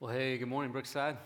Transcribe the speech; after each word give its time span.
Well, 0.00 0.12
hey, 0.12 0.38
good 0.38 0.46
morning, 0.46 0.70
Brookside. 0.70 1.16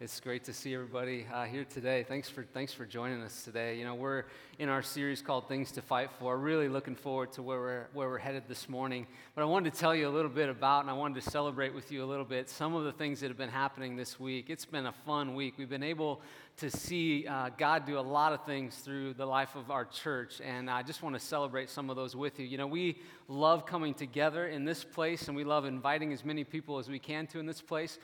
It's 0.00 0.18
great 0.18 0.42
to 0.44 0.52
see 0.52 0.74
everybody 0.74 1.24
uh, 1.32 1.44
here 1.44 1.64
today. 1.64 2.02
Thanks 2.02 2.28
for 2.28 2.42
thanks 2.42 2.74
for 2.74 2.84
joining 2.84 3.22
us 3.22 3.44
today. 3.44 3.78
You 3.78 3.84
know, 3.84 3.94
we're 3.94 4.24
in 4.58 4.68
our 4.68 4.82
series 4.82 5.22
called 5.22 5.46
"Things 5.46 5.70
to 5.70 5.82
Fight 5.82 6.10
For." 6.18 6.36
Really 6.36 6.68
looking 6.68 6.96
forward 6.96 7.30
to 7.34 7.42
where 7.42 7.60
we're 7.60 7.86
where 7.92 8.08
we're 8.08 8.18
headed 8.18 8.42
this 8.48 8.68
morning. 8.68 9.06
But 9.36 9.42
I 9.42 9.44
wanted 9.44 9.72
to 9.72 9.78
tell 9.78 9.94
you 9.94 10.08
a 10.08 10.10
little 10.10 10.32
bit 10.32 10.48
about, 10.48 10.80
and 10.80 10.90
I 10.90 10.94
wanted 10.94 11.22
to 11.22 11.30
celebrate 11.30 11.72
with 11.72 11.92
you 11.92 12.02
a 12.02 12.06
little 12.06 12.24
bit 12.24 12.50
some 12.50 12.74
of 12.74 12.82
the 12.82 12.90
things 12.90 13.20
that 13.20 13.28
have 13.28 13.38
been 13.38 13.48
happening 13.48 13.94
this 13.94 14.18
week. 14.18 14.50
It's 14.50 14.64
been 14.64 14.86
a 14.86 14.92
fun 15.06 15.36
week. 15.36 15.54
We've 15.58 15.70
been 15.70 15.84
able 15.84 16.22
to 16.56 16.70
see 16.70 17.28
uh, 17.28 17.50
God 17.56 17.86
do 17.86 17.96
a 17.96 18.00
lot 18.00 18.32
of 18.32 18.44
things 18.44 18.76
through 18.76 19.14
the 19.14 19.26
life 19.26 19.54
of 19.54 19.70
our 19.70 19.84
church, 19.84 20.40
and 20.44 20.68
I 20.68 20.82
just 20.82 21.04
want 21.04 21.14
to 21.14 21.20
celebrate 21.20 21.70
some 21.70 21.88
of 21.88 21.94
those 21.94 22.16
with 22.16 22.40
you. 22.40 22.46
You 22.46 22.58
know, 22.58 22.66
we 22.66 22.98
love 23.28 23.64
coming 23.64 23.94
together 23.94 24.48
in 24.48 24.64
this 24.64 24.82
place, 24.82 25.28
and 25.28 25.36
we 25.36 25.44
love 25.44 25.64
inviting 25.64 26.12
as 26.12 26.24
many 26.24 26.42
people 26.42 26.78
as 26.78 26.88
we 26.88 26.98
can 26.98 27.28
to 27.28 27.38
in 27.38 27.46
this 27.46 27.60
place. 27.60 28.00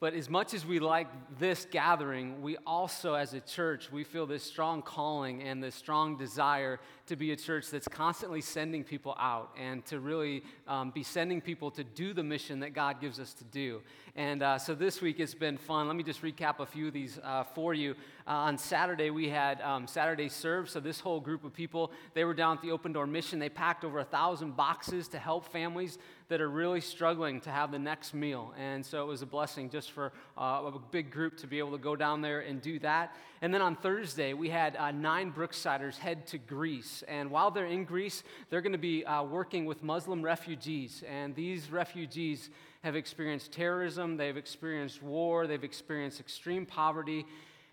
But 0.00 0.14
as 0.14 0.28
much 0.28 0.54
as 0.54 0.66
we 0.66 0.80
like 0.80 1.06
this 1.38 1.66
gathering, 1.70 2.42
we 2.42 2.56
also, 2.66 3.14
as 3.14 3.32
a 3.32 3.40
church, 3.40 3.92
we 3.92 4.02
feel 4.02 4.26
this 4.26 4.42
strong 4.42 4.82
calling 4.82 5.42
and 5.42 5.62
this 5.62 5.74
strong 5.74 6.16
desire 6.16 6.80
to 7.06 7.16
be 7.16 7.30
a 7.30 7.36
church 7.36 7.70
that's 7.70 7.86
constantly 7.86 8.40
sending 8.40 8.82
people 8.82 9.14
out 9.18 9.54
and 9.58 9.84
to 9.86 10.00
really 10.00 10.42
um, 10.66 10.90
be 10.90 11.02
sending 11.02 11.40
people 11.40 11.70
to 11.70 11.84
do 11.84 12.12
the 12.12 12.22
mission 12.22 12.60
that 12.60 12.74
God 12.74 13.00
gives 13.00 13.20
us 13.20 13.32
to 13.34 13.44
do. 13.44 13.82
And 14.16 14.42
uh, 14.42 14.58
so 14.58 14.74
this 14.74 15.00
week 15.00 15.20
it's 15.20 15.34
been 15.34 15.56
fun. 15.56 15.86
Let 15.86 15.96
me 15.96 16.02
just 16.02 16.22
recap 16.22 16.58
a 16.58 16.66
few 16.66 16.88
of 16.88 16.92
these 16.92 17.18
uh, 17.22 17.44
for 17.44 17.72
you. 17.72 17.92
Uh, 18.26 18.30
on 18.30 18.58
Saturday, 18.58 19.10
we 19.10 19.28
had 19.28 19.60
um, 19.60 19.86
Saturday 19.86 20.28
Serve. 20.28 20.68
So 20.68 20.80
this 20.80 20.98
whole 20.98 21.20
group 21.20 21.44
of 21.44 21.52
people, 21.52 21.92
they 22.14 22.24
were 22.24 22.34
down 22.34 22.56
at 22.56 22.62
the 22.62 22.72
Open 22.72 22.92
Door 22.92 23.06
Mission. 23.08 23.38
They 23.38 23.48
packed 23.48 23.84
over 23.84 24.00
a 24.00 24.04
thousand 24.04 24.56
boxes 24.56 25.08
to 25.08 25.18
help 25.18 25.46
families 25.52 25.98
that 26.28 26.40
are 26.40 26.48
really 26.48 26.80
struggling 26.80 27.40
to 27.42 27.50
have 27.50 27.70
the 27.70 27.78
next 27.78 28.14
meal. 28.14 28.54
And 28.58 28.84
so 28.84 29.02
it 29.02 29.06
was 29.06 29.22
a 29.22 29.26
blessing 29.26 29.68
just 29.68 29.92
for 29.92 30.12
uh, 30.38 30.70
a 30.74 30.78
big 30.90 31.10
group 31.10 31.36
to 31.38 31.46
be 31.46 31.58
able 31.58 31.72
to 31.72 31.78
go 31.78 31.96
down 31.96 32.22
there 32.22 32.40
and 32.40 32.62
do 32.62 32.78
that. 32.78 33.14
And 33.42 33.52
then 33.52 33.60
on 33.60 33.76
Thursday, 33.76 34.32
we 34.32 34.48
had 34.48 34.76
uh, 34.76 34.90
nine 34.90 35.32
Brooksiders 35.32 35.98
head 35.98 36.26
to 36.28 36.38
Greece. 36.38 37.04
And 37.08 37.30
while 37.30 37.50
they're 37.50 37.66
in 37.66 37.84
Greece, 37.84 38.22
they're 38.48 38.62
going 38.62 38.72
to 38.72 38.78
be 38.78 39.04
uh, 39.04 39.22
working 39.22 39.66
with 39.66 39.82
Muslim 39.82 40.22
refugees. 40.22 41.04
And 41.08 41.34
these 41.34 41.70
refugees 41.70 42.48
have 42.82 42.96
experienced 42.96 43.52
terrorism, 43.52 44.16
they've 44.16 44.36
experienced 44.36 45.02
war, 45.02 45.46
they've 45.46 45.64
experienced 45.64 46.20
extreme 46.20 46.66
poverty. 46.66 47.26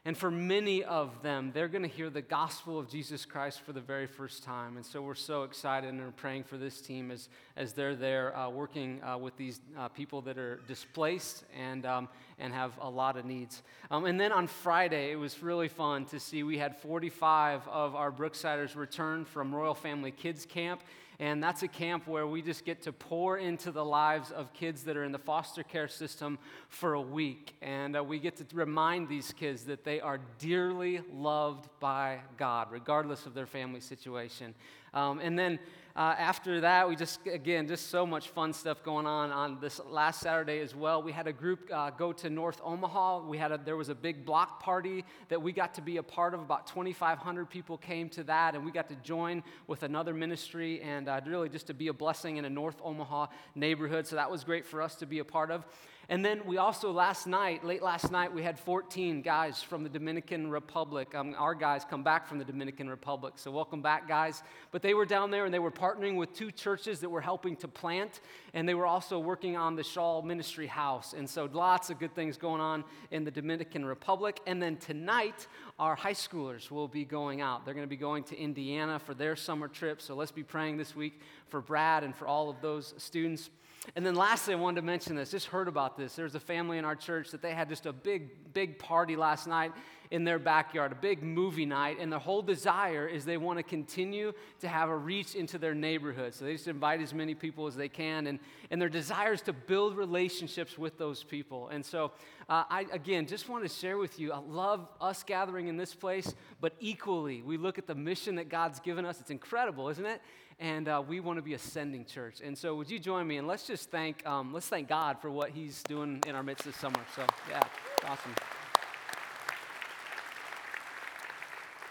And 0.04 0.18
for 0.18 0.32
many 0.32 0.84
of 0.84 1.22
them, 1.22 1.52
they're 1.54 1.68
going 1.68 1.84
to 1.84 1.88
hear 1.88 2.10
the 2.10 2.24
gospel 2.24 2.80
of 2.80 2.90
Jesus 2.90 3.24
Christ 3.24 3.62
for 3.62 3.72
the 3.72 3.82
very 3.82 4.08
first 4.08 4.42
time. 4.44 4.76
And 4.76 4.84
so 4.84 5.00
we're 5.00 5.14
so 5.14 5.44
excited 5.44 5.92
and 5.92 6.02
are 6.02 6.10
praying 6.10 6.46
for 6.46 6.58
this 6.58 6.82
team 6.82 7.12
as, 7.12 7.30
as 7.56 7.74
they're 7.74 7.96
there 7.96 8.36
uh, 8.36 8.50
working 8.50 9.00
uh, 9.04 9.20
with 9.20 9.38
these 9.38 9.62
uh, 9.78 9.90
people 9.90 10.22
that 10.22 10.40
are 10.40 10.60
displaced 10.68 11.44
and, 11.56 11.86
um, 11.86 12.10
and 12.40 12.52
have 12.52 12.72
a 12.82 12.90
lot 12.90 13.16
of 13.16 13.26
needs. 13.26 13.62
Um, 13.92 14.06
and 14.06 14.20
then 14.20 14.32
on 14.32 14.48
Friday, 14.48 15.12
it 15.12 15.18
was 15.18 15.44
really 15.44 15.68
fun 15.68 16.06
to 16.06 16.20
see 16.20 16.42
we 16.42 16.58
had 16.58 16.76
45 16.78 17.68
of 17.68 17.96
our 17.96 18.12
Brooksiders 18.12 18.76
return 18.76 19.24
from 19.24 19.54
Royal 19.54 19.76
Family 19.76 20.10
Kids 20.10 20.48
Camp. 20.48 20.82
And 21.22 21.42
that's 21.42 21.62
a 21.62 21.68
camp 21.68 22.08
where 22.08 22.26
we 22.26 22.42
just 22.42 22.66
get 22.66 22.82
to 22.82 22.92
pour 22.92 23.38
into 23.38 23.72
the 23.72 23.86
lives 23.86 24.32
of 24.32 24.52
kids 24.54 24.82
that 24.86 24.98
are 24.98 25.04
in 25.04 25.12
the 25.12 25.20
foster 25.20 25.62
care 25.62 25.88
system 25.88 26.40
for 26.68 26.96
a 26.96 27.02
week. 27.02 27.54
And 27.62 27.96
uh, 27.96 28.04
we 28.04 28.18
get 28.18 28.38
to 28.38 28.46
remind 28.56 29.08
these 29.08 29.32
kids 29.32 29.66
that 29.66 29.84
they 29.84 30.02
are 30.02 30.20
dearly 30.40 31.02
loved 31.14 31.70
by 31.80 32.22
God, 32.38 32.70
regardless 32.72 33.28
of 33.28 33.36
their 33.36 33.46
family 33.46 33.82
situation. 33.82 34.56
Um, 34.96 35.20
and 35.20 35.38
then 35.38 35.60
uh, 35.96 36.16
after 36.18 36.62
that, 36.62 36.88
we 36.88 36.96
just, 36.96 37.20
again, 37.28 37.68
just 37.68 37.90
so 37.90 38.06
much 38.06 38.30
fun 38.30 38.54
stuff 38.54 38.82
going 38.84 39.06
on 39.06 39.32
on 39.32 39.60
this 39.60 39.82
last 39.90 40.22
Saturday 40.22 40.60
as 40.60 40.74
well. 40.74 41.04
We 41.04 41.12
had 41.12 41.28
a 41.28 41.34
group 41.34 41.70
uh, 41.74 41.90
go 41.90 42.14
to 42.14 42.30
North 42.30 42.62
Omaha. 42.64 43.28
We 43.28 43.38
had 43.38 43.52
a, 43.52 43.58
there 43.58 43.76
was 43.76 43.90
a 43.90 43.96
big 43.96 44.26
block 44.26 44.62
party 44.62 45.04
that 45.28 45.42
we 45.42 45.52
got 45.52 45.74
to 45.76 45.82
be 45.82 45.98
a 45.98 46.04
part 46.04 46.34
of. 46.34 46.40
About 46.40 46.68
2,500 46.68 47.50
people 47.50 47.78
came 47.78 48.08
to 48.10 48.24
that, 48.24 48.56
and 48.56 48.64
we 48.64 48.72
got 48.72 48.88
to 48.90 48.96
join 48.98 49.44
with 49.68 49.84
another 49.84 50.14
ministry 50.14 50.82
and 50.82 51.10
uh, 51.10 51.20
really 51.26 51.50
just 51.50 51.68
to 51.68 51.74
be 51.74 51.90
a 51.90 51.94
blessing 51.94 52.38
in 52.38 52.46
a 52.46 52.50
North 52.50 52.80
Omaha 52.84 53.28
neighborhood. 53.56 54.08
So 54.08 54.16
that 54.16 54.32
was 54.32 54.44
great 54.44 54.66
for 54.66 54.82
us 54.82 54.96
to 54.96 55.06
be 55.06 55.20
a 55.20 55.26
part 55.26 55.52
of. 55.52 55.66
And 56.12 56.26
then 56.26 56.42
we 56.46 56.58
also, 56.58 56.92
last 56.92 57.26
night, 57.26 57.64
late 57.64 57.82
last 57.82 58.12
night, 58.12 58.34
we 58.34 58.44
had 58.44 58.60
14 58.60 59.22
guys 59.22 59.64
from 59.64 59.82
the 59.82 59.88
Dominican 59.88 60.52
Republic. 60.52 61.16
Um, 61.16 61.34
our 61.38 61.56
guys 61.56 61.86
come 61.90 62.04
back 62.04 62.28
from 62.28 62.38
the 62.38 62.44
Dominican 62.44 62.90
Republic. 62.90 63.36
So 63.38 63.50
welcome 63.50 63.82
back, 63.82 64.10
guys. 64.10 64.44
But 64.72 64.82
they 64.82 64.94
were 64.94 65.06
down 65.06 65.32
there 65.32 65.46
and 65.46 65.54
they 65.54 65.60
were 65.60 65.72
partnering 65.72 66.18
with 66.18 66.34
two 66.34 66.52
churches 66.52 67.00
that 67.00 67.08
were 67.08 67.22
helping 67.22 67.56
to 67.56 67.70
plant. 67.70 68.20
And 68.54 68.68
they 68.68 68.74
were 68.74 68.86
also 68.86 69.20
working 69.20 69.56
on 69.56 69.78
the 69.78 69.86
Shawl 69.86 70.22
Ministry 70.22 70.68
House. 70.68 71.14
And 71.14 71.30
so 71.30 71.48
lots 71.54 71.90
of 71.90 71.98
good 71.98 72.14
things 72.14 72.36
going 72.36 72.60
on 72.60 72.84
in 73.12 73.24
the 73.24 73.32
Dominican 73.32 73.86
Republic. 73.86 74.42
And 74.46 74.62
then 74.62 74.76
tonight, 74.76 75.48
our 75.80 75.96
high 75.96 76.12
schoolers 76.12 76.70
will 76.70 76.90
be 76.90 77.06
going 77.06 77.40
out. 77.40 77.64
They're 77.64 77.74
going 77.74 77.88
to 77.88 77.90
be 77.90 77.96
going 77.96 78.26
to 78.26 78.38
Indiana 78.38 79.00
for 79.00 79.14
their 79.14 79.38
summer 79.38 79.70
trip. 79.70 80.02
So 80.02 80.16
let's 80.16 80.34
be 80.34 80.44
praying 80.44 80.76
this 80.76 80.94
week 80.94 81.22
for 81.48 81.62
Brad 81.62 82.04
and 82.04 82.14
for 82.14 82.28
all 82.28 82.50
of 82.50 82.60
those 82.60 82.94
students. 82.98 83.50
And 83.96 84.06
then 84.06 84.16
lastly, 84.16 84.54
I 84.54 84.58
wanted 84.58 84.82
to 84.82 84.86
mention 84.86 85.16
this. 85.16 85.32
Just 85.32 85.48
heard 85.48 85.68
about 85.68 85.98
this. 85.98 86.16
There's 86.16 86.36
a 86.36 86.40
family 86.40 86.78
in 86.78 86.86
our 86.86 86.96
church 86.96 87.32
that 87.32 87.42
they 87.42 87.54
had 87.54 87.68
just 87.68 87.88
a 87.88 87.94
big, 87.94 88.54
big 88.54 88.78
party 88.78 89.16
last 89.16 89.48
night 89.48 89.72
in 90.12 90.26
their 90.26 90.40
backyard, 90.40 90.92
a 90.92 90.96
big 90.96 91.24
movie 91.24 91.66
night, 91.66 91.98
and 92.00 92.12
their 92.12 92.20
whole 92.20 92.42
desire 92.42 93.08
is 93.08 93.24
they 93.24 93.38
want 93.38 93.58
to 93.58 93.64
continue 93.64 94.34
to 94.60 94.68
have 94.68 94.90
a 94.90 94.96
reach 94.96 95.36
into 95.36 95.58
their 95.58 95.74
neighborhood. 95.74 96.34
So 96.34 96.44
they 96.44 96.52
just 96.52 96.68
invite 96.68 97.00
as 97.00 97.14
many 97.14 97.34
people 97.34 97.66
as 97.66 97.78
they 97.78 97.88
can, 97.88 98.28
and, 98.28 98.38
and 98.70 98.82
their 98.82 98.90
desire 98.90 99.32
is 99.32 99.42
to 99.44 99.54
build 99.54 99.96
relationships 99.96 100.78
with 100.78 100.98
those 100.98 101.24
people. 101.24 101.70
And 101.70 101.84
so, 101.84 102.12
uh, 102.50 102.66
I 102.70 102.86
again 102.92 103.26
just 103.26 103.48
want 103.48 103.64
to 103.64 103.70
share 103.70 103.98
with 103.98 104.20
you, 104.20 104.34
I 104.34 104.40
love 104.40 104.86
us 105.00 105.24
gathering 105.24 105.70
in 105.70 105.78
this 105.78 105.96
place, 105.96 106.36
but 106.60 106.74
equally, 106.82 107.42
we 107.42 107.56
look 107.56 107.78
at 107.78 107.88
the 107.88 107.96
mission 107.96 108.36
that 108.36 108.50
God's 108.50 108.82
given 108.82 109.06
us. 109.06 109.22
It's 109.22 109.32
incredible, 109.32 109.88
isn't 109.88 110.06
it? 110.06 110.22
And 110.62 110.88
uh, 110.88 111.04
we 111.06 111.20
want 111.20 111.38
to 111.38 111.42
be 111.42 111.56
a 111.56 111.60
sending 111.60 112.06
church. 112.06 112.36
And 112.42 112.56
so, 112.58 112.76
would 112.76 112.90
you 112.90 113.00
join 113.00 113.28
me 113.28 113.38
and 113.38 113.48
let's 113.48 113.66
just 113.66 113.90
thank 113.90 114.26
um, 114.26 114.54
let's 114.54 114.68
thank 114.68 114.88
God 114.88 115.20
for 115.20 115.30
what 115.30 115.50
He's 115.50 115.84
doing 115.84 116.24
in 116.28 116.36
our 116.36 116.44
midst 116.44 116.66
this 116.66 116.78
summer. 116.78 117.00
So, 117.16 117.26
yeah, 117.50 117.64
awesome. 118.08 118.34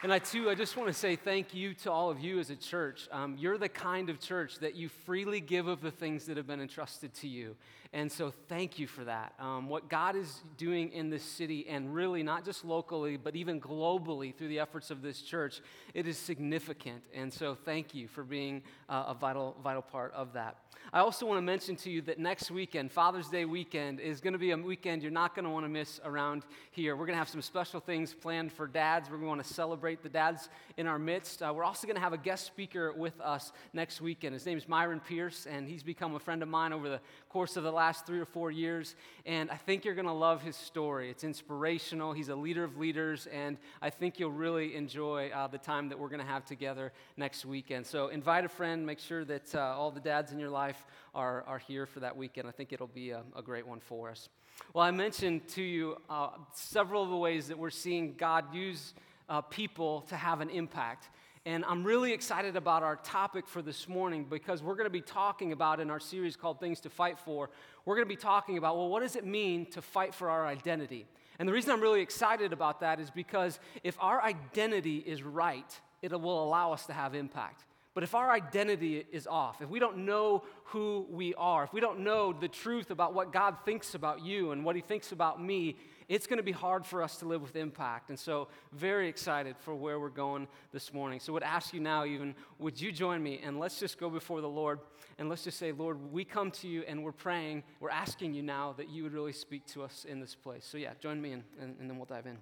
And 0.03 0.11
I 0.11 0.19
too, 0.19 0.49
I 0.49 0.55
just 0.55 0.79
want 0.79 0.89
to 0.89 0.95
say 0.95 1.15
thank 1.15 1.53
you 1.53 1.75
to 1.75 1.93
all 1.93 2.09
of 2.09 2.21
you 2.21 2.39
as 2.39 2.49
a 2.49 2.57
church. 2.57 3.07
Um, 3.13 3.37
you're 3.39 3.59
the 3.59 3.69
kind 3.69 4.09
of 4.09 4.19
church 4.19 4.59
that 4.61 4.75
you 4.75 4.89
freely 4.89 5.43
give 5.43 5.67
of 5.67 5.83
the 5.83 5.91
things 5.91 6.25
that 6.25 6.39
have 6.39 6.47
been 6.47 6.63
entrusted 6.63 7.13
to 7.17 7.29
you. 7.29 7.55
And 7.93 8.11
so 8.11 8.33
thank 8.49 8.79
you 8.79 8.87
for 8.87 9.05
that. 9.05 9.35
Um, 9.39 9.69
what 9.69 9.91
God 9.91 10.17
is 10.17 10.43
doing 10.57 10.91
in 10.93 11.11
this 11.11 11.23
city, 11.23 11.67
and 11.69 11.95
really 11.95 12.23
not 12.23 12.47
just 12.47 12.65
locally, 12.65 13.19
but 13.19 13.37
even 13.37 13.61
globally 13.61 14.35
through 14.35 14.49
the 14.49 14.59
efforts 14.61 14.91
of 14.91 15.03
this 15.03 15.21
church, 15.21 15.61
it 15.93 16.07
is 16.07 16.17
significant. 16.17 17.03
And 17.13 17.31
so 17.31 17.55
thank 17.55 17.95
you 17.95 18.09
for 18.09 18.25
being 18.25 18.63
uh, 18.89 19.05
a 19.09 19.15
vital, 19.15 19.55
vital 19.63 19.83
part 19.83 20.15
of 20.15 20.33
that. 20.33 20.57
I 20.93 21.01
also 21.01 21.25
want 21.25 21.39
to 21.39 21.43
mention 21.43 21.77
to 21.77 21.91
you 21.91 22.03
that 22.03 22.19
next 22.19 22.51
weekend, 22.51 22.91
Father's 22.91 23.29
Day 23.29 23.45
weekend, 23.45 24.01
is 24.01 24.21
going 24.21 24.33
to 24.33 24.41
be 24.41 24.51
a 24.51 24.57
weekend 24.57 25.03
you're 25.03 25.13
not 25.13 25.37
going 25.37 25.45
to 25.45 25.51
want 25.51 25.65
to 25.65 25.69
miss 25.69 26.01
around 26.05 26.45
here. 26.73 26.97
We're 26.97 27.07
going 27.07 27.15
to 27.15 27.19
have 27.19 27.29
some 27.29 27.43
special 27.43 27.79
things 27.79 28.13
planned 28.13 28.53
for 28.53 28.67
dads. 28.67 29.09
We're 29.09 29.19
going 29.19 29.27
to 29.27 29.37
want 29.37 29.45
to 29.45 29.55
celebrate 29.55 30.03
the 30.03 30.09
dads 30.09 30.49
in 30.77 30.89
our 30.89 30.99
midst. 30.99 31.43
Uh, 31.43 31.53
we're 31.55 31.63
also 31.63 31.87
going 31.87 31.95
to 31.95 32.03
have 32.03 32.13
a 32.13 32.19
guest 32.19 32.45
speaker 32.47 32.93
with 32.93 33.21
us 33.21 33.53
next 33.73 34.01
weekend. 34.01 34.35
His 34.35 34.45
name 34.45 34.59
is 34.59 34.67
Myron 34.67 34.99
Pierce, 34.99 35.47
and 35.47 35.69
he's 35.69 35.85
become 35.85 36.17
a 36.17 36.19
friend 36.19 36.43
of 36.43 36.49
mine 36.49 36.73
over 36.73 36.89
the 36.89 37.01
course 37.29 37.57
of 37.57 37.63
the 37.63 37.71
last 37.71 38.05
three 38.05 38.19
or 38.19 38.27
four 38.27 38.51
years. 38.51 38.97
And 39.27 39.49
I 39.49 39.57
think 39.57 39.85
you're 39.85 39.95
going 39.95 40.07
to 40.09 40.13
love 40.13 40.43
his 40.43 40.57
story. 40.57 41.09
It's 41.09 41.23
inspirational. 41.23 42.13
He's 42.13 42.31
a 42.31 42.37
leader 42.37 42.65
of 42.65 42.79
leaders, 42.79 43.29
and 43.29 43.59
I 43.81 43.91
think 43.91 44.19
you'll 44.19 44.33
really 44.33 44.75
enjoy 44.75 45.29
uh, 45.29 45.47
the 45.47 45.59
time 45.59 45.89
that 45.91 45.99
we're 46.01 46.09
going 46.09 46.21
to 46.21 46.27
have 46.27 46.45
together 46.45 46.93
next 47.17 47.45
weekend. 47.45 47.87
So 47.87 48.09
invite 48.09 48.45
a 48.45 48.49
friend. 48.49 48.85
Make 48.85 48.99
sure 48.99 49.25
that 49.27 49.55
uh, 49.55 49.61
all 49.61 49.93
the 49.93 50.01
dads 50.01 50.33
in 50.33 50.41
your 50.41 50.51
life 50.51 50.70
are, 51.15 51.45
are 51.47 51.59
here 51.59 51.87
for 51.87 52.01
that 52.01 52.17
weekend. 52.17 52.49
I 52.49 52.51
think 52.51 52.73
it'll 52.73 52.87
be 52.87 53.11
a, 53.11 53.23
a 53.37 53.43
great 53.43 53.67
one 53.67 53.81
for 53.81 54.11
us. 54.11 54.29
Well, 54.75 54.85
I 54.85 54.91
mentioned 54.91 55.49
to 55.49 55.63
you 55.63 55.97
uh, 56.09 56.31
several 56.53 57.03
of 57.03 57.11
the 57.11 57.17
ways 57.17 57.49
that 57.49 57.59
we're 57.59 57.71
seeing 57.71 58.15
God 58.17 58.55
use 58.55 58.95
uh, 59.29 59.41
people 59.41 60.03
to 60.03 60.17
have 60.17 60.41
an 60.41 60.51
impact. 60.51 61.09
And 61.47 61.65
I'm 61.65 61.85
really 61.85 62.13
excited 62.13 62.55
about 62.55 62.83
our 62.83 62.97
topic 62.97 63.49
for 63.49 63.63
this 63.63 63.89
morning 63.89 64.27
because 64.29 64.63
we're 64.63 64.75
going 64.75 64.85
to 64.85 64.91
be 64.91 65.01
talking 65.01 65.53
about 65.53 65.81
in 65.81 65.89
our 65.89 66.01
series 66.01 66.37
called 66.37 66.61
Things 66.61 66.81
to 66.81 66.91
Fight 66.91 67.19
For, 67.19 67.49
we're 67.87 67.95
going 67.95 68.07
to 68.07 68.15
be 68.15 68.21
talking 68.21 68.59
about, 68.59 68.77
well, 68.77 68.91
what 68.91 69.01
does 69.01 69.17
it 69.17 69.25
mean 69.25 69.65
to 69.71 69.81
fight 69.81 70.15
for 70.15 70.29
our 70.29 70.47
identity? 70.47 71.07
And 71.39 71.49
the 71.49 71.53
reason 71.55 71.71
I'm 71.71 71.81
really 71.81 72.03
excited 72.03 72.53
about 72.53 72.81
that 72.81 73.01
is 73.01 73.11
because 73.11 73.59
if 73.83 73.97
our 74.01 74.23
identity 74.23 74.99
is 74.99 75.23
right, 75.23 75.81
it 76.03 76.13
will 76.13 76.45
allow 76.45 76.75
us 76.75 76.85
to 76.87 76.93
have 76.93 77.15
impact. 77.15 77.65
But 77.93 78.05
if 78.05 78.15
our 78.15 78.31
identity 78.31 79.05
is 79.11 79.27
off, 79.27 79.61
if 79.61 79.69
we 79.69 79.81
don't 79.81 80.05
know 80.05 80.45
who 80.67 81.07
we 81.11 81.35
are, 81.35 81.65
if 81.65 81.73
we 81.73 81.81
don't 81.81 82.01
know 82.01 82.33
the 82.33 82.47
truth 82.47 82.93
about 82.93 83.15
what 83.15 83.33
God 83.33 83.57
thinks 83.65 83.97
about 83.97 84.25
you 84.25 84.53
and 84.53 84.65
what 84.65 84.77
He 84.77 84.83
thinks 84.83 85.11
about 85.11 85.43
me, 85.43 85.77
it's 86.09 86.29
going 86.29 86.37
to 86.37 86.45
be 86.45 86.53
hard 86.53 86.87
for 86.87 87.03
us 87.03 87.17
to 87.19 87.27
live 87.27 87.43
with 87.43 87.57
impact. 87.57 88.09
And 88.09 88.19
so, 88.19 88.49
very 88.73 89.09
excited 89.09 89.57
for 89.59 89.75
where 89.75 89.99
we're 89.99 90.09
going 90.09 90.47
this 90.73 90.93
morning. 90.93 91.19
So, 91.19 91.33
I 91.33 91.35
would 91.35 91.43
ask 91.43 91.75
you 91.75 91.81
now, 91.81 92.05
even, 92.05 92.37
would 92.59 92.81
you 92.81 92.93
join 92.93 93.23
me 93.23 93.41
and 93.43 93.59
let's 93.59 93.81
just 93.81 93.99
go 93.99 94.09
before 94.09 94.41
the 94.41 94.49
Lord 94.49 94.79
and 95.19 95.29
let's 95.29 95.43
just 95.43 95.59
say, 95.59 95.73
Lord, 95.73 96.13
we 96.13 96.25
come 96.25 96.53
to 96.53 96.69
you 96.69 96.85
and 96.87 97.03
we're 97.03 97.13
praying, 97.13 97.65
we're 97.81 97.91
asking 97.91 98.35
you 98.35 98.43
now 98.43 98.73
that 98.77 98.89
you 98.89 99.03
would 99.03 99.13
really 99.13 99.33
speak 99.33 99.67
to 99.67 99.83
us 99.83 100.07
in 100.09 100.21
this 100.21 100.37
place. 100.37 100.65
So, 100.65 100.79
yeah, 100.79 100.93
join 101.01 101.21
me 101.21 101.33
and, 101.33 101.43
and, 101.61 101.75
and 101.81 101.91
then 101.91 101.97
we'll 101.97 102.07
dive 102.07 102.27
in. 102.27 102.39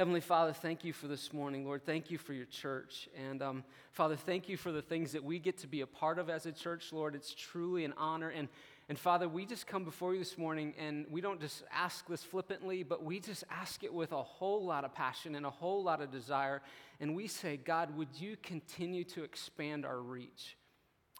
Heavenly 0.00 0.22
Father, 0.22 0.54
thank 0.54 0.82
you 0.82 0.94
for 0.94 1.08
this 1.08 1.30
morning. 1.30 1.66
Lord, 1.66 1.84
thank 1.84 2.10
you 2.10 2.16
for 2.16 2.32
your 2.32 2.46
church. 2.46 3.10
And 3.14 3.42
um, 3.42 3.64
Father, 3.92 4.16
thank 4.16 4.48
you 4.48 4.56
for 4.56 4.72
the 4.72 4.80
things 4.80 5.12
that 5.12 5.22
we 5.22 5.38
get 5.38 5.58
to 5.58 5.66
be 5.66 5.82
a 5.82 5.86
part 5.86 6.18
of 6.18 6.30
as 6.30 6.46
a 6.46 6.52
church. 6.52 6.90
Lord, 6.90 7.14
it's 7.14 7.34
truly 7.34 7.84
an 7.84 7.92
honor. 7.98 8.30
And, 8.30 8.48
and 8.88 8.98
Father, 8.98 9.28
we 9.28 9.44
just 9.44 9.66
come 9.66 9.84
before 9.84 10.14
you 10.14 10.20
this 10.20 10.38
morning 10.38 10.72
and 10.78 11.04
we 11.10 11.20
don't 11.20 11.38
just 11.38 11.64
ask 11.70 12.08
this 12.08 12.24
flippantly, 12.24 12.82
but 12.82 13.04
we 13.04 13.20
just 13.20 13.44
ask 13.50 13.84
it 13.84 13.92
with 13.92 14.12
a 14.12 14.22
whole 14.22 14.64
lot 14.64 14.86
of 14.86 14.94
passion 14.94 15.34
and 15.34 15.44
a 15.44 15.50
whole 15.50 15.82
lot 15.82 16.00
of 16.00 16.10
desire. 16.10 16.62
And 16.98 17.14
we 17.14 17.26
say, 17.26 17.58
God, 17.58 17.94
would 17.94 18.08
you 18.18 18.38
continue 18.42 19.04
to 19.04 19.22
expand 19.22 19.84
our 19.84 20.00
reach? 20.00 20.56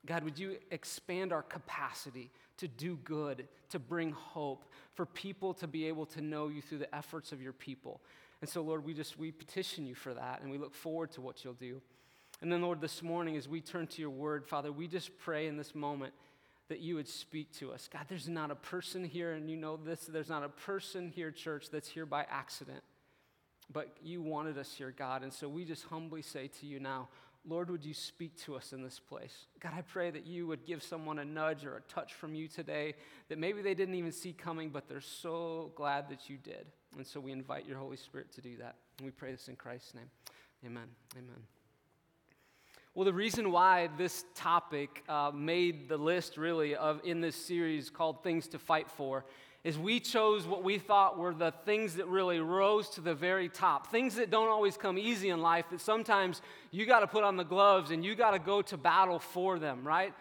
God, 0.06 0.24
would 0.24 0.38
you 0.38 0.56
expand 0.70 1.34
our 1.34 1.42
capacity 1.42 2.30
to 2.56 2.66
do 2.66 2.96
good, 3.04 3.46
to 3.68 3.78
bring 3.78 4.12
hope, 4.12 4.64
for 4.94 5.04
people 5.04 5.52
to 5.52 5.66
be 5.66 5.86
able 5.86 6.06
to 6.06 6.22
know 6.22 6.48
you 6.48 6.62
through 6.62 6.78
the 6.78 6.94
efforts 6.94 7.30
of 7.30 7.42
your 7.42 7.52
people? 7.52 8.00
And 8.40 8.48
so, 8.48 8.62
Lord, 8.62 8.84
we 8.84 8.94
just 8.94 9.18
we 9.18 9.30
petition 9.30 9.86
you 9.86 9.94
for 9.94 10.14
that, 10.14 10.40
and 10.42 10.50
we 10.50 10.58
look 10.58 10.74
forward 10.74 11.10
to 11.12 11.20
what 11.20 11.44
you'll 11.44 11.52
do. 11.54 11.80
And 12.40 12.50
then, 12.50 12.62
Lord, 12.62 12.80
this 12.80 13.02
morning, 13.02 13.36
as 13.36 13.48
we 13.48 13.60
turn 13.60 13.86
to 13.88 14.00
your 14.00 14.10
word, 14.10 14.46
Father, 14.46 14.72
we 14.72 14.88
just 14.88 15.18
pray 15.18 15.46
in 15.46 15.56
this 15.56 15.74
moment 15.74 16.14
that 16.68 16.80
you 16.80 16.94
would 16.94 17.08
speak 17.08 17.52
to 17.58 17.72
us. 17.72 17.88
God, 17.92 18.06
there's 18.08 18.28
not 18.28 18.50
a 18.50 18.54
person 18.54 19.04
here, 19.04 19.32
and 19.32 19.50
you 19.50 19.56
know 19.56 19.76
this, 19.76 20.06
there's 20.06 20.28
not 20.28 20.44
a 20.44 20.48
person 20.48 21.10
here, 21.14 21.30
church, 21.30 21.68
that's 21.70 21.88
here 21.88 22.06
by 22.06 22.24
accident. 22.30 22.82
But 23.72 23.96
you 24.02 24.22
wanted 24.22 24.56
us 24.56 24.72
here, 24.72 24.94
God. 24.96 25.22
And 25.22 25.32
so 25.32 25.48
we 25.48 25.64
just 25.64 25.84
humbly 25.84 26.22
say 26.22 26.48
to 26.60 26.66
you 26.66 26.80
now, 26.80 27.08
Lord, 27.46 27.70
would 27.70 27.84
you 27.84 27.94
speak 27.94 28.36
to 28.44 28.54
us 28.54 28.72
in 28.72 28.82
this 28.82 29.00
place? 29.00 29.46
God, 29.60 29.72
I 29.76 29.82
pray 29.82 30.10
that 30.10 30.26
you 30.26 30.46
would 30.46 30.64
give 30.64 30.82
someone 30.82 31.18
a 31.18 31.24
nudge 31.24 31.64
or 31.64 31.76
a 31.76 31.80
touch 31.82 32.14
from 32.14 32.34
you 32.34 32.48
today 32.48 32.94
that 33.28 33.38
maybe 33.38 33.62
they 33.62 33.74
didn't 33.74 33.94
even 33.94 34.12
see 34.12 34.32
coming, 34.32 34.70
but 34.70 34.88
they're 34.88 35.00
so 35.00 35.72
glad 35.74 36.08
that 36.10 36.28
you 36.28 36.36
did. 36.36 36.66
And 36.96 37.06
so 37.06 37.20
we 37.20 37.32
invite 37.32 37.66
your 37.66 37.78
Holy 37.78 37.96
Spirit 37.96 38.32
to 38.32 38.40
do 38.40 38.56
that. 38.58 38.76
And 38.98 39.06
we 39.06 39.10
pray 39.10 39.32
this 39.32 39.48
in 39.48 39.56
Christ's 39.56 39.94
name. 39.94 40.10
Amen. 40.64 40.88
Amen. 41.16 41.42
Well, 42.94 43.04
the 43.04 43.12
reason 43.12 43.52
why 43.52 43.88
this 43.96 44.24
topic 44.34 45.04
uh, 45.08 45.30
made 45.32 45.88
the 45.88 45.96
list 45.96 46.36
really 46.36 46.74
of 46.74 47.00
in 47.04 47.20
this 47.20 47.36
series 47.36 47.88
called 47.88 48.22
Things 48.24 48.48
to 48.48 48.58
Fight 48.58 48.90
For 48.90 49.24
is 49.62 49.78
we 49.78 50.00
chose 50.00 50.46
what 50.46 50.64
we 50.64 50.78
thought 50.78 51.18
were 51.18 51.34
the 51.34 51.52
things 51.64 51.96
that 51.96 52.08
really 52.08 52.40
rose 52.40 52.88
to 52.90 53.00
the 53.00 53.14
very 53.14 53.48
top. 53.48 53.88
Things 53.88 54.16
that 54.16 54.30
don't 54.30 54.48
always 54.48 54.76
come 54.76 54.98
easy 54.98 55.28
in 55.28 55.40
life, 55.40 55.66
that 55.70 55.80
sometimes 55.80 56.42
you 56.70 56.86
got 56.86 57.00
to 57.00 57.06
put 57.06 57.24
on 57.24 57.36
the 57.36 57.44
gloves 57.44 57.90
and 57.90 58.04
you 58.04 58.14
got 58.14 58.30
to 58.32 58.38
go 58.38 58.62
to 58.62 58.76
battle 58.76 59.18
for 59.18 59.58
them, 59.58 59.86
right? 59.86 60.14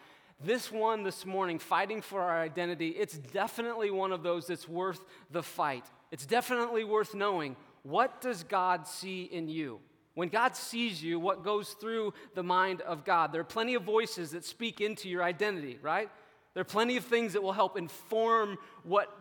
This 0.44 0.72
one 0.72 1.04
this 1.04 1.26
morning, 1.26 1.58
fighting 1.58 2.02
for 2.02 2.22
our 2.22 2.42
identity, 2.42 2.90
it's 2.90 3.18
definitely 3.18 3.92
one 3.92 4.12
of 4.12 4.24
those 4.24 4.48
that's 4.48 4.68
worth 4.68 5.04
the 5.32 5.44
fight. 5.44 5.86
It's 6.12 6.26
definitely 6.26 6.84
worth 6.84 7.14
knowing 7.14 7.56
what 7.84 8.22
does 8.22 8.44
God 8.44 8.88
see 8.88 9.24
in 9.24 9.48
you? 9.48 9.80
When 10.16 10.30
God 10.30 10.56
sees 10.56 11.02
you, 11.02 11.20
what 11.20 11.44
goes 11.44 11.70
through 11.80 12.14
the 12.36 12.44
mind 12.44 12.82
of 12.82 13.06
God? 13.06 13.32
There 13.32 13.42
are 13.42 13.46
plenty 13.46 13.76
of 13.76 13.84
voices 13.84 14.32
that 14.32 14.44
speak 14.44 14.82
into 14.82 15.08
your 15.08 15.24
identity, 15.24 15.80
right? 15.82 16.10
There 16.54 16.62
are 16.62 16.66
plenty 16.66 16.98
of 16.98 17.06
things 17.06 17.34
that 17.34 17.44
will 17.44 17.54
help 17.54 17.78
inform 17.78 18.58
what 18.84 19.18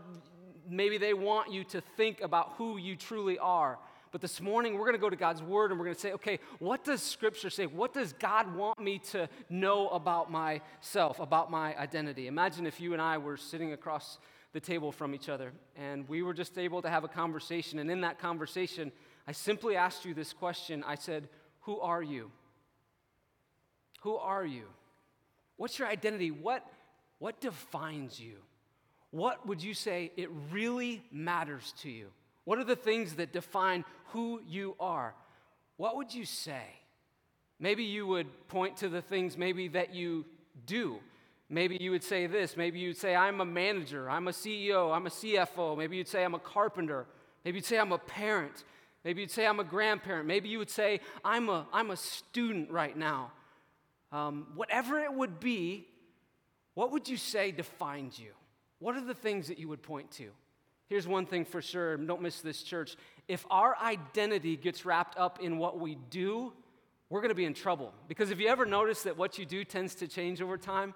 maybe 0.68 0.98
they 0.98 1.14
want 1.14 1.52
you 1.52 1.62
to 1.64 1.80
think 1.96 2.20
about 2.20 2.54
who 2.56 2.78
you 2.78 2.96
truly 2.96 3.38
are. 3.38 3.78
But 4.10 4.22
this 4.22 4.40
morning, 4.40 4.74
we're 4.74 4.86
going 4.86 4.94
to 4.94 4.98
go 4.98 5.10
to 5.10 5.16
God's 5.16 5.42
Word 5.42 5.70
and 5.70 5.78
we're 5.78 5.84
going 5.84 5.94
to 5.94 6.00
say, 6.00 6.12
okay, 6.12 6.40
what 6.58 6.82
does 6.82 7.02
Scripture 7.02 7.50
say? 7.50 7.66
What 7.66 7.92
does 7.92 8.14
God 8.14 8.54
want 8.56 8.80
me 8.80 8.98
to 9.10 9.28
know 9.50 9.88
about 9.88 10.30
myself, 10.30 11.20
about 11.20 11.50
my 11.50 11.76
identity? 11.76 12.26
Imagine 12.26 12.66
if 12.66 12.80
you 12.80 12.94
and 12.94 13.02
I 13.02 13.18
were 13.18 13.36
sitting 13.36 13.72
across 13.72 14.18
the 14.58 14.66
table 14.66 14.90
from 14.90 15.14
each 15.14 15.28
other 15.28 15.52
and 15.76 16.08
we 16.08 16.20
were 16.20 16.34
just 16.34 16.58
able 16.58 16.82
to 16.82 16.90
have 16.90 17.04
a 17.04 17.08
conversation. 17.08 17.78
And 17.78 17.88
in 17.88 18.00
that 18.00 18.18
conversation, 18.18 18.90
I 19.28 19.30
simply 19.30 19.76
asked 19.76 20.04
you 20.04 20.14
this 20.14 20.32
question 20.32 20.82
I 20.84 20.96
said, 20.96 21.28
Who 21.60 21.78
are 21.78 22.02
you? 22.02 22.32
Who 24.00 24.16
are 24.16 24.44
you? 24.44 24.64
What's 25.58 25.78
your 25.78 25.86
identity? 25.86 26.32
What 26.32 26.66
what 27.20 27.40
defines 27.40 28.18
you? 28.18 28.38
What 29.12 29.46
would 29.46 29.62
you 29.62 29.74
say 29.74 30.10
it 30.16 30.28
really 30.50 31.04
matters 31.12 31.72
to 31.82 31.88
you? 31.88 32.08
What 32.44 32.58
are 32.58 32.64
the 32.64 32.74
things 32.74 33.14
that 33.14 33.32
define 33.32 33.84
who 34.06 34.40
you 34.44 34.74
are? 34.80 35.14
What 35.76 35.94
would 35.96 36.12
you 36.12 36.24
say? 36.24 36.64
Maybe 37.60 37.84
you 37.84 38.08
would 38.08 38.48
point 38.48 38.78
to 38.78 38.88
the 38.88 39.02
things 39.02 39.36
maybe 39.36 39.68
that 39.68 39.94
you 39.94 40.24
do. 40.66 40.98
Maybe 41.50 41.78
you 41.80 41.90
would 41.92 42.04
say 42.04 42.26
this. 42.26 42.56
Maybe 42.56 42.78
you'd 42.78 42.96
say, 42.96 43.16
I'm 43.16 43.40
a 43.40 43.44
manager, 43.44 44.10
I'm 44.10 44.28
a 44.28 44.32
CEO, 44.32 44.94
I'm 44.94 45.06
a 45.06 45.10
CFO. 45.10 45.76
Maybe 45.78 45.96
you'd 45.96 46.08
say, 46.08 46.24
I'm 46.24 46.34
a 46.34 46.38
carpenter. 46.38 47.06
Maybe 47.44 47.56
you'd 47.58 47.64
say, 47.64 47.78
I'm 47.78 47.92
a 47.92 47.98
parent. 47.98 48.64
Maybe 49.04 49.22
you'd 49.22 49.30
say, 49.30 49.46
I'm 49.46 49.60
a 49.60 49.64
grandparent. 49.64 50.26
Maybe 50.26 50.48
you 50.48 50.58
would 50.58 50.70
say, 50.70 51.00
I'm 51.24 51.48
a, 51.48 51.66
I'm 51.72 51.90
a 51.90 51.96
student 51.96 52.70
right 52.70 52.96
now. 52.96 53.32
Um, 54.12 54.48
whatever 54.54 54.98
it 54.98 55.12
would 55.12 55.40
be, 55.40 55.86
what 56.74 56.92
would 56.92 57.08
you 57.08 57.16
say 57.16 57.50
defines 57.50 58.18
you? 58.18 58.32
What 58.78 58.96
are 58.96 59.04
the 59.04 59.14
things 59.14 59.48
that 59.48 59.58
you 59.58 59.68
would 59.68 59.82
point 59.82 60.10
to? 60.12 60.28
Here's 60.88 61.06
one 61.06 61.26
thing 61.26 61.44
for 61.44 61.60
sure, 61.60 61.96
don't 61.96 62.22
miss 62.22 62.40
this, 62.40 62.62
church. 62.62 62.96
If 63.26 63.44
our 63.50 63.76
identity 63.82 64.56
gets 64.56 64.86
wrapped 64.86 65.18
up 65.18 65.40
in 65.40 65.58
what 65.58 65.78
we 65.78 65.96
do, 66.10 66.52
we're 67.10 67.20
going 67.20 67.30
to 67.30 67.34
be 67.34 67.44
in 67.44 67.54
trouble. 67.54 67.92
Because 68.08 68.30
if 68.30 68.38
you 68.38 68.48
ever 68.48 68.66
notice 68.66 69.02
that 69.02 69.16
what 69.16 69.38
you 69.38 69.44
do 69.44 69.64
tends 69.64 69.94
to 69.96 70.08
change 70.08 70.40
over 70.40 70.56
time? 70.56 70.94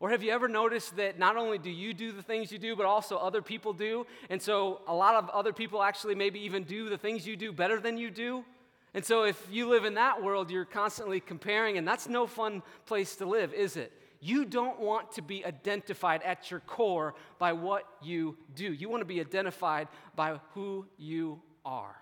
Or 0.00 0.10
have 0.10 0.22
you 0.22 0.32
ever 0.32 0.48
noticed 0.48 0.96
that 0.96 1.18
not 1.18 1.36
only 1.36 1.56
do 1.56 1.70
you 1.70 1.94
do 1.94 2.12
the 2.12 2.22
things 2.22 2.50
you 2.50 2.58
do, 2.58 2.76
but 2.76 2.84
also 2.84 3.16
other 3.16 3.40
people 3.40 3.72
do? 3.72 4.06
And 4.28 4.42
so 4.42 4.80
a 4.86 4.94
lot 4.94 5.14
of 5.14 5.30
other 5.30 5.52
people 5.52 5.82
actually 5.82 6.14
maybe 6.14 6.40
even 6.40 6.64
do 6.64 6.88
the 6.88 6.98
things 6.98 7.26
you 7.26 7.36
do 7.36 7.52
better 7.52 7.80
than 7.80 7.96
you 7.96 8.10
do. 8.10 8.44
And 8.92 9.04
so 9.04 9.24
if 9.24 9.46
you 9.50 9.68
live 9.68 9.84
in 9.84 9.94
that 9.94 10.22
world, 10.22 10.50
you're 10.50 10.64
constantly 10.64 11.20
comparing, 11.20 11.78
and 11.78 11.86
that's 11.86 12.08
no 12.08 12.26
fun 12.26 12.62
place 12.86 13.16
to 13.16 13.26
live, 13.26 13.52
is 13.52 13.76
it? 13.76 13.92
You 14.20 14.44
don't 14.44 14.80
want 14.80 15.12
to 15.12 15.22
be 15.22 15.44
identified 15.44 16.22
at 16.22 16.50
your 16.50 16.60
core 16.60 17.14
by 17.38 17.52
what 17.52 17.84
you 18.02 18.36
do. 18.54 18.72
You 18.72 18.88
want 18.88 19.00
to 19.02 19.06
be 19.06 19.20
identified 19.20 19.88
by 20.16 20.40
who 20.54 20.86
you 20.96 21.42
are. 21.64 21.94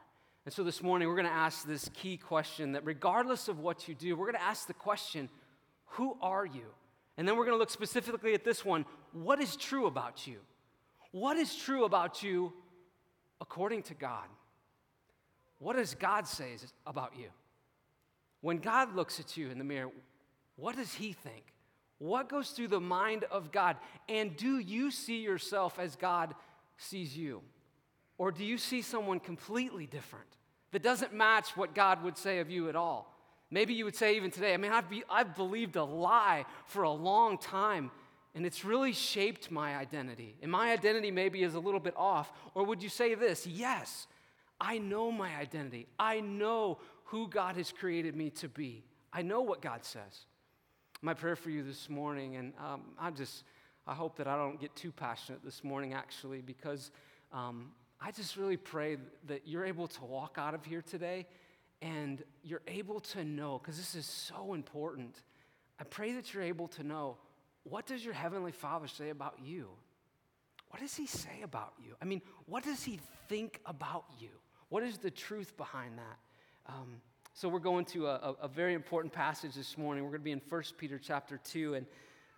And 0.45 0.53
so 0.53 0.65
this 0.65 0.83
morning, 0.83 1.09
we're 1.09 1.17
going 1.17 1.27
to 1.27 1.33
ask 1.33 1.67
this 1.67 1.89
key 1.95 2.17
question 2.17 2.73
that 2.73 2.85
regardless 2.85 3.49
of 3.49 3.59
what 3.59 3.89
you 3.89 3.95
do, 3.95 4.15
we're 4.15 4.27
going 4.27 4.39
to 4.39 4.43
ask 4.43 4.67
the 4.67 4.75
question 4.75 5.29
who 5.87 6.17
are 6.21 6.47
you? 6.47 6.67
And 7.17 7.29
then 7.29 7.37
we're 7.37 7.45
going 7.45 7.55
to 7.55 7.59
look 7.61 7.71
specifically 7.71 8.35
at 8.35 8.45
this 8.45 8.65
one 8.65 8.85
what 9.13 9.41
is 9.41 9.57
true 9.57 9.87
about 9.87 10.27
you? 10.27 10.39
What 11.11 11.37
is 11.37 11.55
true 11.55 11.85
about 11.85 12.23
you 12.23 12.53
according 13.41 13.83
to 13.85 13.95
God? 13.95 14.25
What 15.59 15.77
does 15.77 15.95
God 15.95 16.27
say 16.27 16.57
about 16.87 17.13
you? 17.19 17.29
When 18.41 18.59
God 18.59 18.97
looks 18.97 19.21
at 19.21 19.37
you 19.37 19.51
in 19.51 19.59
the 19.59 19.65
mirror, 19.65 19.91
what 20.57 20.77
does 20.77 20.95
He 20.95 21.13
think? 21.13 21.45
What 21.99 22.29
goes 22.29 22.51
through 22.51 22.69
the 22.69 22.81
mind 22.81 23.25
of 23.31 23.53
God? 23.53 23.77
And 24.09 24.37
do 24.37 24.59
you 24.59 24.91
see 24.91 25.21
yourself 25.21 25.79
as 25.79 25.95
God 25.95 26.35
sees 26.77 27.17
you? 27.17 27.43
Or 28.19 28.33
do 28.33 28.45
you 28.45 28.59
see 28.59 28.83
someone 28.83 29.21
completely 29.21 29.87
different 29.87 30.27
that 30.73 30.83
doesn't 30.83 31.15
match 31.15 31.57
what 31.57 31.75
God 31.75 32.03
would 32.03 32.19
say 32.19 32.41
of 32.41 32.51
you 32.51 32.69
at 32.69 32.75
all? 32.75 33.12
Maybe 33.53 33.75
you 33.75 33.85
would 33.85 33.95
say, 33.95 34.17
even 34.17 34.31
today, 34.31 34.55
I 34.55 34.57
mean, 34.57 34.73
I've, 34.73 34.89
be, 34.89 35.05
I've 35.11 35.37
believed 35.37 35.77
a 35.77 35.85
lie 35.85 36.47
for 36.65 36.85
a 36.85 36.91
long 36.91 37.37
time, 37.37 37.91
and 38.35 38.47
it's 38.47 38.65
really 38.65 38.95
shaped 38.95 39.51
my 39.51 39.77
identity. 39.77 40.37
And 40.41 40.51
my 40.51 40.73
identity 40.73 41.11
maybe 41.11 41.43
is 41.43 41.55
a 41.55 41.61
little 41.61 41.79
bit 41.79 41.93
off. 41.95 42.33
Or 42.55 42.65
would 42.65 42.83
you 42.83 42.89
say 42.89 43.15
this? 43.15 43.47
Yes, 43.47 44.07
I 44.59 44.79
know 44.79 45.13
my 45.13 45.37
identity. 45.37 45.87
I 45.99 46.21
know 46.21 46.79
who 47.05 47.29
God 47.29 47.57
has 47.57 47.71
created 47.71 48.17
me 48.17 48.31
to 48.31 48.49
be. 48.49 48.85
I 49.13 49.21
know 49.21 49.43
what 49.43 49.61
God 49.61 49.85
says 49.85 50.25
my 51.05 51.13
prayer 51.13 51.35
for 51.35 51.51
you 51.51 51.65
this 51.65 51.91
morning, 51.91 52.37
and 52.37 52.53
um, 52.65 52.83
I 52.97 53.11
just, 53.11 53.43
I 53.89 53.93
hope 53.93 54.17
that 54.19 54.29
I 54.29 54.37
don't 54.37 54.61
get 54.61 54.75
too 54.77 54.93
passionate 54.93 55.45
this 55.45 55.65
morning, 55.65 55.95
actually, 55.95 56.41
because 56.41 56.93
um, 57.33 57.73
I 58.01 58.13
just 58.13 58.37
really 58.37 58.57
pray 58.57 58.99
that 59.27 59.43
you're 59.45 59.65
able 59.65 59.89
to 59.89 60.05
walk 60.05 60.37
out 60.39 60.55
of 60.55 60.65
here 60.65 60.81
today 60.81 61.27
and 61.83 62.23
you're 62.45 62.63
able 62.69 63.01
to 63.01 63.25
know, 63.25 63.59
because 63.59 63.77
this 63.77 63.95
is 63.97 64.07
so 64.07 64.55
important. 64.55 65.21
I 65.81 65.85
pray 65.85 66.13
that 66.13 66.33
you're 66.33 66.45
able 66.45 66.69
to 66.69 66.85
know 66.85 67.17
what 67.65 67.87
does 67.87 68.05
your 68.05 68.15
heavenly 68.15 68.53
Father 68.53 68.87
say 68.87 69.11
about 69.11 69.39
you? 69.43 69.69
What 70.71 70.81
does 70.81 70.95
he 70.97 71.07
say 71.07 71.43
about 71.43 71.75
you? 71.85 71.95
I 72.01 72.05
mean, 72.05 72.23
what 72.47 72.65
does 72.65 72.83
he 72.83 73.01
think 73.29 73.61
about 73.67 74.05
you? 74.19 74.31
What 74.69 74.83
is 74.83 74.97
the 74.99 75.11
truth 75.11 75.57
behind 75.57 75.99
that? 75.99 76.73
Um, 76.73 77.03
So 77.35 77.49
we're 77.49 77.59
going 77.59 77.85
to 77.87 78.07
a, 78.07 78.37
a, 78.43 78.49
very 78.49 78.75
important 78.75 79.13
passage 79.13 79.55
this 79.55 79.77
morning. 79.77 80.05
We're 80.05 80.11
going 80.11 80.21
to 80.21 80.25
be 80.25 80.33
in 80.33 80.43
1 80.49 80.63
Peter 80.79 80.99
chapter 80.99 81.39
2. 81.45 81.75
And, 81.75 81.87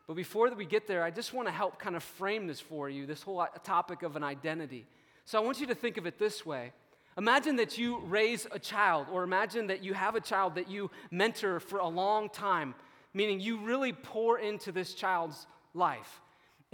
but 0.07 0.15
before 0.15 0.49
that 0.49 0.57
we 0.57 0.67
get 0.67 0.87
there, 0.87 1.03
I 1.03 1.11
just 1.11 1.33
want 1.35 1.49
to 1.49 1.53
help 1.53 1.79
kind 1.79 1.97
of 1.97 2.03
frame 2.03 2.47
this 2.47 2.61
for 2.61 2.89
you, 2.89 3.05
this 3.05 3.23
whole 3.23 3.45
topic 3.65 4.03
of 4.03 4.17
an 4.17 4.23
identity. 4.23 4.87
So 5.25 5.41
I 5.41 5.45
want 5.45 5.61
you 5.61 5.67
to 5.67 5.75
think 5.75 5.97
of 5.97 6.07
it 6.07 6.19
this 6.19 6.47
way. 6.47 6.73
Imagine 7.17 7.57
that 7.57 7.79
you 7.79 8.01
raise 8.07 8.47
a 8.51 8.59
child, 8.59 9.07
or 9.13 9.23
imagine 9.23 9.69
that 9.69 9.85
you 9.85 9.95
have 9.95 10.15
a 10.15 10.21
child 10.21 10.57
that 10.57 10.69
you 10.69 10.91
mentor 11.11 11.61
for 11.61 11.79
a 11.79 11.89
long 11.89 12.29
time, 12.29 12.75
meaning 13.13 13.39
you 13.41 13.59
really 13.59 13.93
pour 13.93 14.39
into 14.39 14.73
this 14.73 14.95
child's 14.95 15.47
life 15.75 16.21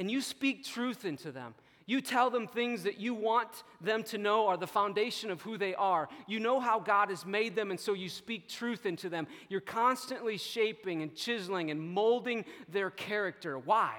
and 0.00 0.10
you 0.10 0.22
speak 0.22 0.64
truth 0.64 1.04
into 1.04 1.30
them. 1.30 1.54
You 1.84 2.00
tell 2.00 2.30
them 2.30 2.46
things 2.46 2.84
that 2.84 2.98
you 2.98 3.12
want 3.12 3.64
them 3.82 4.02
to 4.04 4.16
know 4.16 4.46
are 4.46 4.56
the 4.56 4.66
foundation 4.66 5.30
of 5.30 5.42
who 5.42 5.58
they 5.58 5.74
are. 5.74 6.08
You 6.26 6.40
know 6.40 6.58
how 6.58 6.80
God 6.80 7.10
has 7.10 7.26
made 7.26 7.54
them, 7.54 7.70
and 7.70 7.78
so 7.78 7.92
you 7.92 8.08
speak 8.08 8.48
truth 8.48 8.86
into 8.86 9.10
them. 9.10 9.26
You're 9.50 9.60
constantly 9.60 10.38
shaping 10.38 11.02
and 11.02 11.14
chiseling 11.14 11.70
and 11.70 11.80
molding 11.80 12.46
their 12.70 12.90
character. 12.90 13.58
Why? 13.58 13.92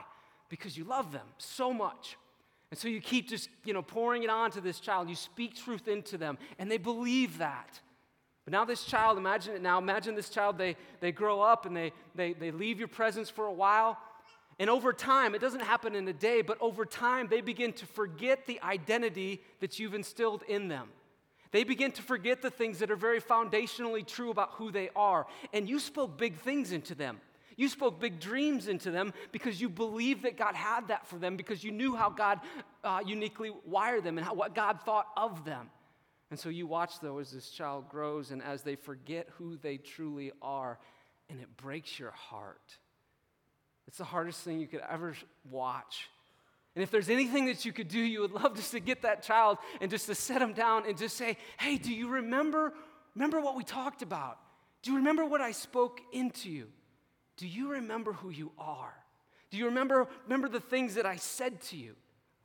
Because 0.50 0.76
you 0.76 0.86
love 0.86 1.12
them 1.12 1.28
so 1.38 1.72
much. 1.72 2.18
And 2.72 2.80
so 2.80 2.88
you 2.88 3.02
keep 3.02 3.30
just, 3.30 3.50
you 3.66 3.74
know, 3.74 3.82
pouring 3.82 4.24
it 4.24 4.30
on 4.30 4.50
to 4.52 4.62
this 4.62 4.80
child. 4.80 5.10
You 5.10 5.16
speak 5.16 5.56
truth 5.56 5.88
into 5.88 6.18
them, 6.18 6.38
and 6.58 6.72
they 6.72 6.78
believe 6.78 7.38
that. 7.38 7.80
But 8.46 8.54
now 8.54 8.66
this 8.66 8.86
child, 8.86 9.18
imagine 9.18 9.56
it 9.56 9.62
now, 9.62 9.78
imagine 9.78 10.16
this 10.16 10.30
child, 10.30 10.58
they, 10.58 10.76
they 11.00 11.12
grow 11.12 11.42
up 11.42 11.66
and 11.66 11.78
they, 11.78 11.92
they, 12.16 12.34
they 12.34 12.50
leave 12.50 12.80
your 12.80 12.88
presence 12.88 13.30
for 13.30 13.46
a 13.46 13.54
while, 13.54 14.00
and 14.62 14.70
over 14.70 14.94
time, 14.94 15.34
it 15.34 15.42
doesn't 15.42 15.62
happen 15.62 15.96
in 15.96 16.08
a 16.08 16.14
day, 16.14 16.44
but 16.44 16.56
over 16.62 16.86
time, 16.86 17.28
they 17.28 17.42
begin 17.42 17.74
to 17.74 17.86
forget 17.88 18.46
the 18.46 18.62
identity 18.62 19.42
that 19.60 19.80
you've 19.80 19.96
instilled 19.96 20.44
in 20.48 20.68
them. 20.68 20.90
They 21.50 21.64
begin 21.64 21.92
to 21.94 22.04
forget 22.04 22.44
the 22.44 22.52
things 22.52 22.78
that 22.78 22.92
are 22.92 22.96
very 22.96 23.20
foundationally 23.20 24.06
true 24.06 24.30
about 24.30 24.52
who 24.52 24.72
they 24.72 24.92
are. 24.96 25.26
And 25.52 25.68
you 25.68 25.80
spoke 25.80 26.16
big 26.16 26.38
things 26.38 26.72
into 26.72 26.94
them. 26.94 27.20
You 27.58 27.68
spoke 27.68 28.00
big 28.00 28.20
dreams 28.20 28.68
into 28.68 28.92
them 28.92 29.14
because 29.32 29.60
you 29.60 29.70
believed 29.70 30.24
that 30.24 30.38
God 30.38 30.56
had 30.56 30.88
that 30.88 31.08
for 31.08 31.18
them, 31.18 31.36
because 31.36 31.64
you 31.64 31.72
knew 31.72 31.96
how 31.96 32.10
God 32.10 32.40
uh, 32.84 33.00
uniquely 33.06 33.52
wired 33.66 34.04
them 34.04 34.18
and 34.18 34.26
how, 34.26 34.34
what 34.34 34.56
God 34.56 34.80
thought 34.82 35.08
of 35.18 35.46
them. 35.46 35.70
And 36.30 36.40
so 36.40 36.50
you 36.50 36.66
watch, 36.66 37.00
though, 37.02 37.20
as 37.20 37.32
this 37.32 37.50
child 37.50 37.90
grows 37.90 38.32
and 38.32 38.42
as 38.42 38.62
they 38.64 38.76
forget 38.76 39.28
who 39.38 39.58
they 39.58 39.78
truly 39.78 40.32
are, 40.42 40.80
and 41.30 41.40
it 41.42 41.58
breaks 41.58 42.00
your 42.00 42.12
heart. 42.12 42.78
It's 43.88 43.98
the 43.98 44.06
hardest 44.06 44.42
thing 44.42 44.60
you 44.60 44.68
could 44.68 44.82
ever 44.90 45.16
watch. 45.50 46.10
And 46.76 46.84
if 46.84 46.90
there's 46.90 47.10
anything 47.10 47.48
that 47.48 47.66
you 47.66 47.74
could 47.74 47.90
do, 47.90 48.00
you 48.00 48.22
would 48.22 48.32
love 48.32 48.56
just 48.56 48.72
to 48.72 48.80
get 48.80 49.02
that 49.02 49.24
child 49.24 49.58
and 49.82 49.92
just 49.92 50.06
to 50.06 50.16
set 50.16 50.42
him 50.42 50.54
down 50.54 50.86
and 50.88 50.98
just 50.98 51.18
say, 51.18 51.38
Hey, 51.60 51.78
do 51.78 51.94
you 51.94 52.08
remember, 52.08 52.74
remember 53.14 53.42
what 53.42 53.58
we 53.58 53.66
talked 53.66 54.02
about? 54.02 54.38
Do 54.82 54.92
you 54.92 54.98
remember 54.98 55.26
what 55.26 55.42
I 55.42 55.52
spoke 55.52 56.00
into 56.14 56.50
you? 56.50 56.68
Do 57.42 57.48
you 57.48 57.72
remember 57.72 58.14
who 58.14 58.30
you 58.30 58.52
are? 58.60 58.94
Do 59.50 59.58
you 59.58 59.66
remember, 59.66 60.08
remember 60.26 60.48
the 60.48 60.60
things 60.60 60.94
that 60.94 61.08
I 61.08 61.16
said 61.16 61.60
to 61.62 61.76
you? 61.76 61.96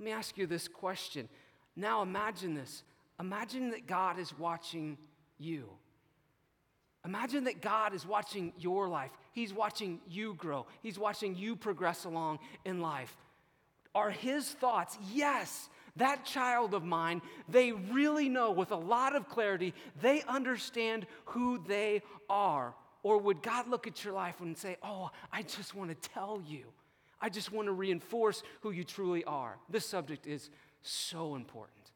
Let 0.01 0.05
me 0.07 0.11
ask 0.11 0.39
you 0.39 0.47
this 0.47 0.69
question. 0.69 1.29
Now 1.77 2.01
imagine 2.01 2.55
this. 2.55 2.83
Imagine 3.21 3.73
that 3.73 3.87
God 3.87 4.19
is 4.19 4.33
watching 4.39 4.97
you. 5.37 5.69
Imagine 7.05 7.45
that 7.45 7.61
God 7.61 7.93
is 7.93 8.07
watching 8.07 8.55
your 8.59 8.89
life. 8.89 9.11
He's 9.33 9.53
watching 9.53 10.01
you 10.09 10.33
grow. 10.33 10.65
He's 10.83 10.99
watching 10.99 11.37
you 11.37 11.57
progress 11.57 12.07
along 12.07 12.39
in 12.65 12.81
life. 12.81 13.15
Are 13.95 14.11
His 14.11 14.49
thoughts, 14.49 14.97
yes, 15.13 15.69
that 15.97 16.25
child 16.25 16.73
of 16.73 16.85
mine, 16.85 17.21
they 17.51 17.73
really 17.73 18.31
know 18.31 18.51
with 18.51 18.71
a 18.71 18.77
lot 18.77 19.15
of 19.15 19.29
clarity, 19.29 19.75
they 20.01 20.23
understand 20.23 21.07
who 21.27 21.63
they 21.69 22.01
are. 22.31 22.75
Or 23.07 23.19
would 23.19 23.41
God 23.41 23.69
look 23.69 23.87
at 23.87 24.05
your 24.05 24.15
life 24.15 24.41
and 24.41 24.59
say, 24.59 24.79
Oh, 24.83 25.11
I 25.33 25.43
just 25.43 25.77
want 25.77 25.91
to 25.91 26.09
tell 26.09 26.43
you, 26.45 26.65
I 27.21 27.29
just 27.29 27.53
want 27.53 27.69
to 27.69 27.73
reinforce 27.73 28.43
who 28.63 28.73
you 28.73 28.83
truly 28.83 29.23
are? 29.23 29.59
This 29.71 29.87
subject 29.87 30.27
is 30.27 30.51
so 30.83 31.37
important. 31.37 31.93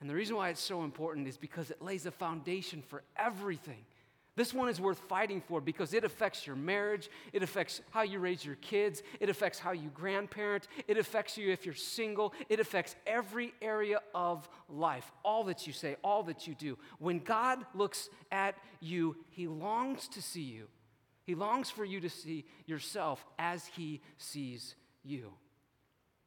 And 0.00 0.08
the 0.08 0.14
reason 0.14 0.36
why 0.36 0.48
it's 0.48 0.62
so 0.62 0.84
important 0.84 1.28
is 1.28 1.36
because 1.36 1.70
it 1.70 1.82
lays 1.82 2.06
a 2.06 2.10
foundation 2.10 2.80
for 2.80 3.02
everything 3.14 3.84
this 4.38 4.54
one 4.54 4.68
is 4.68 4.80
worth 4.80 5.00
fighting 5.00 5.40
for 5.40 5.60
because 5.60 5.92
it 5.92 6.04
affects 6.04 6.46
your 6.46 6.54
marriage, 6.54 7.10
it 7.32 7.42
affects 7.42 7.80
how 7.90 8.02
you 8.02 8.20
raise 8.20 8.44
your 8.44 8.54
kids, 8.56 9.02
it 9.18 9.28
affects 9.28 9.58
how 9.58 9.72
you 9.72 9.90
grandparent, 9.90 10.68
it 10.86 10.96
affects 10.96 11.36
you 11.36 11.50
if 11.50 11.66
you're 11.66 11.74
single, 11.74 12.32
it 12.48 12.60
affects 12.60 12.94
every 13.04 13.52
area 13.60 14.00
of 14.14 14.48
life, 14.68 15.10
all 15.24 15.42
that 15.44 15.66
you 15.66 15.72
say, 15.72 15.96
all 16.04 16.22
that 16.22 16.46
you 16.46 16.54
do. 16.54 16.78
When 17.00 17.18
God 17.18 17.58
looks 17.74 18.08
at 18.30 18.54
you, 18.80 19.16
He 19.30 19.48
longs 19.48 20.06
to 20.08 20.22
see 20.22 20.42
you. 20.42 20.68
He 21.24 21.34
longs 21.34 21.68
for 21.68 21.84
you 21.84 22.00
to 22.00 22.08
see 22.08 22.44
yourself 22.66 23.26
as 23.38 23.66
He 23.66 24.00
sees 24.18 24.76
you. 25.02 25.32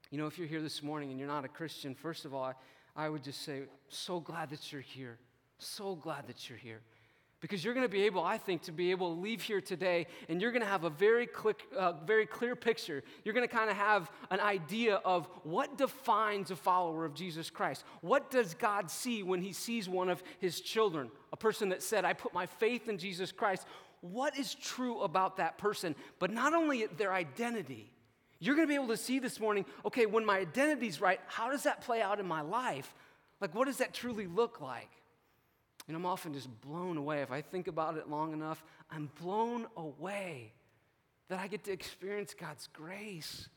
You 0.09 0.17
know, 0.17 0.27
if 0.27 0.37
you're 0.37 0.47
here 0.47 0.61
this 0.61 0.83
morning 0.83 1.11
and 1.11 1.17
you're 1.17 1.29
not 1.29 1.45
a 1.45 1.47
Christian, 1.47 1.95
first 1.95 2.25
of 2.25 2.33
all, 2.33 2.43
I, 2.43 3.05
I 3.05 3.07
would 3.07 3.23
just 3.23 3.43
say, 3.43 3.61
so 3.87 4.19
glad 4.19 4.49
that 4.49 4.71
you're 4.73 4.81
here. 4.81 5.17
So 5.59 5.95
glad 5.95 6.27
that 6.27 6.49
you're 6.49 6.57
here. 6.57 6.81
Because 7.41 7.65
you're 7.65 7.73
going 7.73 7.85
to 7.85 7.91
be 7.91 8.03
able, 8.03 8.23
I 8.23 8.37
think, 8.37 8.61
to 8.63 8.71
be 8.71 8.91
able 8.91 9.15
to 9.15 9.19
leave 9.19 9.41
here 9.41 9.61
today 9.61 10.05
and 10.29 10.39
you're 10.39 10.51
going 10.51 10.61
to 10.61 10.67
have 10.67 10.83
a 10.83 10.91
very, 10.91 11.25
click, 11.25 11.63
uh, 11.75 11.93
very 12.05 12.27
clear 12.27 12.55
picture. 12.55 13.03
You're 13.25 13.33
going 13.33 13.47
to 13.47 13.53
kind 13.53 13.69
of 13.69 13.75
have 13.75 14.11
an 14.29 14.39
idea 14.39 14.97
of 14.97 15.27
what 15.41 15.75
defines 15.75 16.51
a 16.51 16.55
follower 16.55 17.03
of 17.03 17.15
Jesus 17.15 17.49
Christ. 17.49 17.83
What 18.01 18.29
does 18.29 18.53
God 18.53 18.91
see 18.91 19.23
when 19.23 19.41
he 19.41 19.53
sees 19.53 19.89
one 19.89 20.07
of 20.07 20.21
his 20.37 20.61
children? 20.61 21.09
A 21.33 21.37
person 21.37 21.69
that 21.69 21.81
said, 21.81 22.05
I 22.05 22.13
put 22.13 22.31
my 22.31 22.45
faith 22.45 22.87
in 22.87 22.99
Jesus 22.99 23.31
Christ. 23.31 23.65
What 24.01 24.37
is 24.37 24.53
true 24.53 25.01
about 25.01 25.37
that 25.37 25.57
person? 25.57 25.95
But 26.19 26.31
not 26.31 26.53
only 26.53 26.85
their 26.85 27.11
identity, 27.11 27.91
you're 28.39 28.55
going 28.55 28.67
to 28.67 28.71
be 28.71 28.75
able 28.75 28.87
to 28.89 28.97
see 28.97 29.17
this 29.17 29.39
morning, 29.39 29.65
okay, 29.83 30.05
when 30.05 30.25
my 30.25 30.37
identity's 30.37 31.01
right, 31.01 31.19
how 31.25 31.49
does 31.49 31.63
that 31.63 31.81
play 31.81 32.03
out 32.03 32.19
in 32.19 32.27
my 32.27 32.41
life? 32.41 32.93
Like, 33.39 33.55
what 33.55 33.65
does 33.65 33.77
that 33.77 33.95
truly 33.95 34.27
look 34.27 34.61
like? 34.61 34.89
And 35.87 35.97
I'm 35.97 36.05
often 36.05 36.33
just 36.33 36.49
blown 36.61 36.97
away. 36.97 37.21
If 37.21 37.31
I 37.31 37.41
think 37.41 37.67
about 37.67 37.97
it 37.97 38.09
long 38.09 38.33
enough, 38.33 38.63
I'm 38.89 39.09
blown 39.21 39.67
away 39.75 40.53
that 41.29 41.39
I 41.39 41.47
get 41.47 41.63
to 41.65 41.71
experience 41.71 42.33
God's 42.33 42.67
grace 42.73 43.49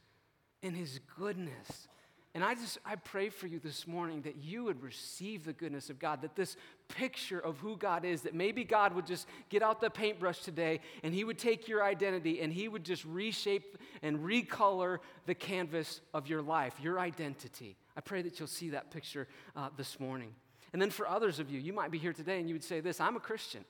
and 0.62 0.76
His 0.76 1.00
goodness. 1.18 1.88
And 2.34 2.42
I 2.42 2.54
just, 2.54 2.78
I 2.84 2.96
pray 2.96 3.28
for 3.28 3.46
you 3.46 3.60
this 3.60 3.86
morning 3.86 4.22
that 4.22 4.36
you 4.36 4.64
would 4.64 4.82
receive 4.82 5.44
the 5.44 5.52
goodness 5.52 5.88
of 5.88 6.00
God, 6.00 6.22
that 6.22 6.34
this 6.34 6.56
picture 6.88 7.38
of 7.38 7.58
who 7.58 7.76
God 7.76 8.04
is, 8.04 8.22
that 8.22 8.34
maybe 8.34 8.64
God 8.64 8.92
would 8.94 9.06
just 9.06 9.28
get 9.50 9.62
out 9.62 9.80
the 9.80 9.88
paintbrush 9.88 10.40
today 10.40 10.80
and 11.04 11.14
He 11.14 11.22
would 11.22 11.38
take 11.38 11.68
your 11.68 11.84
identity 11.84 12.40
and 12.40 12.52
He 12.52 12.66
would 12.66 12.84
just 12.84 13.04
reshape 13.04 13.78
and 14.02 14.18
recolor 14.18 14.98
the 15.26 15.34
canvas 15.34 16.00
of 16.12 16.26
your 16.26 16.42
life, 16.42 16.74
your 16.82 16.98
identity. 16.98 17.76
I 17.96 18.00
pray 18.00 18.22
that 18.22 18.40
you'll 18.40 18.48
see 18.48 18.70
that 18.70 18.90
picture 18.90 19.28
uh, 19.54 19.68
this 19.76 20.00
morning. 20.00 20.34
And 20.74 20.82
then 20.82 20.90
for 20.90 21.08
others 21.08 21.38
of 21.38 21.52
you, 21.52 21.60
you 21.60 21.72
might 21.72 21.92
be 21.92 21.98
here 21.98 22.12
today 22.12 22.40
and 22.40 22.48
you 22.48 22.54
would 22.56 22.64
say 22.64 22.80
this 22.80 23.00
I'm 23.00 23.14
a 23.14 23.20
Christian. 23.20 23.64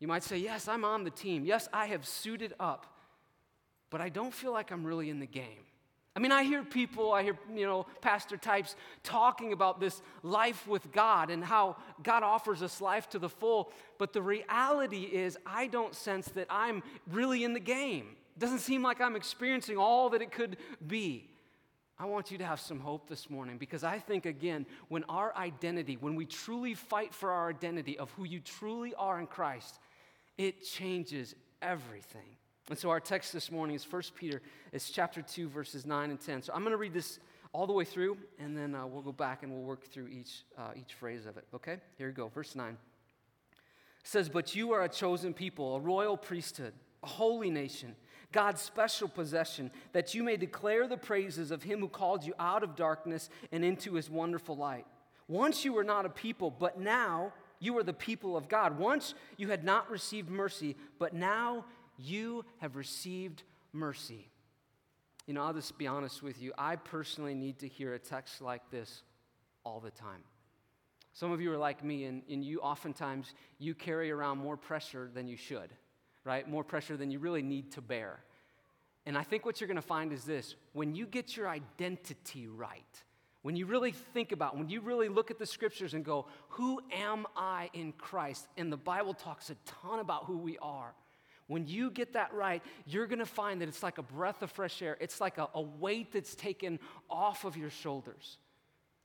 You 0.00 0.08
might 0.08 0.24
say, 0.24 0.36
Yes, 0.36 0.66
I'm 0.66 0.84
on 0.84 1.04
the 1.04 1.10
team. 1.10 1.44
Yes, 1.44 1.68
I 1.72 1.86
have 1.86 2.04
suited 2.04 2.52
up, 2.58 2.86
but 3.88 4.00
I 4.00 4.08
don't 4.08 4.34
feel 4.34 4.52
like 4.52 4.72
I'm 4.72 4.84
really 4.84 5.10
in 5.10 5.20
the 5.20 5.26
game. 5.26 5.62
I 6.16 6.18
mean, 6.18 6.32
I 6.32 6.42
hear 6.42 6.64
people, 6.64 7.12
I 7.12 7.22
hear, 7.22 7.38
you 7.54 7.66
know, 7.66 7.86
pastor 8.00 8.36
types 8.36 8.74
talking 9.04 9.52
about 9.52 9.78
this 9.78 10.02
life 10.24 10.66
with 10.66 10.90
God 10.90 11.30
and 11.30 11.44
how 11.44 11.76
God 12.02 12.24
offers 12.24 12.60
us 12.60 12.80
life 12.80 13.08
to 13.10 13.20
the 13.20 13.28
full, 13.28 13.72
but 13.96 14.12
the 14.12 14.22
reality 14.22 15.02
is, 15.02 15.38
I 15.46 15.68
don't 15.68 15.94
sense 15.94 16.26
that 16.30 16.48
I'm 16.50 16.82
really 17.12 17.44
in 17.44 17.52
the 17.52 17.60
game. 17.60 18.16
It 18.36 18.40
doesn't 18.40 18.60
seem 18.60 18.82
like 18.82 19.00
I'm 19.00 19.14
experiencing 19.14 19.76
all 19.76 20.10
that 20.10 20.22
it 20.22 20.32
could 20.32 20.56
be. 20.84 21.28
I 22.04 22.06
want 22.06 22.30
you 22.30 22.36
to 22.36 22.44
have 22.44 22.60
some 22.60 22.80
hope 22.80 23.08
this 23.08 23.30
morning 23.30 23.56
because 23.56 23.82
I 23.82 23.98
think, 23.98 24.26
again, 24.26 24.66
when 24.88 25.04
our 25.04 25.34
identity, 25.38 25.96
when 25.98 26.16
we 26.16 26.26
truly 26.26 26.74
fight 26.74 27.14
for 27.14 27.30
our 27.30 27.48
identity 27.48 27.98
of 27.98 28.10
who 28.10 28.24
you 28.24 28.40
truly 28.40 28.94
are 28.96 29.18
in 29.18 29.26
Christ, 29.26 29.78
it 30.36 30.62
changes 30.62 31.34
everything. 31.62 32.36
And 32.68 32.78
so 32.78 32.90
our 32.90 33.00
text 33.00 33.32
this 33.32 33.50
morning 33.50 33.74
is 33.74 33.90
1 33.90 34.02
Peter, 34.16 34.42
it's 34.70 34.90
chapter 34.90 35.22
2, 35.22 35.48
verses 35.48 35.86
9 35.86 36.10
and 36.10 36.20
10. 36.20 36.42
So 36.42 36.52
I'm 36.52 36.60
going 36.60 36.72
to 36.72 36.76
read 36.76 36.92
this 36.92 37.20
all 37.54 37.66
the 37.66 37.72
way 37.72 37.86
through, 37.86 38.18
and 38.38 38.54
then 38.54 38.74
uh, 38.74 38.86
we'll 38.86 39.00
go 39.00 39.10
back 39.10 39.42
and 39.42 39.50
we'll 39.50 39.62
work 39.62 39.86
through 39.86 40.08
each, 40.08 40.42
uh, 40.58 40.72
each 40.76 40.92
phrase 40.92 41.24
of 41.24 41.38
it. 41.38 41.46
Okay? 41.54 41.78
Here 41.96 42.08
we 42.08 42.12
go. 42.12 42.28
Verse 42.28 42.54
9 42.54 42.68
it 42.68 42.76
says, 44.02 44.28
But 44.28 44.54
you 44.54 44.72
are 44.72 44.82
a 44.82 44.90
chosen 44.90 45.32
people, 45.32 45.76
a 45.76 45.80
royal 45.80 46.18
priesthood, 46.18 46.74
a 47.02 47.06
holy 47.06 47.48
nation 47.48 47.96
God's 48.34 48.60
special 48.60 49.06
possession, 49.06 49.70
that 49.92 50.12
you 50.12 50.24
may 50.24 50.36
declare 50.36 50.88
the 50.88 50.96
praises 50.96 51.52
of 51.52 51.62
him 51.62 51.78
who 51.78 51.88
called 51.88 52.24
you 52.24 52.34
out 52.40 52.64
of 52.64 52.74
darkness 52.74 53.30
and 53.52 53.64
into 53.64 53.94
his 53.94 54.10
wonderful 54.10 54.56
light. 54.56 54.86
Once 55.28 55.64
you 55.64 55.72
were 55.72 55.84
not 55.84 56.04
a 56.04 56.08
people, 56.08 56.50
but 56.50 56.80
now 56.80 57.32
you 57.60 57.78
are 57.78 57.84
the 57.84 57.92
people 57.92 58.36
of 58.36 58.48
God. 58.48 58.76
Once 58.76 59.14
you 59.36 59.50
had 59.50 59.62
not 59.62 59.88
received 59.88 60.28
mercy, 60.28 60.74
but 60.98 61.14
now 61.14 61.64
you 61.96 62.44
have 62.58 62.74
received 62.74 63.44
mercy. 63.72 64.28
You 65.28 65.34
know, 65.34 65.44
I'll 65.44 65.54
just 65.54 65.78
be 65.78 65.86
honest 65.86 66.20
with 66.20 66.42
you. 66.42 66.52
I 66.58 66.74
personally 66.74 67.34
need 67.34 67.60
to 67.60 67.68
hear 67.68 67.94
a 67.94 68.00
text 68.00 68.42
like 68.42 68.68
this 68.72 69.04
all 69.64 69.78
the 69.78 69.92
time. 69.92 70.24
Some 71.12 71.30
of 71.30 71.40
you 71.40 71.52
are 71.52 71.56
like 71.56 71.84
me, 71.84 72.06
and, 72.06 72.22
and 72.28 72.44
you 72.44 72.58
oftentimes 72.58 73.32
you 73.60 73.76
carry 73.76 74.10
around 74.10 74.38
more 74.38 74.56
pressure 74.56 75.08
than 75.14 75.28
you 75.28 75.36
should, 75.36 75.70
right? 76.24 76.48
More 76.48 76.64
pressure 76.64 76.96
than 76.96 77.10
you 77.10 77.18
really 77.18 77.42
need 77.42 77.72
to 77.72 77.80
bear. 77.80 78.20
And 79.06 79.18
I 79.18 79.22
think 79.22 79.44
what 79.44 79.60
you're 79.60 79.68
going 79.68 79.76
to 79.76 79.82
find 79.82 80.12
is 80.12 80.24
this 80.24 80.56
when 80.72 80.94
you 80.94 81.06
get 81.06 81.36
your 81.36 81.48
identity 81.48 82.46
right, 82.46 82.82
when 83.42 83.56
you 83.56 83.66
really 83.66 83.92
think 83.92 84.32
about, 84.32 84.56
when 84.56 84.70
you 84.70 84.80
really 84.80 85.08
look 85.08 85.30
at 85.30 85.38
the 85.38 85.46
scriptures 85.46 85.92
and 85.92 86.04
go, 86.04 86.26
Who 86.50 86.80
am 86.92 87.26
I 87.36 87.68
in 87.74 87.92
Christ? 87.92 88.48
And 88.56 88.72
the 88.72 88.76
Bible 88.76 89.12
talks 89.12 89.50
a 89.50 89.56
ton 89.66 89.98
about 89.98 90.24
who 90.24 90.38
we 90.38 90.56
are. 90.58 90.94
When 91.46 91.66
you 91.66 91.90
get 91.90 92.14
that 92.14 92.32
right, 92.32 92.62
you're 92.86 93.06
to 93.06 93.26
find 93.26 93.60
that 93.60 93.68
it's 93.68 93.82
like 93.82 93.98
a 93.98 94.02
breath 94.02 94.40
of 94.42 94.50
fresh 94.50 94.80
air. 94.80 94.96
It's 94.98 95.20
like 95.20 95.36
a, 95.36 95.48
a, 95.54 95.60
weight 95.60 96.12
that's 96.12 96.34
taken 96.34 96.80
off 97.10 97.44
of 97.44 97.56
your 97.56 97.68
shoulders. 97.68 98.38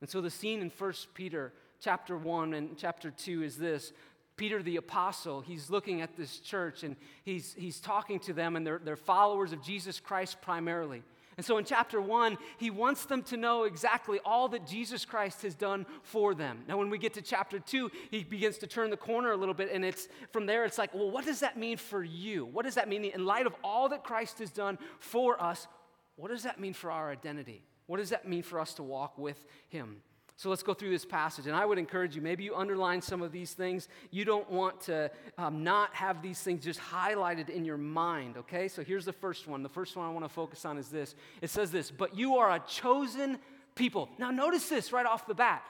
And 0.00 0.08
so 0.08 0.22
the 0.22 0.30
scene 0.30 0.62
in 0.62 0.70
1 0.70 0.92
Peter 1.12 1.52
chapter 1.80 2.16
1 2.16 2.54
and 2.54 2.78
chapter 2.78 3.10
2 3.10 3.42
is 3.42 3.58
this. 3.58 3.92
Peter 4.40 4.62
the 4.62 4.76
apostle, 4.76 5.42
he's 5.42 5.68
looking 5.68 6.00
at 6.00 6.16
this 6.16 6.38
church 6.38 6.82
and 6.82 6.96
he's, 7.24 7.54
he's 7.58 7.78
talking 7.78 8.18
to 8.18 8.32
them, 8.32 8.56
and 8.56 8.66
they're, 8.66 8.80
they're 8.82 8.96
followers 8.96 9.52
of 9.52 9.62
Jesus 9.62 10.00
Christ 10.00 10.40
primarily. 10.40 11.02
And 11.36 11.44
so 11.44 11.58
in 11.58 11.66
chapter 11.66 12.00
one, 12.00 12.38
he 12.56 12.70
wants 12.70 13.04
them 13.04 13.22
to 13.24 13.36
know 13.36 13.64
exactly 13.64 14.18
all 14.24 14.48
that 14.48 14.66
Jesus 14.66 15.04
Christ 15.04 15.42
has 15.42 15.54
done 15.54 15.84
for 16.02 16.34
them. 16.34 16.60
Now, 16.66 16.78
when 16.78 16.88
we 16.88 16.96
get 16.96 17.12
to 17.14 17.22
chapter 17.22 17.58
two, 17.58 17.90
he 18.10 18.24
begins 18.24 18.56
to 18.58 18.66
turn 18.66 18.88
the 18.88 18.96
corner 18.96 19.32
a 19.32 19.36
little 19.36 19.52
bit, 19.52 19.70
and 19.70 19.84
it's 19.84 20.08
from 20.32 20.46
there, 20.46 20.64
it's 20.64 20.78
like, 20.78 20.94
well, 20.94 21.10
what 21.10 21.26
does 21.26 21.40
that 21.40 21.58
mean 21.58 21.76
for 21.76 22.02
you? 22.02 22.46
What 22.46 22.64
does 22.64 22.76
that 22.76 22.88
mean 22.88 23.04
in 23.04 23.26
light 23.26 23.46
of 23.46 23.54
all 23.62 23.90
that 23.90 24.04
Christ 24.04 24.38
has 24.38 24.50
done 24.50 24.78
for 25.00 25.38
us? 25.38 25.68
What 26.16 26.30
does 26.30 26.44
that 26.44 26.58
mean 26.58 26.72
for 26.72 26.90
our 26.90 27.10
identity? 27.10 27.62
What 27.88 27.98
does 27.98 28.08
that 28.08 28.26
mean 28.26 28.42
for 28.42 28.58
us 28.58 28.72
to 28.74 28.82
walk 28.82 29.18
with 29.18 29.44
him? 29.68 29.98
So 30.40 30.48
let's 30.48 30.62
go 30.62 30.72
through 30.72 30.88
this 30.88 31.04
passage. 31.04 31.48
And 31.48 31.54
I 31.54 31.66
would 31.66 31.76
encourage 31.76 32.16
you, 32.16 32.22
maybe 32.22 32.44
you 32.44 32.56
underline 32.56 33.02
some 33.02 33.20
of 33.20 33.30
these 33.30 33.52
things. 33.52 33.88
You 34.10 34.24
don't 34.24 34.50
want 34.50 34.80
to 34.84 35.10
um, 35.36 35.62
not 35.62 35.94
have 35.94 36.22
these 36.22 36.40
things 36.40 36.64
just 36.64 36.80
highlighted 36.80 37.50
in 37.50 37.62
your 37.62 37.76
mind, 37.76 38.38
okay? 38.38 38.66
So 38.66 38.82
here's 38.82 39.04
the 39.04 39.12
first 39.12 39.46
one. 39.46 39.62
The 39.62 39.68
first 39.68 39.98
one 39.98 40.06
I 40.06 40.10
want 40.10 40.24
to 40.24 40.30
focus 40.30 40.64
on 40.64 40.78
is 40.78 40.88
this 40.88 41.14
it 41.42 41.50
says 41.50 41.70
this, 41.70 41.90
but 41.90 42.16
you 42.16 42.38
are 42.38 42.52
a 42.52 42.58
chosen 42.60 43.38
people. 43.74 44.08
Now, 44.18 44.30
notice 44.30 44.66
this 44.70 44.94
right 44.94 45.04
off 45.04 45.26
the 45.26 45.34
bat. 45.34 45.62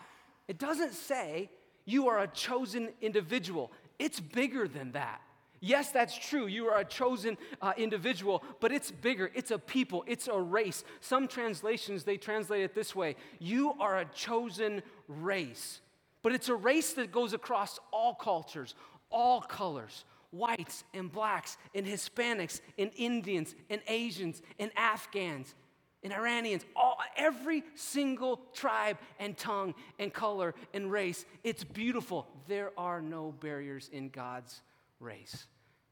It 0.46 0.56
doesn't 0.56 0.92
say 0.92 1.50
you 1.84 2.06
are 2.06 2.20
a 2.20 2.28
chosen 2.28 2.90
individual, 3.00 3.72
it's 3.98 4.20
bigger 4.20 4.68
than 4.68 4.92
that. 4.92 5.20
Yes, 5.60 5.90
that's 5.90 6.16
true. 6.16 6.46
You 6.46 6.68
are 6.68 6.80
a 6.80 6.84
chosen 6.84 7.36
uh, 7.60 7.72
individual, 7.76 8.42
but 8.60 8.72
it's 8.72 8.90
bigger. 8.90 9.30
It's 9.34 9.50
a 9.50 9.58
people, 9.58 10.04
it's 10.06 10.26
a 10.26 10.38
race. 10.38 10.84
Some 11.00 11.28
translations, 11.28 12.04
they 12.04 12.16
translate 12.16 12.62
it 12.62 12.74
this 12.74 12.94
way 12.94 13.16
You 13.38 13.74
are 13.78 13.98
a 13.98 14.06
chosen 14.06 14.82
race. 15.06 15.80
But 16.22 16.32
it's 16.32 16.48
a 16.48 16.54
race 16.54 16.92
that 16.94 17.12
goes 17.12 17.32
across 17.32 17.78
all 17.92 18.14
cultures, 18.14 18.74
all 19.10 19.40
colors 19.40 20.04
whites 20.32 20.84
and 20.94 21.10
blacks 21.10 21.56
and 21.74 21.86
Hispanics 21.86 22.60
and 22.78 22.90
Indians 22.96 23.54
and 23.68 23.80
Asians 23.88 24.42
and 24.58 24.70
Afghans 24.76 25.54
and 26.02 26.12
Iranians, 26.12 26.64
all, 26.74 26.96
every 27.16 27.62
single 27.74 28.40
tribe 28.54 28.96
and 29.18 29.36
tongue 29.36 29.74
and 29.98 30.12
color 30.12 30.54
and 30.72 30.90
race. 30.90 31.26
It's 31.44 31.64
beautiful. 31.64 32.26
There 32.48 32.70
are 32.78 33.02
no 33.02 33.34
barriers 33.40 33.90
in 33.92 34.08
God's 34.08 34.62
race. 35.00 35.46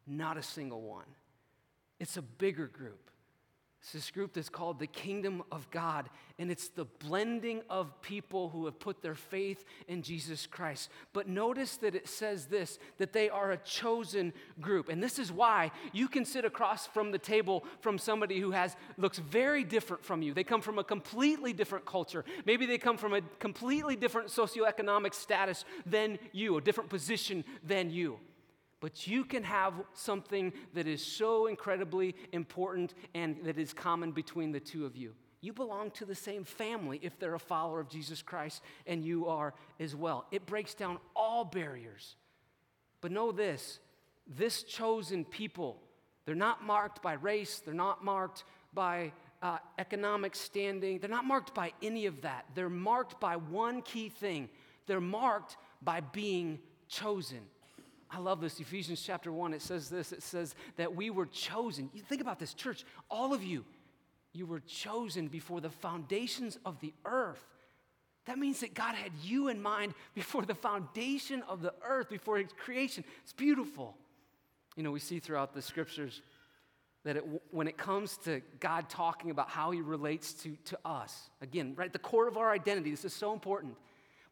Not 0.07 0.37
a 0.37 0.43
single 0.43 0.83
one. 0.83 1.07
It's 1.99 2.17
a 2.17 2.23
bigger 2.23 2.67
group. 2.67 3.11
It's 3.81 3.93
this 3.93 4.11
group 4.11 4.33
that's 4.33 4.49
called 4.49 4.81
the 4.81 4.89
kingdom 4.89 5.45
of 5.53 5.71
God, 5.71 6.11
and 6.39 6.51
it's 6.51 6.69
the 6.69 6.85
blending 6.85 7.63
of 7.71 8.03
people 8.03 8.49
who 8.49 8.65
have 8.65 8.81
put 8.81 9.03
their 9.03 9.15
faith 9.15 9.65
in 9.87 10.03
Jesus 10.03 10.47
Christ. 10.47 10.91
But 11.13 11.29
notice 11.29 11.77
that 11.77 11.95
it 11.95 12.09
says 12.09 12.47
this 12.47 12.81
that 12.99 13.13
they 13.13 13.31
are 13.31 13.53
a 13.53 13.57
chosen 13.59 14.33
group. 14.61 14.89
And 14.89 15.01
this 15.01 15.19
is 15.19 15.31
why 15.31 15.71
you 15.93 16.09
can 16.09 16.25
sit 16.25 16.45
across 16.45 16.89
from 16.89 17.13
the 17.13 17.19
table 17.19 17.65
from 17.81 17.99
somebody 17.99 18.41
who 18.41 18.51
has 18.51 18.75
looks 18.97 19.19
very 19.19 19.63
different 19.63 20.05
from 20.05 20.23
you. 20.23 20.35
They 20.35 20.45
come 20.45 20.61
from 20.61 20.81
a 20.81 20.85
completely 20.85 21.53
different 21.53 21.87
culture. 21.87 22.25
Maybe 22.47 22.67
they 22.67 22.79
come 22.79 22.97
from 22.97 23.15
a 23.15 23.21
completely 23.39 23.95
different 23.95 24.29
socioeconomic 24.29 25.15
status 25.15 25.65
than 25.87 26.19
you, 26.33 26.57
a 26.57 26.61
different 26.61 26.91
position 26.91 27.45
than 27.63 27.91
you. 27.91 28.19
But 28.81 29.07
you 29.07 29.25
can 29.25 29.43
have 29.43 29.75
something 29.95 30.53
that 30.75 30.87
is 30.87 31.05
so 31.05 31.47
incredibly 31.47 32.15
important 32.33 32.95
and 33.15 33.37
that 33.45 33.59
is 33.59 33.73
common 33.73 34.13
between 34.13 34.53
the 34.53 34.61
two 34.61 34.87
of 34.87 34.97
you. 34.97 35.15
You 35.41 35.53
belong 35.53 35.91
to 35.93 36.05
the 36.05 36.15
same 36.15 36.45
family 36.45 36.99
if 37.03 37.19
they're 37.19 37.35
a 37.35 37.41
follower 37.41 37.81
of 37.81 37.89
Jesus 37.89 38.23
Christ, 38.23 38.63
and 38.87 39.05
you 39.05 39.29
are 39.29 39.55
as 39.79 39.95
well. 39.95 40.27
It 40.33 40.47
breaks 40.47 40.75
down 40.75 40.99
all 41.15 41.45
barriers. 41.45 42.17
But 43.01 43.13
know 43.13 43.33
this 43.33 43.79
this 44.27 44.63
chosen 44.63 45.25
people, 45.25 45.81
they're 46.27 46.35
not 46.35 46.63
marked 46.63 47.01
by 47.03 47.15
race, 47.15 47.61
they're 47.65 47.73
not 47.73 48.05
marked 48.05 48.45
by 48.75 49.13
uh, 49.41 49.59
economic 49.79 50.35
standing, 50.35 50.99
they're 50.99 51.09
not 51.09 51.25
marked 51.25 51.55
by 51.55 51.73
any 51.83 52.07
of 52.07 52.21
that. 52.23 52.45
They're 52.55 52.69
marked 52.69 53.19
by 53.21 53.37
one 53.37 53.81
key 53.83 54.09
thing 54.09 54.51
they're 54.89 55.01
marked 55.01 55.57
by 55.83 56.01
being 56.01 56.59
chosen. 56.89 57.41
I 58.11 58.19
love 58.19 58.41
this. 58.41 58.59
Ephesians 58.59 59.03
chapter 59.03 59.31
1, 59.31 59.53
it 59.53 59.63
says 59.63 59.89
this 59.89 60.13
it 60.13 60.23
says 60.23 60.55
that 60.77 60.95
we 60.95 61.11
were 61.11 61.27
chosen. 61.27 61.91
You 61.93 62.03
think 62.03 62.21
about 62.21 62.39
this, 62.39 62.55
church, 62.55 62.85
all 63.11 63.35
of 63.35 63.43
you, 63.43 63.65
you 64.33 64.47
were 64.47 64.61
chosen 64.61 65.29
before 65.29 65.61
the 65.61 65.71
foundations 65.71 66.59
of 66.65 66.81
the 66.81 66.93
earth. 67.05 67.45
That 68.27 68.39
means 68.39 68.61
that 68.61 68.75
God 68.75 68.95
had 68.95 69.13
you 69.23 69.49
in 69.49 69.61
mind 69.61 69.95
before 70.15 70.43
the 70.43 70.55
foundation 70.55 71.43
of 71.49 71.63
the 71.63 71.73
earth, 71.83 72.11
before 72.11 72.37
His 72.39 72.53
creation. 72.53 73.05
It's 73.23 73.33
beautiful. 73.33 73.97
You 74.77 74.83
know, 74.83 74.91
we 74.91 75.01
see 75.01 75.19
throughout 75.19 75.55
the 75.55 75.63
scriptures 75.63 76.21
that 77.05 77.17
it, 77.17 77.25
when 77.51 77.69
it 77.69 77.79
comes 77.79 78.19
to 78.19 78.43
God 78.61 78.91
talking 78.91 79.31
about 79.31 79.49
how 79.49 79.71
He 79.71 79.81
relates 79.81 80.35
to, 80.35 80.57
to 80.67 80.79
us, 80.85 81.31
again, 81.41 81.75
right, 81.77 81.93
the 81.93 81.99
core 81.99 82.29
of 82.29 82.37
our 82.37 82.51
identity, 82.51 82.91
this 82.91 83.05
is 83.07 83.15
so 83.15 83.33
important. 83.33 83.75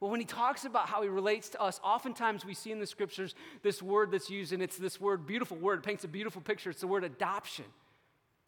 Well, 0.01 0.11
when 0.11 0.21
he 0.21 0.27
talks 0.27 0.65
about 0.65 0.89
how 0.89 1.03
he 1.03 1.09
relates 1.09 1.49
to 1.51 1.61
us, 1.61 1.81
oftentimes 1.83 2.45
we 2.45 2.55
see 2.55 2.71
in 2.71 2.81
the 2.81 2.87
scriptures 2.87 3.35
this 3.63 3.83
word 3.83 4.11
that's 4.11 4.29
used, 4.29 4.53
and 4.53 4.63
it's 4.63 4.77
this 4.77 5.01
word, 5.01 5.27
beautiful 5.27 5.57
word, 5.57 5.79
it 5.79 5.83
paints 5.85 6.05
a 6.05 6.09
beautiful 6.09 6.43
picture. 6.43 6.71
It's 6.71 6.81
the 6.81 6.87
word 6.87 7.05
adoption. 7.05 7.65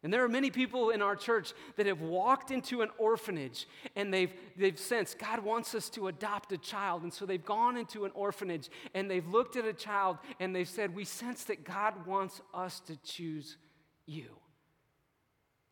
And 0.03 0.13
there 0.13 0.23
are 0.23 0.29
many 0.29 0.51
people 0.51 0.91
in 0.91 1.03
our 1.03 1.17
church 1.17 1.55
that 1.77 1.87
have 1.87 2.01
walked 2.01 2.53
into 2.53 2.83
an 2.83 2.91
orphanage 2.99 3.67
and 3.97 4.15
they've, 4.15 4.33
they've 4.57 4.79
sensed 4.79 5.19
God 5.19 5.41
wants 5.41 5.75
us 5.75 5.91
to 5.91 6.07
adopt 6.07 6.53
a 6.53 6.59
child. 6.59 7.03
And 7.03 7.13
so 7.13 7.27
they've 7.27 7.45
gone 7.45 7.77
into 7.77 8.05
an 8.05 8.13
orphanage 8.15 8.69
and 8.95 9.11
they've 9.11 9.27
looked 9.27 9.57
at 9.57 9.65
a 9.65 9.73
child 9.73 10.19
and 10.39 10.55
they've 10.55 10.69
said, 10.69 10.95
We 10.95 11.05
sense 11.05 11.45
that 11.45 11.65
God 11.65 12.07
wants 12.07 12.41
us 12.55 12.79
to 12.81 12.97
choose 12.99 13.57
you. 14.07 14.37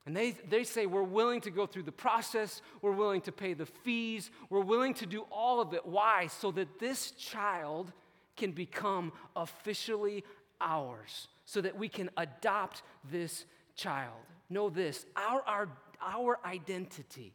And 0.07 0.17
they, 0.17 0.31
they 0.49 0.63
say, 0.63 0.87
We're 0.87 1.03
willing 1.03 1.41
to 1.43 1.51
go 1.51 1.67
through 1.67 1.83
the 1.83 1.93
process, 1.93 2.63
we're 2.81 2.93
willing 2.93 3.21
to 3.23 3.33
pay 3.33 3.55
the 3.55 3.67
fees, 3.67 4.31
we're 4.49 4.61
willing 4.61 4.95
to 4.95 5.07
do 5.07 5.27
all 5.31 5.61
of 5.61 5.75
it. 5.75 5.85
Why? 5.85 6.29
So 6.29 6.53
that 6.53 6.79
this 6.79 7.11
child 7.11 7.93
can 8.37 8.53
become 8.53 9.13
officially 9.35 10.25
ours, 10.61 11.29
so 11.45 11.61
that 11.61 11.77
we 11.77 11.89
can 11.89 12.11
adopt 12.17 12.83
this 13.11 13.45
child. 13.75 14.15
Know 14.49 14.71
this 14.71 15.05
our, 15.17 15.43
our, 15.43 15.69
our 16.01 16.39
identity, 16.45 17.35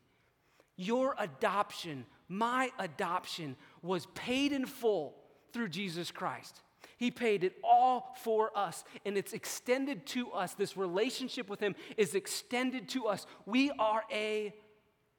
your 0.78 1.16
adoption, 1.20 2.06
my 2.30 2.72
adoption 2.80 3.58
was 3.82 4.06
paid 4.16 4.54
in 4.54 4.66
full 4.66 5.14
through 5.52 5.68
Jesus 5.68 6.10
Christ. 6.10 6.62
He 7.02 7.10
paid 7.10 7.44
it 7.44 7.56
all 7.64 8.16
for 8.22 8.56
us, 8.56 8.84
and 9.06 9.18
it's 9.18 9.34
extended 9.34 10.06
to 10.06 10.30
us. 10.34 10.54
This 10.54 10.78
relationship 10.78 11.50
with 11.50 11.60
Him 11.60 11.74
is 11.98 12.14
extended 12.14 12.90
to 12.90 13.08
us. 13.08 13.26
We 13.48 13.72
are 13.80 14.04
a 14.12 14.54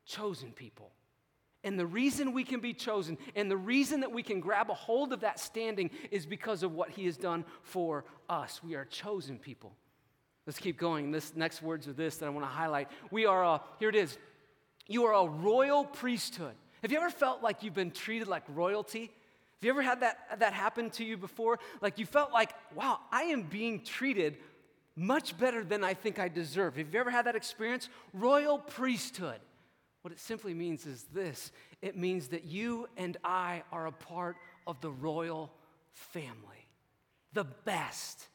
chosen 0.06 0.52
people. 0.52 0.92
And 1.64 1.76
the 1.76 1.84
reason 1.84 2.34
we 2.34 2.44
can 2.44 2.60
be 2.60 2.72
chosen 2.72 3.18
and 3.34 3.50
the 3.50 3.56
reason 3.56 3.98
that 3.98 4.12
we 4.12 4.22
can 4.22 4.38
grab 4.38 4.70
a 4.70 4.74
hold 4.74 5.12
of 5.12 5.22
that 5.22 5.40
standing 5.40 5.90
is 6.12 6.24
because 6.24 6.62
of 6.62 6.70
what 6.72 6.90
He 6.90 7.04
has 7.06 7.16
done 7.16 7.44
for 7.64 8.04
us. 8.28 8.62
We 8.62 8.76
are 8.76 8.84
chosen 8.84 9.36
people. 9.36 9.74
Let's 10.46 10.60
keep 10.60 10.78
going. 10.78 11.10
This 11.10 11.34
next 11.34 11.62
words 11.62 11.88
are 11.88 11.92
this 11.92 12.18
that 12.18 12.26
I 12.26 12.28
want 12.28 12.46
to 12.46 12.48
highlight. 12.48 12.92
We 13.10 13.26
are 13.26 13.42
a, 13.42 13.60
here 13.80 13.88
it 13.88 13.96
is. 13.96 14.16
You 14.86 15.02
are 15.06 15.14
a 15.14 15.28
royal 15.28 15.84
priesthood. 15.84 16.54
Have 16.82 16.92
you 16.92 16.98
ever 16.98 17.10
felt 17.10 17.42
like 17.42 17.64
you've 17.64 17.74
been 17.74 17.90
treated 17.90 18.28
like 18.28 18.44
royalty? 18.46 19.10
Have 19.62 19.66
you 19.66 19.70
ever 19.70 19.82
had 19.82 20.00
that, 20.00 20.40
that 20.40 20.54
happen 20.54 20.90
to 20.90 21.04
you 21.04 21.16
before? 21.16 21.60
Like 21.80 22.00
you 22.00 22.04
felt 22.04 22.32
like, 22.32 22.52
wow, 22.74 22.98
I 23.12 23.22
am 23.22 23.42
being 23.42 23.84
treated 23.84 24.38
much 24.96 25.38
better 25.38 25.62
than 25.62 25.84
I 25.84 25.94
think 25.94 26.18
I 26.18 26.26
deserve. 26.26 26.74
Have 26.74 26.92
you 26.92 26.98
ever 26.98 27.12
had 27.12 27.26
that 27.26 27.36
experience? 27.36 27.88
Royal 28.12 28.58
priesthood. 28.58 29.38
What 30.00 30.10
it 30.10 30.18
simply 30.18 30.52
means 30.52 30.84
is 30.84 31.04
this 31.14 31.52
it 31.80 31.96
means 31.96 32.26
that 32.28 32.44
you 32.44 32.88
and 32.96 33.16
I 33.22 33.62
are 33.70 33.86
a 33.86 33.92
part 33.92 34.36
of 34.66 34.80
the 34.80 34.90
royal 34.90 35.52
family, 35.92 36.66
the 37.32 37.44
best, 37.44 38.26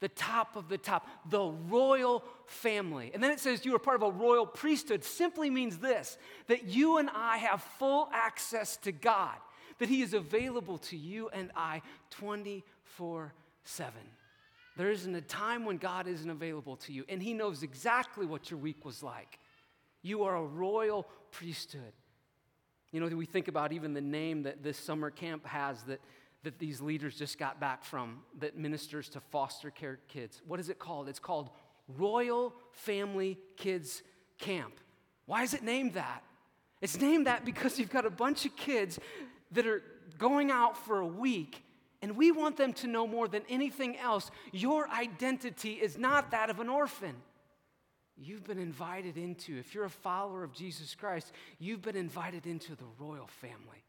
the 0.00 0.08
top 0.08 0.56
of 0.56 0.70
the 0.70 0.78
top, 0.78 1.06
the 1.28 1.44
royal 1.68 2.24
family. 2.46 3.10
And 3.12 3.22
then 3.22 3.32
it 3.32 3.40
says 3.40 3.66
you 3.66 3.74
are 3.74 3.78
part 3.78 4.02
of 4.02 4.14
a 4.14 4.18
royal 4.18 4.46
priesthood, 4.46 5.04
simply 5.04 5.50
means 5.50 5.76
this 5.76 6.16
that 6.46 6.64
you 6.68 6.96
and 6.96 7.10
I 7.14 7.36
have 7.36 7.60
full 7.78 8.08
access 8.14 8.78
to 8.78 8.92
God 8.92 9.36
that 9.80 9.88
He 9.88 10.02
is 10.02 10.14
available 10.14 10.78
to 10.78 10.96
you 10.96 11.28
and 11.30 11.50
I 11.56 11.82
24 12.10 13.34
7. 13.64 13.92
There 14.76 14.90
isn't 14.90 15.14
a 15.14 15.20
time 15.20 15.64
when 15.64 15.76
God 15.76 16.06
isn't 16.06 16.30
available 16.30 16.76
to 16.76 16.92
you, 16.92 17.04
and 17.08 17.22
He 17.22 17.34
knows 17.34 17.62
exactly 17.62 18.24
what 18.24 18.50
your 18.50 18.60
week 18.60 18.84
was 18.84 19.02
like. 19.02 19.38
You 20.02 20.22
are 20.24 20.36
a 20.36 20.44
royal 20.44 21.06
priesthood. 21.32 21.92
You 22.92 23.00
know, 23.00 23.14
we 23.14 23.26
think 23.26 23.48
about 23.48 23.72
even 23.72 23.92
the 23.94 24.00
name 24.00 24.44
that 24.44 24.62
this 24.62 24.78
summer 24.78 25.10
camp 25.10 25.46
has 25.46 25.82
that, 25.84 26.00
that 26.42 26.58
these 26.58 26.80
leaders 26.80 27.16
just 27.16 27.38
got 27.38 27.60
back 27.60 27.84
from 27.84 28.20
that 28.38 28.56
ministers 28.56 29.08
to 29.10 29.20
foster 29.20 29.70
care 29.70 29.98
kids. 30.08 30.40
What 30.46 30.60
is 30.60 30.70
it 30.70 30.78
called? 30.78 31.08
It's 31.08 31.18
called 31.18 31.50
Royal 31.98 32.54
Family 32.72 33.38
Kids 33.56 34.02
Camp. 34.38 34.74
Why 35.26 35.42
is 35.42 35.54
it 35.54 35.62
named 35.62 35.94
that? 35.94 36.24
It's 36.80 36.98
named 36.98 37.26
that 37.26 37.44
because 37.44 37.78
you've 37.78 37.90
got 37.90 38.06
a 38.06 38.10
bunch 38.10 38.46
of 38.46 38.56
kids 38.56 38.98
that 39.52 39.66
are 39.66 39.82
going 40.18 40.50
out 40.50 40.76
for 40.76 41.00
a 41.00 41.06
week, 41.06 41.62
and 42.02 42.16
we 42.16 42.32
want 42.32 42.56
them 42.56 42.72
to 42.74 42.86
know 42.86 43.06
more 43.06 43.28
than 43.28 43.42
anything 43.48 43.96
else 43.98 44.30
your 44.52 44.88
identity 44.88 45.72
is 45.72 45.98
not 45.98 46.30
that 46.30 46.50
of 46.50 46.60
an 46.60 46.68
orphan. 46.68 47.14
You've 48.16 48.44
been 48.44 48.58
invited 48.58 49.16
into, 49.16 49.56
if 49.58 49.74
you're 49.74 49.84
a 49.84 49.90
follower 49.90 50.44
of 50.44 50.52
Jesus 50.52 50.94
Christ, 50.94 51.32
you've 51.58 51.80
been 51.80 51.96
invited 51.96 52.46
into 52.46 52.76
the 52.76 52.84
royal 52.98 53.26
family. 53.26 53.82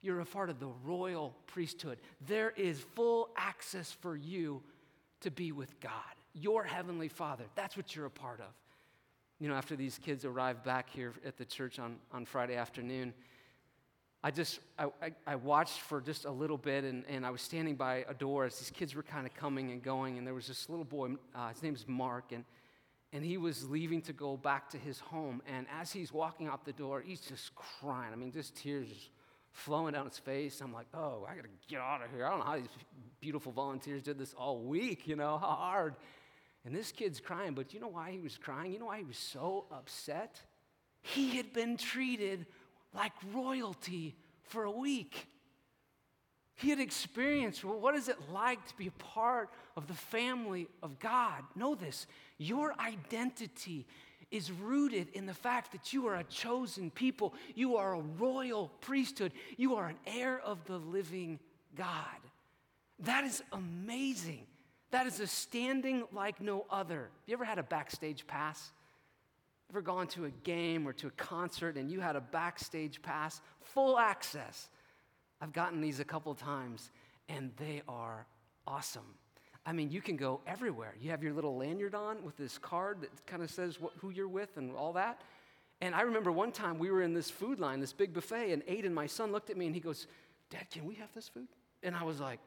You're 0.00 0.20
a 0.20 0.24
part 0.24 0.48
of 0.48 0.60
the 0.60 0.70
royal 0.84 1.34
priesthood. 1.46 1.98
There 2.26 2.50
is 2.56 2.78
full 2.94 3.30
access 3.36 3.90
for 3.90 4.14
you 4.14 4.62
to 5.22 5.30
be 5.32 5.50
with 5.50 5.80
God, 5.80 5.90
your 6.34 6.62
heavenly 6.62 7.08
Father. 7.08 7.44
That's 7.56 7.76
what 7.76 7.96
you're 7.96 8.06
a 8.06 8.10
part 8.10 8.38
of. 8.38 8.54
You 9.40 9.48
know, 9.48 9.54
after 9.54 9.74
these 9.74 9.98
kids 9.98 10.24
arrived 10.24 10.62
back 10.62 10.88
here 10.90 11.12
at 11.26 11.36
the 11.36 11.44
church 11.44 11.80
on, 11.80 11.96
on 12.12 12.26
Friday 12.26 12.54
afternoon, 12.54 13.12
I 14.22 14.30
just, 14.32 14.58
I, 14.78 14.86
I, 15.00 15.12
I 15.26 15.34
watched 15.36 15.80
for 15.80 16.00
just 16.00 16.24
a 16.24 16.30
little 16.30 16.58
bit 16.58 16.84
and, 16.84 17.04
and 17.08 17.24
I 17.24 17.30
was 17.30 17.40
standing 17.40 17.76
by 17.76 18.04
a 18.08 18.14
door 18.14 18.46
as 18.46 18.58
these 18.58 18.70
kids 18.70 18.94
were 18.94 19.04
kind 19.04 19.26
of 19.26 19.34
coming 19.34 19.70
and 19.70 19.82
going 19.82 20.18
and 20.18 20.26
there 20.26 20.34
was 20.34 20.48
this 20.48 20.68
little 20.68 20.84
boy, 20.84 21.10
uh, 21.34 21.50
his 21.50 21.62
name's 21.62 21.86
Mark, 21.86 22.32
and 22.32 22.44
and 23.12 23.24
he 23.24 23.38
was 23.38 23.68
leaving 23.68 24.02
to 24.02 24.12
go 24.12 24.36
back 24.36 24.68
to 24.70 24.78
his 24.78 24.98
home. 25.00 25.40
And 25.46 25.66
as 25.80 25.92
he's 25.92 26.12
walking 26.12 26.46
out 26.46 26.64
the 26.64 26.72
door, 26.72 27.00
he's 27.00 27.20
just 27.20 27.54
crying. 27.54 28.12
I 28.12 28.16
mean, 28.16 28.32
just 28.32 28.54
tears 28.54 28.88
just 28.88 29.08
flowing 29.50 29.94
down 29.94 30.06
his 30.06 30.18
face. 30.18 30.60
I'm 30.60 30.72
like, 30.72 30.86
oh, 30.94 31.26
I 31.28 31.34
gotta 31.34 31.48
get 31.68 31.80
out 31.80 32.02
of 32.04 32.10
here. 32.10 32.26
I 32.26 32.30
don't 32.30 32.40
know 32.40 32.44
how 32.44 32.56
these 32.56 32.68
beautiful 33.20 33.52
volunteers 33.52 34.02
did 34.02 34.18
this 34.18 34.34
all 34.34 34.58
week, 34.58 35.08
you 35.08 35.16
know, 35.16 35.38
how 35.38 35.48
hard. 35.48 35.96
And 36.64 36.74
this 36.74 36.92
kid's 36.92 37.18
crying, 37.18 37.54
but 37.54 37.72
you 37.72 37.80
know 37.80 37.88
why 37.88 38.10
he 38.10 38.18
was 38.18 38.36
crying? 38.36 38.72
You 38.72 38.78
know 38.78 38.86
why 38.86 38.98
he 38.98 39.04
was 39.04 39.16
so 39.16 39.64
upset? 39.72 40.42
He 41.00 41.36
had 41.36 41.52
been 41.54 41.76
treated 41.76 42.46
like 42.94 43.12
royalty 43.32 44.14
for 44.42 44.64
a 44.64 44.70
week. 44.70 45.26
He 46.56 46.70
had 46.70 46.80
experienced 46.80 47.64
well, 47.64 47.78
what 47.78 47.94
is 47.94 48.08
it 48.08 48.16
like 48.32 48.64
to 48.66 48.76
be 48.76 48.88
a 48.88 49.02
part 49.02 49.50
of 49.76 49.86
the 49.86 49.94
family 49.94 50.66
of 50.82 50.98
God? 50.98 51.42
Know 51.54 51.74
this 51.74 52.06
your 52.38 52.74
identity 52.80 53.86
is 54.30 54.50
rooted 54.50 55.08
in 55.14 55.26
the 55.26 55.34
fact 55.34 55.72
that 55.72 55.92
you 55.92 56.06
are 56.06 56.16
a 56.16 56.24
chosen 56.24 56.90
people, 56.90 57.34
you 57.54 57.76
are 57.76 57.94
a 57.94 58.00
royal 58.18 58.70
priesthood, 58.80 59.32
you 59.56 59.76
are 59.76 59.86
an 59.86 59.96
heir 60.06 60.40
of 60.40 60.64
the 60.66 60.78
living 60.78 61.38
God. 61.74 61.94
That 63.00 63.24
is 63.24 63.42
amazing. 63.52 64.46
That 64.90 65.06
is 65.06 65.20
a 65.20 65.26
standing 65.26 66.04
like 66.12 66.40
no 66.40 66.66
other. 66.70 67.02
Have 67.02 67.10
you 67.26 67.34
ever 67.34 67.44
had 67.44 67.58
a 67.58 67.62
backstage 67.62 68.26
pass? 68.26 68.72
Ever 69.70 69.82
gone 69.82 70.06
to 70.08 70.24
a 70.24 70.30
game 70.30 70.88
or 70.88 70.92
to 70.94 71.08
a 71.08 71.10
concert 71.10 71.76
and 71.76 71.90
you 71.90 72.00
had 72.00 72.16
a 72.16 72.20
backstage 72.20 73.02
pass, 73.02 73.40
full 73.60 73.98
access? 73.98 74.68
I've 75.40 75.52
gotten 75.52 75.80
these 75.80 76.00
a 76.00 76.04
couple 76.04 76.34
times 76.34 76.90
and 77.28 77.52
they 77.58 77.82
are 77.86 78.26
awesome. 78.66 79.14
I 79.66 79.72
mean, 79.72 79.90
you 79.90 80.00
can 80.00 80.16
go 80.16 80.40
everywhere. 80.46 80.94
You 80.98 81.10
have 81.10 81.22
your 81.22 81.34
little 81.34 81.58
lanyard 81.58 81.94
on 81.94 82.24
with 82.24 82.36
this 82.38 82.56
card 82.56 83.02
that 83.02 83.26
kind 83.26 83.42
of 83.42 83.50
says 83.50 83.78
what, 83.78 83.92
who 83.98 84.08
you're 84.08 84.26
with 84.28 84.56
and 84.56 84.74
all 84.74 84.94
that. 84.94 85.20
And 85.80 85.94
I 85.94 86.00
remember 86.02 86.32
one 86.32 86.52
time 86.52 86.78
we 86.78 86.90
were 86.90 87.02
in 87.02 87.12
this 87.12 87.30
food 87.30 87.60
line, 87.60 87.80
this 87.80 87.92
big 87.92 88.14
buffet, 88.14 88.52
and 88.52 88.64
Aiden, 88.66 88.92
my 88.92 89.06
son, 89.06 89.30
looked 89.30 89.50
at 89.50 89.56
me 89.56 89.66
and 89.66 89.74
he 89.74 89.80
goes, 89.80 90.06
Dad, 90.50 90.70
can 90.70 90.86
we 90.86 90.94
have 90.94 91.12
this 91.14 91.28
food? 91.28 91.48
And 91.82 91.94
I 91.94 92.02
was 92.02 92.18
like, 92.18 92.40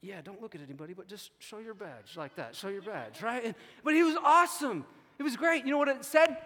Yeah, 0.00 0.22
don't 0.22 0.40
look 0.40 0.54
at 0.54 0.62
anybody, 0.62 0.94
but 0.94 1.06
just 1.06 1.30
show 1.38 1.58
your 1.58 1.74
badge 1.74 2.16
like 2.16 2.34
that. 2.36 2.56
Show 2.56 2.68
your 2.68 2.82
badge, 2.82 3.22
right? 3.22 3.44
And, 3.44 3.54
but 3.84 3.94
he 3.94 4.02
was 4.02 4.16
awesome. 4.24 4.86
It 5.18 5.22
was 5.22 5.36
great. 5.36 5.64
You 5.64 5.70
know 5.70 5.78
what 5.78 5.88
it 5.88 6.04
said? 6.04 6.38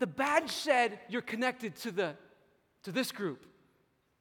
The 0.00 0.06
badge 0.06 0.50
said 0.50 0.98
you're 1.08 1.22
connected 1.22 1.76
to, 1.76 1.92
the, 1.92 2.16
to 2.82 2.90
this 2.90 3.12
group. 3.12 3.46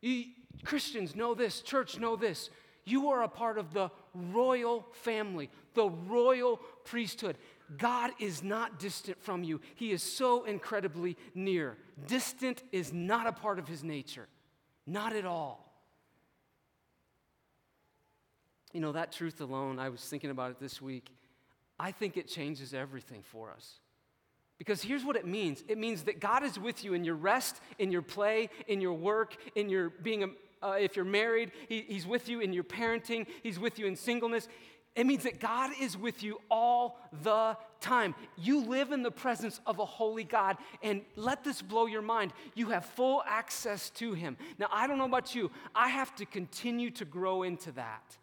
You, 0.02 0.26
Christians 0.64 1.16
know 1.16 1.34
this, 1.34 1.62
church 1.62 1.98
know 1.98 2.16
this. 2.16 2.50
You 2.84 3.10
are 3.10 3.24
a 3.24 3.30
part 3.30 3.58
of 3.58 3.74
the 3.74 3.90
royal 4.14 4.86
family, 4.92 5.50
the 5.76 5.90
royal 5.90 6.58
priesthood. 6.84 7.38
God 7.78 8.12
is 8.20 8.44
not 8.44 8.78
distant 8.78 9.22
from 9.22 9.44
you, 9.44 9.62
He 9.76 9.92
is 9.92 10.04
so 10.04 10.44
incredibly 10.44 11.18
near. 11.34 11.78
Distant 12.08 12.62
is 12.72 12.92
not 12.92 13.26
a 13.26 13.32
part 13.32 13.58
of 13.58 13.68
His 13.68 13.84
nature, 13.84 14.28
not 14.86 15.16
at 15.16 15.26
all. 15.26 15.66
You 18.74 18.82
know, 18.82 18.92
that 18.92 19.12
truth 19.12 19.40
alone, 19.40 19.80
I 19.80 19.90
was 19.90 20.02
thinking 20.02 20.30
about 20.30 20.52
it 20.52 20.60
this 20.60 20.82
week. 20.82 21.10
I 21.80 21.92
think 21.92 22.18
it 22.18 22.28
changes 22.28 22.74
everything 22.74 23.22
for 23.24 23.52
us. 23.52 23.80
Because 24.60 24.84
here's 24.84 25.04
what 25.04 25.16
it 25.16 25.26
means 25.26 25.64
it 25.68 25.80
means 25.80 26.04
that 26.04 26.20
God 26.20 26.44
is 26.44 26.60
with 26.60 26.84
you 26.84 26.94
in 26.94 27.04
your 27.04 27.16
rest, 27.16 27.60
in 27.80 27.92
your 27.92 28.04
play, 28.04 28.50
in 28.68 28.80
your 28.82 28.94
work, 28.94 29.36
in 29.56 29.70
your 29.70 29.90
being 29.90 30.24
a 30.24 30.28
uh, 30.62 30.76
if 30.80 30.96
you're 30.96 31.06
married, 31.06 31.52
he, 31.68 31.86
He's 31.88 32.06
with 32.06 32.30
you 32.30 32.42
in 32.42 32.54
your 32.54 32.64
parenting, 32.64 33.26
He's 33.44 33.60
with 33.60 33.80
you 33.80 33.88
in 33.88 33.96
singleness. 33.96 34.48
It 34.96 35.06
means 35.06 35.24
that 35.24 35.40
God 35.40 35.72
is 35.80 35.96
with 35.96 36.24
you 36.24 36.40
all 36.50 37.00
the 37.24 37.56
time. 37.80 38.16
You 38.36 38.66
live 38.66 38.92
in 38.92 39.04
the 39.04 39.12
presence 39.12 39.62
of 39.66 39.80
a 39.80 39.86
holy 39.86 40.24
God, 40.24 40.58
and 40.84 41.02
let 41.16 41.44
this 41.44 41.62
blow 41.62 41.86
your 41.86 42.02
mind. 42.02 42.34
You 42.56 42.70
have 42.70 42.86
full 42.86 43.24
access 43.26 43.90
to 43.92 44.14
Him. 44.14 44.36
Now, 44.58 44.68
I 44.72 44.88
don't 44.88 44.98
know 44.98 45.06
about 45.06 45.36
you, 45.36 45.52
I 45.74 45.90
have 45.90 46.16
to 46.16 46.26
continue 46.26 46.90
to 46.92 47.06
grow 47.06 47.44
into 47.44 47.72
that. 47.74 48.18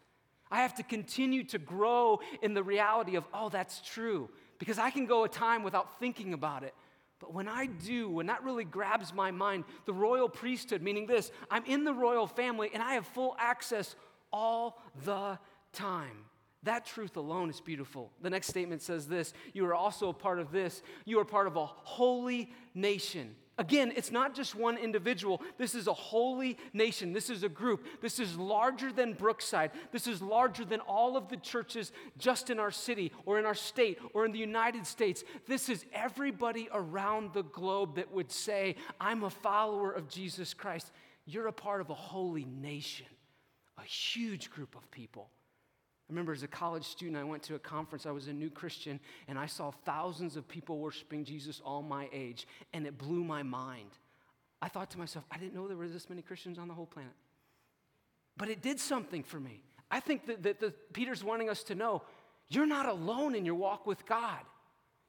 I 0.49 0.61
have 0.61 0.75
to 0.75 0.83
continue 0.83 1.43
to 1.45 1.57
grow 1.57 2.21
in 2.41 2.53
the 2.53 2.63
reality 2.63 3.15
of, 3.15 3.25
oh, 3.33 3.49
that's 3.49 3.81
true, 3.81 4.29
because 4.59 4.79
I 4.79 4.89
can 4.89 5.05
go 5.05 5.23
a 5.23 5.29
time 5.29 5.63
without 5.63 5.99
thinking 5.99 6.33
about 6.33 6.63
it. 6.63 6.73
But 7.19 7.33
when 7.33 7.47
I 7.47 7.65
do, 7.65 8.09
when 8.09 8.27
that 8.27 8.43
really 8.43 8.63
grabs 8.63 9.13
my 9.13 9.31
mind, 9.31 9.63
the 9.85 9.93
royal 9.93 10.29
priesthood, 10.29 10.81
meaning 10.81 11.07
this, 11.07 11.31
I'm 11.49 11.65
in 11.65 11.83
the 11.83 11.93
royal 11.93 12.27
family 12.27 12.69
and 12.73 12.83
I 12.83 12.93
have 12.93 13.07
full 13.07 13.35
access 13.39 13.95
all 14.31 14.81
the 15.03 15.39
time. 15.73 16.25
That 16.63 16.85
truth 16.85 17.17
alone 17.17 17.49
is 17.49 17.61
beautiful. 17.61 18.11
The 18.21 18.29
next 18.29 18.47
statement 18.47 18.81
says 18.81 19.07
this 19.07 19.33
You 19.53 19.65
are 19.67 19.75
also 19.75 20.09
a 20.09 20.13
part 20.13 20.39
of 20.39 20.51
this. 20.51 20.81
You 21.05 21.19
are 21.19 21.25
part 21.25 21.47
of 21.47 21.55
a 21.55 21.65
holy 21.65 22.51
nation. 22.75 23.35
Again, 23.59 23.91
it's 23.95 24.11
not 24.11 24.35
just 24.35 24.53
one 24.53 24.77
individual. 24.77 25.41
This 25.57 25.73
is 25.73 25.87
a 25.87 25.93
holy 25.93 26.57
nation. 26.73 27.11
This 27.11 27.29
is 27.29 27.43
a 27.43 27.49
group. 27.49 27.85
This 28.01 28.19
is 28.19 28.37
larger 28.37 28.91
than 28.91 29.13
Brookside. 29.13 29.71
This 29.91 30.05
is 30.05 30.21
larger 30.21 30.63
than 30.63 30.79
all 30.81 31.17
of 31.17 31.27
the 31.27 31.37
churches 31.37 31.91
just 32.19 32.51
in 32.51 32.59
our 32.59 32.69
city 32.69 33.11
or 33.25 33.39
in 33.39 33.45
our 33.45 33.55
state 33.55 33.97
or 34.13 34.25
in 34.25 34.31
the 34.31 34.39
United 34.39 34.85
States. 34.85 35.23
This 35.47 35.69
is 35.69 35.85
everybody 35.91 36.69
around 36.71 37.33
the 37.33 37.43
globe 37.43 37.95
that 37.95 38.11
would 38.11 38.31
say, 38.31 38.75
I'm 39.01 39.23
a 39.23 39.29
follower 39.29 39.91
of 39.91 40.07
Jesus 40.07 40.53
Christ. 40.53 40.91
You're 41.25 41.47
a 41.47 41.53
part 41.53 41.81
of 41.81 41.89
a 41.89 41.95
holy 41.95 42.45
nation, 42.45 43.07
a 43.79 43.83
huge 43.83 44.51
group 44.51 44.75
of 44.75 44.89
people. 44.91 45.31
I 46.09 46.13
remember 46.13 46.31
as 46.31 46.43
a 46.43 46.47
college 46.47 46.85
student, 46.85 47.17
I 47.17 47.23
went 47.25 47.43
to 47.43 47.55
a 47.55 47.59
conference. 47.59 48.05
I 48.05 48.11
was 48.11 48.29
a 48.29 48.33
new 48.33 48.49
Christian, 48.49 48.99
and 49.27 49.37
I 49.37 49.45
saw 49.45 49.71
thousands 49.83 50.37
of 50.37 50.47
people 50.47 50.79
worshiping 50.79 51.25
Jesus 51.25 51.61
all 51.65 51.81
my 51.81 52.07
age, 52.13 52.47
and 52.71 52.87
it 52.87 52.97
blew 52.97 53.25
my 53.25 53.43
mind. 53.43 53.89
I 54.61 54.69
thought 54.69 54.89
to 54.91 54.97
myself, 54.97 55.25
I 55.29 55.37
didn't 55.37 55.53
know 55.53 55.67
there 55.67 55.75
were 55.75 55.89
this 55.89 56.09
many 56.09 56.21
Christians 56.21 56.57
on 56.57 56.69
the 56.69 56.73
whole 56.73 56.85
planet. 56.85 57.11
But 58.37 58.49
it 58.49 58.61
did 58.61 58.79
something 58.79 59.21
for 59.21 59.39
me. 59.39 59.63
I 59.91 59.99
think 59.99 60.25
that, 60.27 60.43
that 60.43 60.59
the, 60.59 60.73
Peter's 60.93 61.23
wanting 61.23 61.49
us 61.49 61.63
to 61.63 61.75
know 61.75 62.03
you're 62.49 62.67
not 62.67 62.87
alone 62.87 63.35
in 63.35 63.45
your 63.45 63.55
walk 63.55 63.85
with 63.85 64.05
God. 64.05 64.39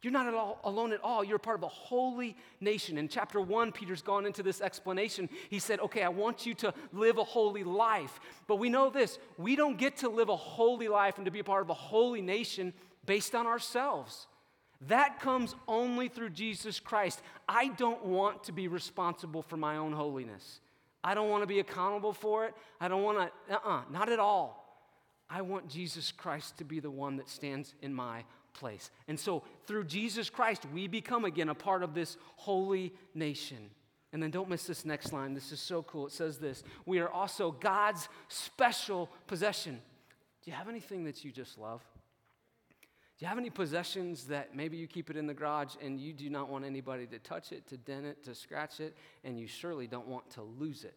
You're 0.01 0.13
not 0.13 0.29
at 0.29 0.35
all 0.35 0.61
alone 0.63 0.93
at 0.93 1.03
all. 1.03 1.25
You're 1.25 1.37
a 1.37 1.41
part 1.41 1.59
of 1.59 1.65
a 1.65 1.69
holy 1.69 2.37
nation. 2.61 2.99
In 2.99 3.09
chapter 3.09 3.41
one, 3.41 3.73
Peter's 3.73 4.03
gone 4.03 4.27
into 4.27 4.45
this 4.45 4.61
explanation. 4.61 5.29
He 5.51 5.59
said, 5.59 5.81
Okay, 5.81 6.03
I 6.03 6.09
want 6.09 6.47
you 6.47 6.55
to 6.55 6.73
live 6.93 7.19
a 7.19 7.25
holy 7.25 7.65
life. 7.65 8.21
But 8.47 8.57
we 8.57 8.69
know 8.69 8.91
this 8.91 9.19
we 9.37 9.57
don't 9.57 9.77
get 9.77 9.97
to 9.99 10.09
live 10.09 10.29
a 10.29 10.37
holy 10.37 10.89
life 10.89 11.17
and 11.17 11.25
to 11.25 11.33
be 11.33 11.41
a 11.41 11.45
part 11.45 11.63
of 11.63 11.71
a 11.71 11.75
holy 11.75 12.23
nation 12.23 12.73
based 13.07 13.35
on 13.35 13.47
ourselves. 13.47 14.29
That 14.83 15.19
comes 15.19 15.57
only 15.67 16.07
through 16.09 16.31
Jesus 16.31 16.79
Christ. 16.79 17.21
I 17.49 17.69
don't 17.69 18.05
want 18.05 18.45
to 18.45 18.53
be 18.53 18.69
responsible 18.69 19.43
for 19.43 19.57
my 19.57 19.77
own 19.77 19.93
holiness. 19.93 20.61
I 21.03 21.15
don't 21.15 21.29
want 21.31 21.43
to 21.43 21.49
be 21.49 21.59
accountable 21.59 22.13
for 22.13 22.47
it. 22.47 22.55
I 22.81 22.87
don't 22.87 23.03
want 23.03 23.19
to, 23.19 23.55
uh 23.55 23.59
uh-uh, 23.59 23.79
uh, 23.79 23.83
not 23.91 24.09
at 24.09 24.21
all. 24.21 24.65
I 25.31 25.43
want 25.43 25.69
Jesus 25.69 26.13
Christ 26.13 26.59
to 26.59 26.65
be 26.65 26.81
the 26.81 26.91
one 26.91 27.17
that 27.17 27.29
stands 27.29 27.75
in 27.83 27.93
my 27.93 28.25
place. 28.59 28.90
And 29.07 29.18
so 29.18 29.42
through 29.66 29.85
Jesus 29.85 30.31
Christ, 30.31 30.66
we 30.73 30.88
become 30.88 31.25
again 31.25 31.49
a 31.49 31.55
part 31.55 31.83
of 31.83 31.94
this 31.94 32.16
holy 32.37 32.92
nation. 33.14 33.71
And 34.12 34.23
then 34.23 34.31
don't 34.31 34.49
miss 34.49 34.64
this 34.66 34.85
next 34.85 35.12
line. 35.12 35.35
This 35.35 35.53
is 35.53 35.61
so 35.61 35.83
cool. 35.83 36.07
It 36.07 36.12
says 36.12 36.38
this 36.38 36.62
We 36.87 36.99
are 36.99 37.09
also 37.09 37.51
God's 37.51 38.09
special 38.29 39.09
possession. 39.27 39.81
Do 40.42 40.51
you 40.51 40.57
have 40.57 40.68
anything 40.68 41.05
that 41.05 41.25
you 41.25 41.31
just 41.31 41.59
love? 41.59 41.83
Do 43.18 43.25
you 43.25 43.29
have 43.29 43.38
any 43.38 43.51
possessions 43.51 44.25
that 44.27 44.55
maybe 44.55 44.77
you 44.77 44.87
keep 44.87 45.11
it 45.11 45.16
in 45.16 45.27
the 45.27 45.35
garage 45.35 45.75
and 45.83 45.99
you 45.99 46.12
do 46.12 46.31
not 46.31 46.49
want 46.49 46.64
anybody 46.64 47.05
to 47.09 47.18
touch 47.18 47.51
it, 47.51 47.66
to 47.66 47.77
dent 47.77 48.07
it, 48.07 48.23
to 48.25 48.35
scratch 48.35 48.79
it, 48.79 48.97
and 49.25 49.38
you 49.38 49.49
surely 49.49 49.88
don't 49.88 50.07
want 50.07 50.31
to 50.31 50.42
lose 50.42 50.85
it? 50.85 50.94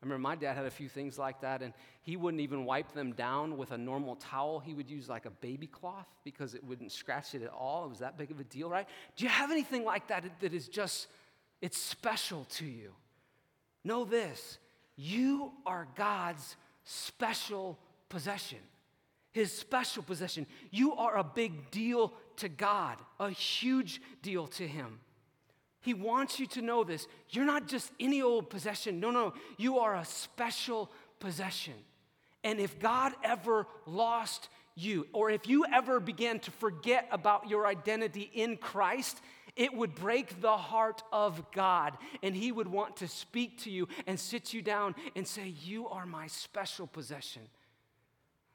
I 0.00 0.06
remember 0.06 0.20
my 0.20 0.36
dad 0.36 0.56
had 0.56 0.66
a 0.66 0.70
few 0.70 0.88
things 0.88 1.18
like 1.18 1.40
that, 1.40 1.60
and 1.60 1.72
he 2.02 2.16
wouldn't 2.16 2.40
even 2.40 2.64
wipe 2.64 2.92
them 2.92 3.12
down 3.12 3.56
with 3.56 3.72
a 3.72 3.78
normal 3.78 4.16
towel. 4.16 4.60
He 4.60 4.72
would 4.74 4.88
use 4.88 5.08
like 5.08 5.26
a 5.26 5.30
baby 5.30 5.66
cloth 5.66 6.06
because 6.24 6.54
it 6.54 6.62
wouldn't 6.62 6.92
scratch 6.92 7.34
it 7.34 7.42
at 7.42 7.50
all. 7.50 7.84
It 7.84 7.88
was 7.88 7.98
that 7.98 8.16
big 8.16 8.30
of 8.30 8.38
a 8.38 8.44
deal, 8.44 8.70
right? 8.70 8.86
Do 9.16 9.24
you 9.24 9.30
have 9.30 9.50
anything 9.50 9.84
like 9.84 10.06
that 10.08 10.24
that 10.40 10.54
is 10.54 10.68
just, 10.68 11.08
it's 11.60 11.78
special 11.78 12.44
to 12.50 12.64
you? 12.64 12.92
Know 13.84 14.04
this 14.04 14.58
you 14.96 15.52
are 15.66 15.88
God's 15.96 16.56
special 16.84 17.78
possession 18.08 18.58
his 19.38 19.52
special 19.52 20.02
possession. 20.02 20.46
You 20.70 20.94
are 20.94 21.16
a 21.16 21.24
big 21.24 21.70
deal 21.70 22.12
to 22.36 22.48
God, 22.48 22.98
a 23.20 23.30
huge 23.30 24.00
deal 24.22 24.46
to 24.48 24.66
him. 24.66 25.00
He 25.80 25.94
wants 25.94 26.40
you 26.40 26.46
to 26.48 26.62
know 26.62 26.84
this. 26.84 27.06
You're 27.30 27.44
not 27.44 27.68
just 27.68 27.92
any 28.00 28.20
old 28.20 28.50
possession. 28.50 29.00
No, 29.00 29.10
no, 29.10 29.34
you 29.56 29.78
are 29.78 29.94
a 29.94 30.04
special 30.04 30.90
possession. 31.20 31.74
And 32.44 32.58
if 32.58 32.78
God 32.78 33.12
ever 33.22 33.66
lost 33.86 34.48
you, 34.74 35.06
or 35.12 35.30
if 35.30 35.48
you 35.48 35.64
ever 35.72 36.00
began 36.00 36.38
to 36.40 36.50
forget 36.52 37.08
about 37.10 37.48
your 37.48 37.66
identity 37.66 38.30
in 38.32 38.56
Christ, 38.56 39.20
it 39.56 39.74
would 39.74 39.94
break 39.94 40.40
the 40.40 40.56
heart 40.56 41.02
of 41.12 41.50
God. 41.50 41.98
And 42.22 42.34
He 42.34 42.52
would 42.52 42.68
want 42.68 42.96
to 42.98 43.08
speak 43.08 43.58
to 43.62 43.70
you 43.70 43.88
and 44.06 44.18
sit 44.18 44.52
you 44.52 44.62
down 44.62 44.94
and 45.16 45.26
say, 45.26 45.48
You 45.62 45.88
are 45.88 46.06
my 46.06 46.28
special 46.28 46.86
possession. 46.86 47.42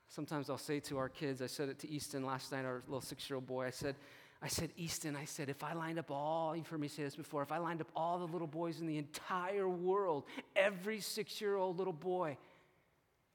Sometimes 0.07 0.49
I'll 0.49 0.57
say 0.57 0.79
to 0.81 0.97
our 0.97 1.09
kids, 1.09 1.41
I 1.41 1.47
said 1.47 1.69
it 1.69 1.79
to 1.79 1.89
Easton 1.89 2.23
last 2.23 2.51
night, 2.51 2.65
our 2.65 2.83
little 2.87 3.01
six 3.01 3.29
year 3.29 3.35
old 3.35 3.47
boy, 3.47 3.65
I 3.65 3.71
said, 3.71 3.95
I 4.43 4.49
said, 4.49 4.71
Easton, 4.75 5.15
I 5.15 5.23
said, 5.23 5.47
if 5.47 5.63
I 5.63 5.71
lined 5.71 5.97
up 5.97 6.11
all, 6.11 6.53
you've 6.53 6.67
heard 6.67 6.81
me 6.81 6.89
say 6.89 7.03
this 7.03 7.15
before, 7.15 7.41
if 7.43 7.51
I 7.53 7.59
lined 7.59 7.79
up 7.79 7.89
all 7.95 8.19
the 8.19 8.27
little 8.27 8.47
boys 8.47 8.81
in 8.81 8.87
the 8.87 8.97
entire 8.97 9.69
world, 9.69 10.25
every 10.53 10.99
six 10.99 11.39
year 11.39 11.55
old 11.55 11.77
little 11.77 11.93
boy, 11.93 12.37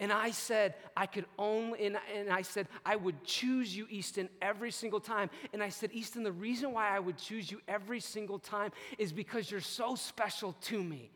and 0.01 0.13
I 0.13 0.31
said, 0.31 0.75
I 0.97 1.07
could 1.07 1.25
only, 1.39 1.87
and, 1.87 1.99
and 2.15 2.31
I 2.31 2.43
said, 2.43 2.69
I 2.87 2.95
would 2.95 3.25
choose 3.25 3.77
you, 3.77 3.87
Easton, 3.91 4.29
every 4.41 4.71
single 4.71 5.01
time. 5.01 5.29
And 5.53 5.63
I 5.63 5.71
said, 5.71 5.91
Easton, 5.93 6.23
the 6.23 6.31
reason 6.31 6.73
why 6.73 6.95
I 6.95 7.01
would 7.01 7.17
choose 7.17 7.51
you 7.51 7.61
every 7.67 7.99
single 7.99 8.39
time 8.39 8.71
is 8.97 9.13
because 9.13 9.51
you're 9.51 9.61
so 9.61 9.97
special 9.97 10.53
to 10.63 10.85
me. 10.85 11.11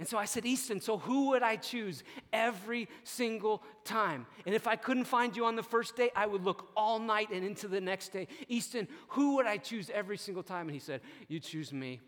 And 0.00 0.08
so 0.08 0.18
I 0.18 0.24
said, 0.24 0.44
Easton, 0.44 0.80
so 0.80 0.98
who 0.98 1.28
would 1.28 1.42
I 1.42 1.54
choose 1.54 2.02
every 2.32 2.88
single 3.04 3.62
time? 3.84 4.26
And 4.44 4.54
if 4.54 4.66
I 4.66 4.74
couldn't 4.74 5.04
find 5.04 5.36
you 5.36 5.44
on 5.44 5.54
the 5.54 5.62
first 5.62 5.94
day, 5.94 6.10
I 6.16 6.26
would 6.26 6.44
look 6.44 6.70
all 6.76 6.98
night 6.98 7.30
and 7.32 7.44
into 7.44 7.68
the 7.68 7.80
next 7.80 8.08
day. 8.08 8.26
Easton, 8.48 8.88
who 9.08 9.36
would 9.36 9.46
I 9.46 9.56
choose 9.56 9.90
every 9.90 10.18
single 10.18 10.42
time? 10.42 10.62
And 10.62 10.72
he 10.72 10.80
said, 10.80 11.00
You 11.28 11.38
choose 11.38 11.72
me. 11.72 12.00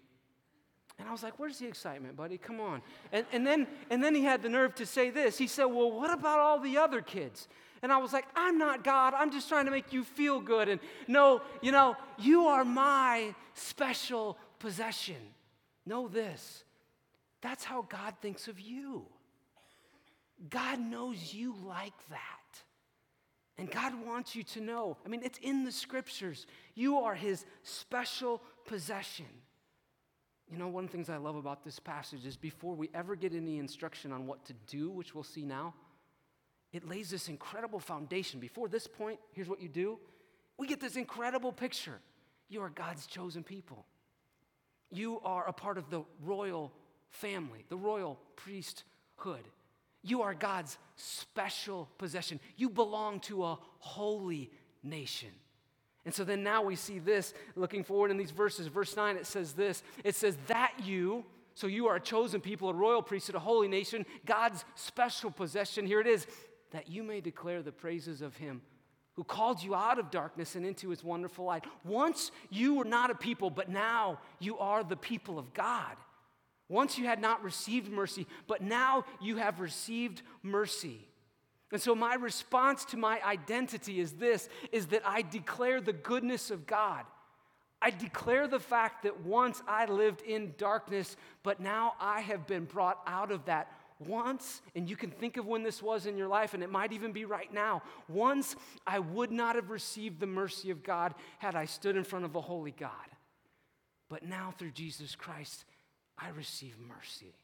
And 0.98 1.08
I 1.08 1.12
was 1.12 1.22
like, 1.22 1.38
Where's 1.38 1.60
the 1.60 1.68
excitement, 1.68 2.16
buddy? 2.16 2.38
Come 2.38 2.60
on. 2.60 2.82
And, 3.12 3.24
and, 3.32 3.46
then, 3.46 3.68
and 3.88 4.02
then 4.02 4.16
he 4.16 4.24
had 4.24 4.42
the 4.42 4.48
nerve 4.48 4.74
to 4.76 4.86
say 4.86 5.10
this. 5.10 5.38
He 5.38 5.46
said, 5.46 5.66
Well, 5.66 5.92
what 5.92 6.12
about 6.12 6.40
all 6.40 6.58
the 6.58 6.78
other 6.78 7.00
kids? 7.00 7.46
And 7.82 7.92
I 7.92 7.98
was 7.98 8.12
like, 8.12 8.24
I'm 8.34 8.58
not 8.58 8.82
God. 8.82 9.14
I'm 9.14 9.30
just 9.30 9.48
trying 9.48 9.66
to 9.66 9.70
make 9.70 9.92
you 9.92 10.02
feel 10.02 10.40
good. 10.40 10.68
And 10.68 10.80
no, 11.06 11.40
you 11.62 11.70
know, 11.70 11.96
you 12.18 12.46
are 12.46 12.64
my 12.64 13.32
special 13.54 14.38
possession. 14.58 15.22
Know 15.86 16.08
this 16.08 16.64
that's 17.40 17.64
how 17.64 17.82
God 17.82 18.14
thinks 18.20 18.48
of 18.48 18.60
you. 18.60 19.06
God 20.50 20.78
knows 20.78 21.32
you 21.32 21.54
like 21.66 21.94
that. 22.10 22.62
And 23.58 23.70
God 23.70 23.94
wants 24.06 24.36
you 24.36 24.42
to 24.42 24.60
know. 24.60 24.98
I 25.04 25.08
mean, 25.08 25.22
it's 25.24 25.38
in 25.38 25.64
the 25.64 25.72
scriptures. 25.72 26.46
You 26.74 26.98
are 26.98 27.14
his 27.14 27.46
special 27.62 28.42
possession. 28.66 29.26
You 30.50 30.58
know, 30.58 30.68
one 30.68 30.84
of 30.84 30.90
the 30.90 30.96
things 30.96 31.08
I 31.08 31.16
love 31.16 31.36
about 31.36 31.64
this 31.64 31.78
passage 31.78 32.26
is 32.26 32.36
before 32.36 32.74
we 32.74 32.90
ever 32.94 33.16
get 33.16 33.34
any 33.34 33.58
instruction 33.58 34.12
on 34.12 34.26
what 34.26 34.44
to 34.44 34.52
do, 34.66 34.90
which 34.90 35.14
we'll 35.14 35.24
see 35.24 35.44
now, 35.44 35.74
it 36.72 36.86
lays 36.86 37.10
this 37.10 37.28
incredible 37.28 37.80
foundation. 37.80 38.38
Before 38.38 38.68
this 38.68 38.86
point, 38.86 39.18
here's 39.32 39.48
what 39.48 39.60
you 39.60 39.68
do 39.68 39.98
we 40.58 40.66
get 40.66 40.80
this 40.80 40.96
incredible 40.96 41.52
picture. 41.52 41.98
You 42.48 42.62
are 42.62 42.70
God's 42.70 43.06
chosen 43.06 43.42
people, 43.42 43.86
you 44.90 45.20
are 45.24 45.48
a 45.48 45.52
part 45.52 45.78
of 45.78 45.90
the 45.90 46.02
royal 46.22 46.72
family, 47.10 47.64
the 47.68 47.76
royal 47.76 48.18
priesthood. 48.36 49.44
You 50.02 50.22
are 50.22 50.34
God's 50.34 50.78
special 50.96 51.88
possession. 51.98 52.38
You 52.56 52.70
belong 52.70 53.20
to 53.20 53.44
a 53.44 53.58
holy 53.78 54.50
nation. 54.82 55.30
And 56.04 56.14
so 56.14 56.22
then 56.22 56.44
now 56.44 56.62
we 56.62 56.76
see 56.76 57.00
this 57.00 57.34
looking 57.56 57.82
forward 57.82 58.12
in 58.12 58.16
these 58.16 58.30
verses. 58.30 58.68
Verse 58.68 58.96
9, 58.96 59.16
it 59.16 59.26
says 59.26 59.52
this 59.52 59.82
it 60.04 60.14
says, 60.14 60.38
That 60.46 60.72
you, 60.84 61.24
so 61.54 61.66
you 61.66 61.88
are 61.88 61.96
a 61.96 62.00
chosen 62.00 62.40
people, 62.40 62.70
a 62.70 62.74
royal 62.74 63.02
priesthood, 63.02 63.34
a 63.34 63.40
holy 63.40 63.66
nation, 63.66 64.06
God's 64.24 64.64
special 64.76 65.30
possession. 65.30 65.86
Here 65.86 66.00
it 66.00 66.06
is, 66.06 66.26
that 66.70 66.88
you 66.88 67.02
may 67.02 67.20
declare 67.20 67.62
the 67.62 67.72
praises 67.72 68.22
of 68.22 68.36
him 68.36 68.62
who 69.14 69.24
called 69.24 69.62
you 69.62 69.74
out 69.74 69.98
of 69.98 70.10
darkness 70.10 70.54
and 70.54 70.66
into 70.66 70.90
his 70.90 71.02
wonderful 71.02 71.46
light. 71.46 71.64
Once 71.84 72.30
you 72.50 72.74
were 72.74 72.84
not 72.84 73.10
a 73.10 73.14
people, 73.14 73.48
but 73.48 73.68
now 73.68 74.20
you 74.38 74.58
are 74.58 74.84
the 74.84 74.96
people 74.96 75.38
of 75.38 75.52
God. 75.54 75.96
Once 76.68 76.98
you 76.98 77.04
had 77.04 77.20
not 77.20 77.42
received 77.44 77.90
mercy, 77.90 78.26
but 78.46 78.60
now 78.60 79.04
you 79.20 79.36
have 79.36 79.60
received 79.60 80.22
mercy. 80.42 81.06
And 81.72 81.80
so 81.80 81.94
my 81.94 82.14
response 82.14 82.84
to 82.86 82.96
my 82.96 83.20
identity 83.24 84.00
is 84.00 84.12
this 84.12 84.48
is 84.72 84.86
that 84.86 85.02
I 85.04 85.22
declare 85.22 85.80
the 85.80 85.92
goodness 85.92 86.50
of 86.50 86.66
God. 86.66 87.04
I 87.82 87.90
declare 87.90 88.48
the 88.48 88.60
fact 88.60 89.02
that 89.02 89.20
once 89.20 89.62
I 89.68 89.84
lived 89.86 90.22
in 90.22 90.54
darkness, 90.56 91.16
but 91.42 91.60
now 91.60 91.94
I 92.00 92.20
have 92.20 92.46
been 92.46 92.64
brought 92.64 93.00
out 93.06 93.30
of 93.30 93.44
that 93.44 93.70
once, 93.98 94.60
and 94.74 94.88
you 94.88 94.96
can 94.96 95.10
think 95.10 95.36
of 95.36 95.46
when 95.46 95.62
this 95.62 95.82
was 95.82 96.06
in 96.06 96.18
your 96.18 96.28
life, 96.28 96.54
and 96.54 96.62
it 96.62 96.70
might 96.70 96.92
even 96.92 97.12
be 97.12 97.24
right 97.24 97.52
now. 97.52 97.82
Once 98.08 98.56
I 98.86 98.98
would 98.98 99.30
not 99.30 99.56
have 99.56 99.70
received 99.70 100.20
the 100.20 100.26
mercy 100.26 100.70
of 100.70 100.82
God 100.82 101.14
had 101.38 101.54
I 101.54 101.64
stood 101.64 101.96
in 101.96 102.04
front 102.04 102.24
of 102.24 102.34
a 102.34 102.40
holy 102.40 102.72
God. 102.72 102.90
But 104.08 104.22
now 104.22 104.54
through 104.56 104.72
Jesus 104.72 105.14
Christ, 105.14 105.64
I 106.18 106.28
receive 106.30 106.76
mercy. 106.78 107.34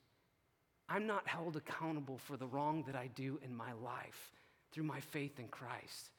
I'm 0.88 1.06
not 1.06 1.26
held 1.26 1.56
accountable 1.56 2.18
for 2.18 2.36
the 2.36 2.46
wrong 2.46 2.84
that 2.86 2.96
I 2.96 3.08
do 3.14 3.38
in 3.44 3.54
my 3.54 3.72
life 3.72 4.32
through 4.72 4.84
my 4.84 5.00
faith 5.00 5.38
in 5.38 5.48
Christ. 5.48 6.10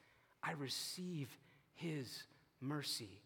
I 0.42 0.52
receive 0.52 1.28
His 1.74 2.24
mercy. 2.60 3.20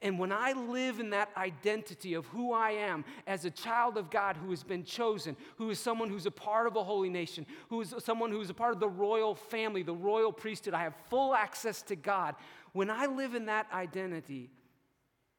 And 0.00 0.18
when 0.18 0.30
I 0.30 0.52
live 0.52 1.00
in 1.00 1.10
that 1.10 1.30
identity 1.36 2.14
of 2.14 2.24
who 2.26 2.52
I 2.52 2.70
am 2.70 3.04
as 3.26 3.44
a 3.44 3.50
child 3.50 3.96
of 3.96 4.10
God 4.10 4.36
who 4.36 4.50
has 4.50 4.62
been 4.62 4.84
chosen, 4.84 5.36
who 5.56 5.70
is 5.70 5.80
someone 5.80 6.08
who's 6.08 6.26
a 6.26 6.30
part 6.30 6.68
of 6.68 6.76
a 6.76 6.84
holy 6.84 7.10
nation, 7.10 7.44
who 7.68 7.80
is 7.80 7.92
someone 7.98 8.30
who's 8.30 8.50
a 8.50 8.54
part 8.54 8.74
of 8.74 8.80
the 8.80 8.88
royal 8.88 9.34
family, 9.34 9.82
the 9.82 9.92
royal 9.92 10.32
priesthood, 10.32 10.74
I 10.74 10.84
have 10.84 10.94
full 11.10 11.34
access 11.34 11.82
to 11.82 11.96
God. 11.96 12.36
When 12.72 12.90
I 12.90 13.06
live 13.06 13.34
in 13.34 13.46
that 13.46 13.66
identity, 13.72 14.50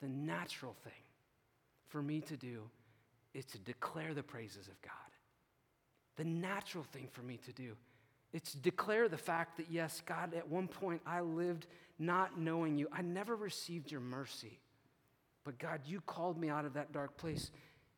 the 0.01 0.09
natural 0.09 0.75
thing 0.83 0.91
for 1.87 2.01
me 2.01 2.19
to 2.21 2.35
do 2.35 2.63
is 3.33 3.45
to 3.45 3.59
declare 3.59 4.13
the 4.13 4.23
praises 4.23 4.67
of 4.67 4.81
God. 4.81 4.93
The 6.17 6.23
natural 6.25 6.83
thing 6.83 7.07
for 7.11 7.21
me 7.21 7.39
to 7.45 7.53
do 7.53 7.75
is 8.33 8.41
to 8.41 8.57
declare 8.57 9.07
the 9.07 9.17
fact 9.17 9.57
that, 9.57 9.67
yes, 9.69 10.01
God, 10.05 10.33
at 10.33 10.49
one 10.49 10.67
point 10.67 11.01
I 11.05 11.21
lived 11.21 11.67
not 11.97 12.39
knowing 12.39 12.77
you. 12.77 12.87
I 12.91 13.01
never 13.01 13.35
received 13.35 13.91
your 13.91 14.01
mercy. 14.01 14.59
But 15.45 15.57
God, 15.57 15.81
you 15.85 16.01
called 16.01 16.37
me 16.37 16.49
out 16.49 16.65
of 16.65 16.73
that 16.73 16.91
dark 16.91 17.17
place 17.17 17.51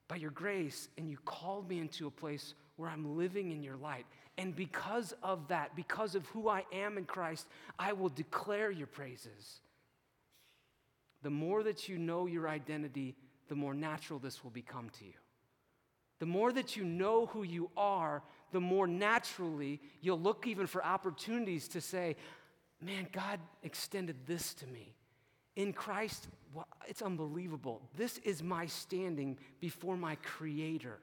by 0.08 0.18
your 0.18 0.32
grace, 0.32 0.90
and 0.98 1.10
you 1.10 1.18
called 1.26 1.70
me 1.70 1.80
into 1.80 2.08
a 2.08 2.12
place 2.12 2.54
where 2.76 2.90
I'm 2.90 3.18
living 3.18 3.52
in 3.52 3.64
your 3.64 3.78
light. 3.78 4.06
And 4.38 4.56
because 4.56 5.14
of 5.24 5.48
that, 5.50 5.76
because 5.76 6.16
of 6.16 6.26
who 6.28 6.48
I 6.48 6.66
am 6.72 6.98
in 6.98 7.06
Christ, 7.06 7.48
I 7.78 7.94
will 7.94 8.10
declare 8.10 8.72
your 8.72 8.88
praises. 8.88 9.62
The 11.24 11.30
more 11.30 11.64
that 11.64 11.88
you 11.88 11.98
know 11.98 12.26
your 12.26 12.50
identity, 12.50 13.16
the 13.50 13.56
more 13.56 13.74
natural 13.74 14.20
this 14.20 14.44
will 14.44 14.52
become 14.52 14.90
to 15.00 15.06
you. 15.06 15.14
The 16.22 16.28
more 16.28 16.54
that 16.54 16.78
you 16.78 16.84
know 16.84 17.26
who 17.26 17.42
you 17.42 17.72
are, 17.76 18.22
the 18.52 18.62
more 18.62 18.86
naturally 18.86 19.82
you'll 20.02 20.20
look 20.20 20.46
even 20.46 20.68
for 20.68 20.86
opportunities 20.86 21.68
to 21.70 21.82
say, 21.82 22.16
Man, 22.80 23.08
God 23.12 23.40
extended 23.64 24.28
this 24.28 24.54
to 24.56 24.68
me. 24.68 24.94
In 25.56 25.74
Christ, 25.74 26.28
it's 26.88 27.02
unbelievable. 27.02 27.82
This 27.98 28.20
is 28.20 28.44
my 28.44 28.68
standing 28.68 29.40
before 29.60 29.98
my 29.98 30.14
Creator. 30.18 31.00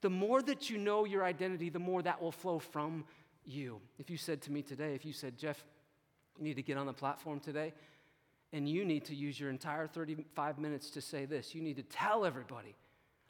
The 0.00 0.08
more 0.08 0.40
that 0.40 0.70
you 0.70 0.78
know 0.78 1.04
your 1.04 1.24
identity, 1.24 1.68
the 1.68 1.78
more 1.78 2.00
that 2.00 2.22
will 2.22 2.32
flow 2.32 2.58
from 2.58 3.04
you. 3.44 3.82
If 3.98 4.08
you 4.08 4.16
said 4.16 4.40
to 4.42 4.52
me 4.52 4.62
today, 4.62 4.94
if 4.94 5.04
you 5.04 5.12
said, 5.12 5.36
Jeff, 5.36 5.62
you 6.38 6.44
need 6.44 6.56
to 6.56 6.62
get 6.62 6.78
on 6.78 6.86
the 6.86 6.94
platform 6.94 7.38
today, 7.38 7.74
and 8.54 8.66
you 8.66 8.86
need 8.86 9.04
to 9.06 9.14
use 9.14 9.38
your 9.38 9.50
entire 9.50 9.86
35 9.86 10.58
minutes 10.58 10.88
to 10.92 11.02
say 11.02 11.26
this. 11.26 11.54
You 11.54 11.60
need 11.60 11.76
to 11.76 11.82
tell 11.82 12.24
everybody, 12.24 12.74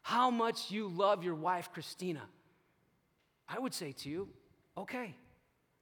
how 0.05 0.31
much 0.31 0.71
you 0.71 0.88
love 0.88 1.25
your 1.25 1.35
wife, 1.35 1.71
Christina, 1.73 2.21
I 3.49 3.59
would 3.59 3.73
say 3.73 3.93
to 3.93 4.11
you, 4.11 4.29
okay, 4.77 5.14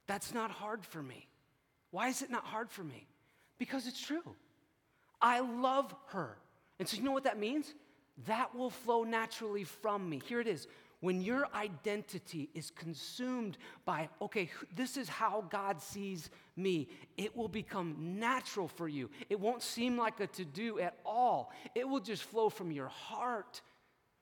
that's 0.07 0.33
not 0.33 0.49
hard 0.49 0.85
for 0.85 1.03
me. 1.03 1.27
Why 1.91 2.07
is 2.07 2.21
it 2.21 2.31
not 2.31 2.45
hard 2.45 2.71
for 2.71 2.85
me? 2.85 3.05
Because 3.59 3.85
it's 3.85 3.99
true. 3.99 4.23
I 5.21 5.41
love 5.41 5.93
her. 6.07 6.37
And 6.79 6.87
so, 6.87 6.95
you 6.95 7.03
know 7.03 7.11
what 7.11 7.25
that 7.25 7.37
means? 7.37 7.73
That 8.25 8.55
will 8.55 8.69
flow 8.69 9.03
naturally 9.03 9.65
from 9.65 10.09
me. 10.09 10.21
Here 10.25 10.39
it 10.39 10.47
is. 10.47 10.67
When 11.01 11.21
your 11.21 11.49
identity 11.53 12.49
is 12.53 12.71
consumed 12.71 13.57
by, 13.83 14.07
okay, 14.21 14.49
this 14.73 14.95
is 14.95 15.09
how 15.09 15.43
God 15.49 15.81
sees 15.81 16.29
me, 16.55 16.87
it 17.17 17.35
will 17.35 17.49
become 17.49 17.97
natural 18.19 18.69
for 18.69 18.87
you. 18.87 19.09
It 19.29 19.37
won't 19.37 19.63
seem 19.63 19.97
like 19.97 20.21
a 20.21 20.27
to 20.27 20.45
do 20.45 20.79
at 20.79 20.97
all. 21.05 21.51
It 21.75 21.89
will 21.89 21.99
just 21.99 22.23
flow 22.23 22.47
from 22.47 22.71
your 22.71 22.87
heart. 22.87 23.59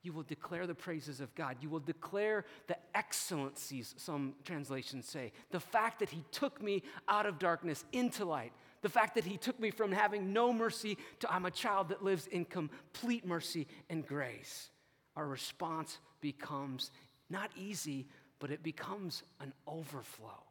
You 0.03 0.13
will 0.13 0.23
declare 0.23 0.65
the 0.65 0.75
praises 0.75 1.21
of 1.21 1.33
God. 1.35 1.57
You 1.61 1.69
will 1.69 1.79
declare 1.79 2.45
the 2.67 2.77
excellencies, 2.95 3.93
some 3.97 4.33
translations 4.43 5.07
say. 5.07 5.31
The 5.51 5.59
fact 5.59 5.99
that 5.99 6.09
He 6.09 6.23
took 6.31 6.61
me 6.61 6.83
out 7.07 7.25
of 7.25 7.37
darkness 7.37 7.85
into 7.91 8.25
light. 8.25 8.51
The 8.81 8.89
fact 8.89 9.15
that 9.15 9.25
He 9.25 9.37
took 9.37 9.59
me 9.59 9.69
from 9.69 9.91
having 9.91 10.33
no 10.33 10.51
mercy 10.51 10.97
to 11.19 11.31
I'm 11.31 11.45
a 11.45 11.51
child 11.51 11.89
that 11.89 12.03
lives 12.03 12.25
in 12.27 12.45
complete 12.45 13.25
mercy 13.25 13.67
and 13.89 14.05
grace. 14.05 14.69
Our 15.15 15.27
response 15.27 15.99
becomes 16.19 16.89
not 17.29 17.51
easy, 17.55 18.07
but 18.39 18.49
it 18.49 18.63
becomes 18.63 19.21
an 19.39 19.53
overflow. 19.67 20.43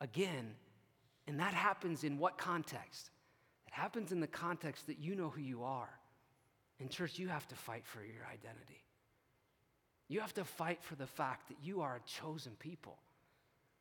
Again, 0.00 0.54
and 1.28 1.38
that 1.38 1.54
happens 1.54 2.02
in 2.02 2.18
what 2.18 2.36
context? 2.36 3.10
It 3.68 3.74
happens 3.74 4.10
in 4.10 4.20
the 4.20 4.26
context 4.26 4.88
that 4.88 4.98
you 4.98 5.14
know 5.14 5.28
who 5.28 5.40
you 5.40 5.62
are. 5.62 5.90
In 6.80 6.88
church, 6.88 7.18
you 7.18 7.28
have 7.28 7.46
to 7.48 7.54
fight 7.54 7.84
for 7.86 8.00
your 8.00 8.24
identity. 8.32 8.82
You 10.08 10.20
have 10.20 10.34
to 10.34 10.44
fight 10.44 10.82
for 10.82 10.94
the 10.94 11.06
fact 11.06 11.48
that 11.48 11.58
you 11.62 11.82
are 11.82 11.96
a 11.96 12.08
chosen 12.08 12.52
people, 12.58 12.96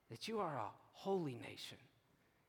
that 0.09 0.27
you 0.27 0.39
are 0.39 0.55
a 0.55 0.71
holy 0.91 1.39
nation. 1.47 1.77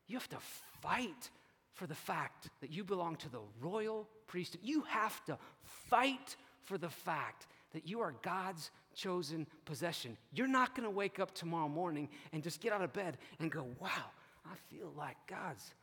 You 0.07 0.17
have 0.17 0.29
to 0.29 0.39
fight 0.81 1.29
for 1.73 1.87
the 1.87 1.95
fact 1.95 2.49
that 2.59 2.71
you 2.71 2.83
belong 2.83 3.15
to 3.17 3.29
the 3.29 3.39
royal 3.61 4.07
priesthood. 4.27 4.61
You 4.63 4.81
have 4.81 5.23
to 5.25 5.37
fight 5.63 6.35
for 6.63 6.77
the 6.77 6.89
fact 6.89 7.47
that 7.71 7.87
you 7.87 8.01
are 8.01 8.13
God's 8.21 8.69
chosen 8.95 9.47
possession. 9.65 10.17
You're 10.33 10.47
not 10.47 10.75
going 10.75 10.83
to 10.83 10.89
wake 10.89 11.19
up 11.19 11.33
tomorrow 11.33 11.69
morning 11.69 12.09
and 12.33 12.43
just 12.43 12.59
get 12.59 12.73
out 12.73 12.81
of 12.81 12.91
bed 12.91 13.17
and 13.39 13.49
go, 13.49 13.65
wow, 13.79 14.11
I 14.45 14.55
feel 14.69 14.91
like 14.97 15.15
God's 15.27 15.73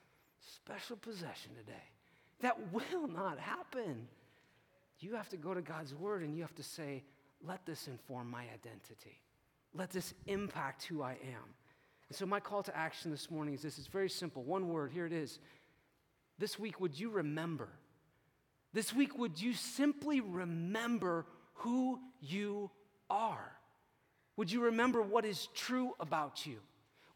special 0.55 0.97
possession 0.97 1.53
today. 1.57 1.73
That 2.41 2.57
will 2.73 3.09
not 3.09 3.39
happen. 3.39 4.07
You 5.01 5.15
have 5.15 5.29
to 5.31 5.37
go 5.37 5.55
to 5.55 5.63
God's 5.63 5.95
word 5.95 6.23
and 6.23 6.35
you 6.35 6.43
have 6.43 6.55
to 6.57 6.63
say, 6.63 7.05
let 7.45 7.65
this 7.67 7.89
inform 7.89 8.31
my 8.31 8.43
identity. 8.43 9.21
Let 9.75 9.91
this 9.91 10.15
impact 10.27 10.85
who 10.85 11.03
I 11.03 11.13
am. 11.13 11.55
And 12.09 12.17
so, 12.17 12.27
my 12.27 12.41
call 12.41 12.63
to 12.63 12.77
action 12.77 13.11
this 13.11 13.31
morning 13.31 13.55
is 13.55 13.63
this 13.63 13.79
it's 13.79 13.87
very 13.89 14.09
simple. 14.09 14.43
One 14.43 14.69
word, 14.69 14.93
here 14.93 15.07
it 15.07 15.13
is. 15.13 15.39
This 16.39 16.59
week, 16.59 16.81
would 16.81 16.99
you 16.99 17.11
remember? 17.11 17.69
This 18.73 18.95
week, 18.95 19.19
would 19.19 19.41
you 19.41 19.55
simply 19.55 20.21
remember 20.21 21.27
who 21.55 21.99
you 22.21 22.71
are? 23.09 23.53
Would 24.37 24.53
you 24.53 24.65
remember 24.65 25.01
what 25.01 25.25
is 25.25 25.49
true 25.55 25.95
about 25.99 26.47
you? 26.47 26.59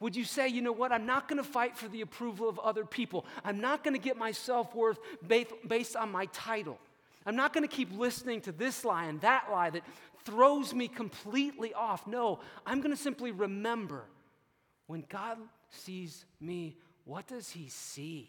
Would 0.01 0.17
you 0.17 0.25
say, 0.25 0.49
you 0.49 0.63
know 0.63 0.73
what, 0.73 0.93
I'm 0.93 1.05
not 1.05 1.29
gonna 1.29 1.45
fight 1.45 1.77
for 1.77 1.87
the 1.89 2.01
approval 2.01 2.49
of 2.49 2.59
other 2.59 2.87
people. 2.87 3.27
I'm 3.45 3.61
not 3.61 3.85
gonna 3.85 3.99
get 3.99 4.17
my 4.17 4.33
self 4.33 4.75
worth 4.75 4.99
based 5.69 5.97
on 5.97 6.11
my 6.11 6.27
title. 6.27 6.79
I'm 7.27 7.37
not 7.37 7.53
gonna 7.53 7.69
keep 7.69 7.93
listening 7.97 8.41
to 8.43 8.53
this 8.53 8.83
lie 8.83 9.05
and 9.05 9.21
that 9.21 9.49
lie 9.53 9.69
that 9.71 9.83
throws 10.25 10.75
me 10.75 10.89
completely 10.89 11.75
off. 11.75 12.07
No, 12.07 12.41
I'm 12.67 12.81
gonna 12.81 12.97
simply 12.97 13.31
remember 13.31 14.05
when 14.87 15.05
God 15.09 15.39
sees 15.71 16.25
me, 16.41 16.77
what 17.05 17.27
does 17.27 17.51
he 17.51 17.69
see? 17.69 18.29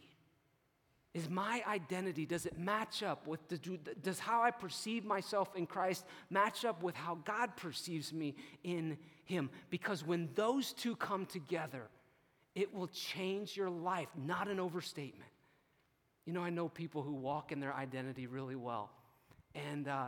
Is 1.13 1.29
my 1.29 1.61
identity, 1.67 2.25
does 2.25 2.45
it 2.45 2.57
match 2.57 3.03
up 3.03 3.27
with, 3.27 3.45
the, 3.49 3.57
does 4.01 4.17
how 4.17 4.43
I 4.43 4.51
perceive 4.51 5.03
myself 5.03 5.49
in 5.55 5.65
Christ 5.65 6.05
match 6.29 6.63
up 6.63 6.83
with 6.83 6.95
how 6.95 7.15
God 7.25 7.57
perceives 7.57 8.13
me 8.13 8.35
in 8.63 8.97
Him? 9.25 9.49
Because 9.69 10.05
when 10.05 10.29
those 10.35 10.71
two 10.71 10.95
come 10.95 11.25
together, 11.25 11.89
it 12.55 12.73
will 12.73 12.87
change 12.87 13.57
your 13.57 13.69
life, 13.69 14.07
not 14.15 14.47
an 14.47 14.59
overstatement. 14.59 15.31
You 16.25 16.31
know, 16.31 16.43
I 16.43 16.49
know 16.49 16.69
people 16.69 17.01
who 17.01 17.13
walk 17.13 17.51
in 17.51 17.59
their 17.59 17.73
identity 17.73 18.25
really 18.27 18.55
well. 18.55 18.89
And 19.53 19.89
uh, 19.89 20.07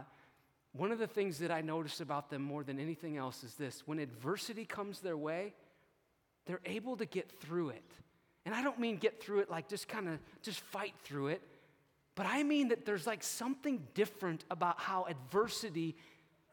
one 0.74 0.92
of 0.92 1.00
the 1.00 1.08
things 1.08 1.40
that 1.40 1.52
I 1.52 1.62
notice 1.62 2.02
about 2.02 2.30
them 2.30 2.42
more 2.42 2.64
than 2.64 2.80
anything 2.80 3.18
else 3.18 3.44
is 3.44 3.54
this 3.56 3.84
when 3.86 4.00
adversity 4.00 4.66
comes 4.66 5.00
their 5.00 5.18
way, 5.18 5.54
they're 6.46 6.62
able 6.66 6.98
to 6.98 7.06
get 7.06 7.32
through 7.40 7.70
it. 7.70 7.92
And 8.46 8.54
I 8.54 8.62
don't 8.64 8.80
mean 8.80 8.98
get 8.98 9.24
through 9.24 9.40
it 9.40 9.50
like 9.50 9.70
just 9.70 9.88
kind 9.88 10.10
of 10.10 10.20
just 10.42 10.60
fight 10.60 10.94
through 11.04 11.28
it, 11.28 11.42
but 12.16 12.26
I 12.26 12.44
mean 12.44 12.70
that 12.70 12.86
there's 12.86 13.08
like 13.08 13.24
something 13.24 13.82
different 13.94 14.44
about 14.52 14.80
how 14.80 15.06
adversity 15.06 15.96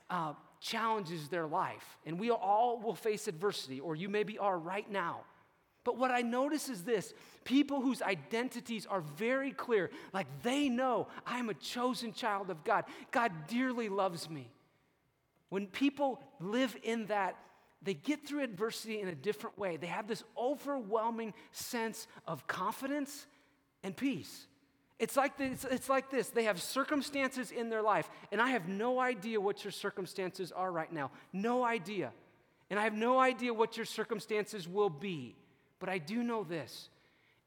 uh, 0.08 0.34
challenges 0.60 1.28
their 1.28 1.46
life. 1.46 1.98
And 2.06 2.20
we 2.20 2.30
all 2.30 2.78
will 2.78 2.94
face 2.94 3.26
adversity, 3.26 3.80
or 3.80 3.96
you 3.96 4.08
maybe 4.08 4.38
are 4.38 4.58
right 4.58 4.90
now. 4.90 5.20
But 5.90 5.98
what 5.98 6.12
I 6.12 6.20
notice 6.20 6.68
is 6.68 6.84
this 6.84 7.12
people 7.42 7.80
whose 7.80 8.00
identities 8.00 8.86
are 8.86 9.00
very 9.00 9.50
clear, 9.50 9.90
like 10.12 10.28
they 10.44 10.68
know 10.68 11.08
I'm 11.26 11.48
a 11.48 11.54
chosen 11.54 12.12
child 12.12 12.48
of 12.48 12.62
God, 12.62 12.84
God 13.10 13.32
dearly 13.48 13.88
loves 13.88 14.30
me. 14.30 14.48
When 15.48 15.66
people 15.66 16.22
live 16.38 16.76
in 16.84 17.06
that 17.06 17.36
they 17.82 17.94
get 17.94 18.24
through 18.24 18.44
adversity 18.44 19.00
in 19.00 19.08
a 19.08 19.16
different 19.16 19.58
way. 19.58 19.78
They 19.78 19.88
have 19.88 20.06
this 20.06 20.22
overwhelming 20.38 21.34
sense 21.50 22.06
of 22.24 22.46
confidence 22.46 23.26
and 23.82 23.96
peace. 23.96 24.46
It's 25.00 25.16
like, 25.16 25.36
this, 25.36 25.66
it's 25.68 25.88
like 25.88 26.08
this 26.08 26.28
they 26.28 26.44
have 26.44 26.62
circumstances 26.62 27.50
in 27.50 27.68
their 27.68 27.82
life, 27.82 28.08
and 28.30 28.40
I 28.40 28.50
have 28.50 28.68
no 28.68 29.00
idea 29.00 29.40
what 29.40 29.64
your 29.64 29.72
circumstances 29.72 30.52
are 30.52 30.70
right 30.70 30.92
now. 30.92 31.10
No 31.32 31.64
idea. 31.64 32.12
And 32.70 32.78
I 32.78 32.84
have 32.84 32.94
no 32.94 33.18
idea 33.18 33.52
what 33.52 33.76
your 33.76 33.86
circumstances 33.86 34.68
will 34.68 34.90
be. 34.90 35.34
But 35.80 35.88
I 35.88 35.98
do 35.98 36.22
know 36.22 36.44
this 36.44 36.90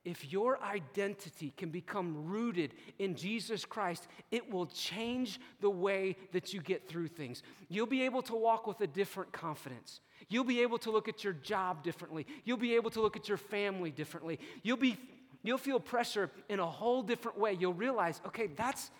if 0.05 0.33
your 0.33 0.61
identity 0.61 1.53
can 1.55 1.69
become 1.69 2.25
rooted 2.25 2.73
in 2.99 3.15
Jesus 3.15 3.63
Christ, 3.63 4.07
it 4.31 4.51
will 4.51 4.65
change 4.65 5.39
the 5.61 5.69
way 5.69 6.17
that 6.33 6.53
you 6.53 6.61
get 6.61 6.89
through 6.89 7.07
things. 7.07 7.41
You'll 7.69 7.87
be 7.87 8.03
able 8.03 8.21
to 8.23 8.35
walk 8.35 8.67
with 8.67 8.81
a 8.81 8.87
different 8.87 9.31
confidence. 9.31 10.01
You'll 10.27 10.43
be 10.43 10.61
able 10.61 10.77
to 10.79 10.91
look 10.91 11.07
at 11.07 11.23
your 11.23 11.33
job 11.33 11.83
differently. 11.83 12.27
You'll 12.43 12.57
be 12.57 12.75
able 12.75 12.89
to 12.91 13.01
look 13.01 13.15
at 13.15 13.29
your 13.29 13.37
family 13.37 13.91
differently. 13.91 14.39
You'll, 14.61 14.77
be, 14.77 14.97
you'll 15.41 15.57
feel 15.57 15.79
pressure 15.79 16.29
in 16.49 16.59
a 16.59 16.65
whole 16.65 17.01
different 17.01 17.39
way. 17.39 17.55
You'll 17.57 17.73
realize, 17.73 18.19
okay, 18.27 18.47
that's, 18.47 18.91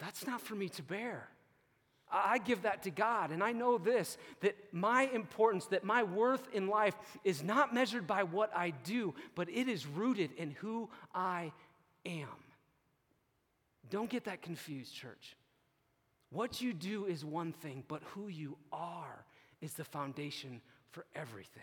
that's 0.00 0.26
not 0.26 0.40
for 0.40 0.56
me 0.56 0.68
to 0.70 0.82
bear. 0.82 1.28
I 2.14 2.38
give 2.38 2.62
that 2.62 2.84
to 2.84 2.90
God. 2.90 3.32
And 3.32 3.42
I 3.42 3.52
know 3.52 3.76
this 3.76 4.16
that 4.40 4.56
my 4.72 5.02
importance, 5.12 5.66
that 5.66 5.82
my 5.82 6.04
worth 6.04 6.46
in 6.52 6.68
life 6.68 6.94
is 7.24 7.42
not 7.42 7.74
measured 7.74 8.06
by 8.06 8.22
what 8.22 8.56
I 8.56 8.70
do, 8.70 9.14
but 9.34 9.48
it 9.48 9.68
is 9.68 9.86
rooted 9.86 10.30
in 10.36 10.52
who 10.52 10.88
I 11.12 11.52
am. 12.06 12.28
Don't 13.90 14.08
get 14.08 14.24
that 14.24 14.42
confused, 14.42 14.94
church. 14.94 15.36
What 16.30 16.60
you 16.60 16.72
do 16.72 17.06
is 17.06 17.24
one 17.24 17.52
thing, 17.52 17.84
but 17.88 18.02
who 18.14 18.28
you 18.28 18.56
are 18.72 19.24
is 19.60 19.74
the 19.74 19.84
foundation 19.84 20.60
for 20.90 21.04
everything. 21.14 21.62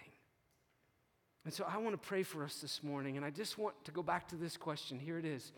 And 1.45 1.53
so 1.53 1.65
I 1.67 1.77
want 1.77 1.93
to 1.93 2.07
pray 2.07 2.23
for 2.23 2.43
us 2.43 2.55
this 2.59 2.83
morning, 2.83 3.17
and 3.17 3.25
I 3.25 3.31
just 3.31 3.57
want 3.57 3.75
to 3.85 3.91
go 3.91 4.03
back 4.03 4.27
to 4.29 4.35
this 4.35 4.57
question. 4.57 4.99
Here 4.99 5.17
it 5.17 5.25
is 5.25 5.51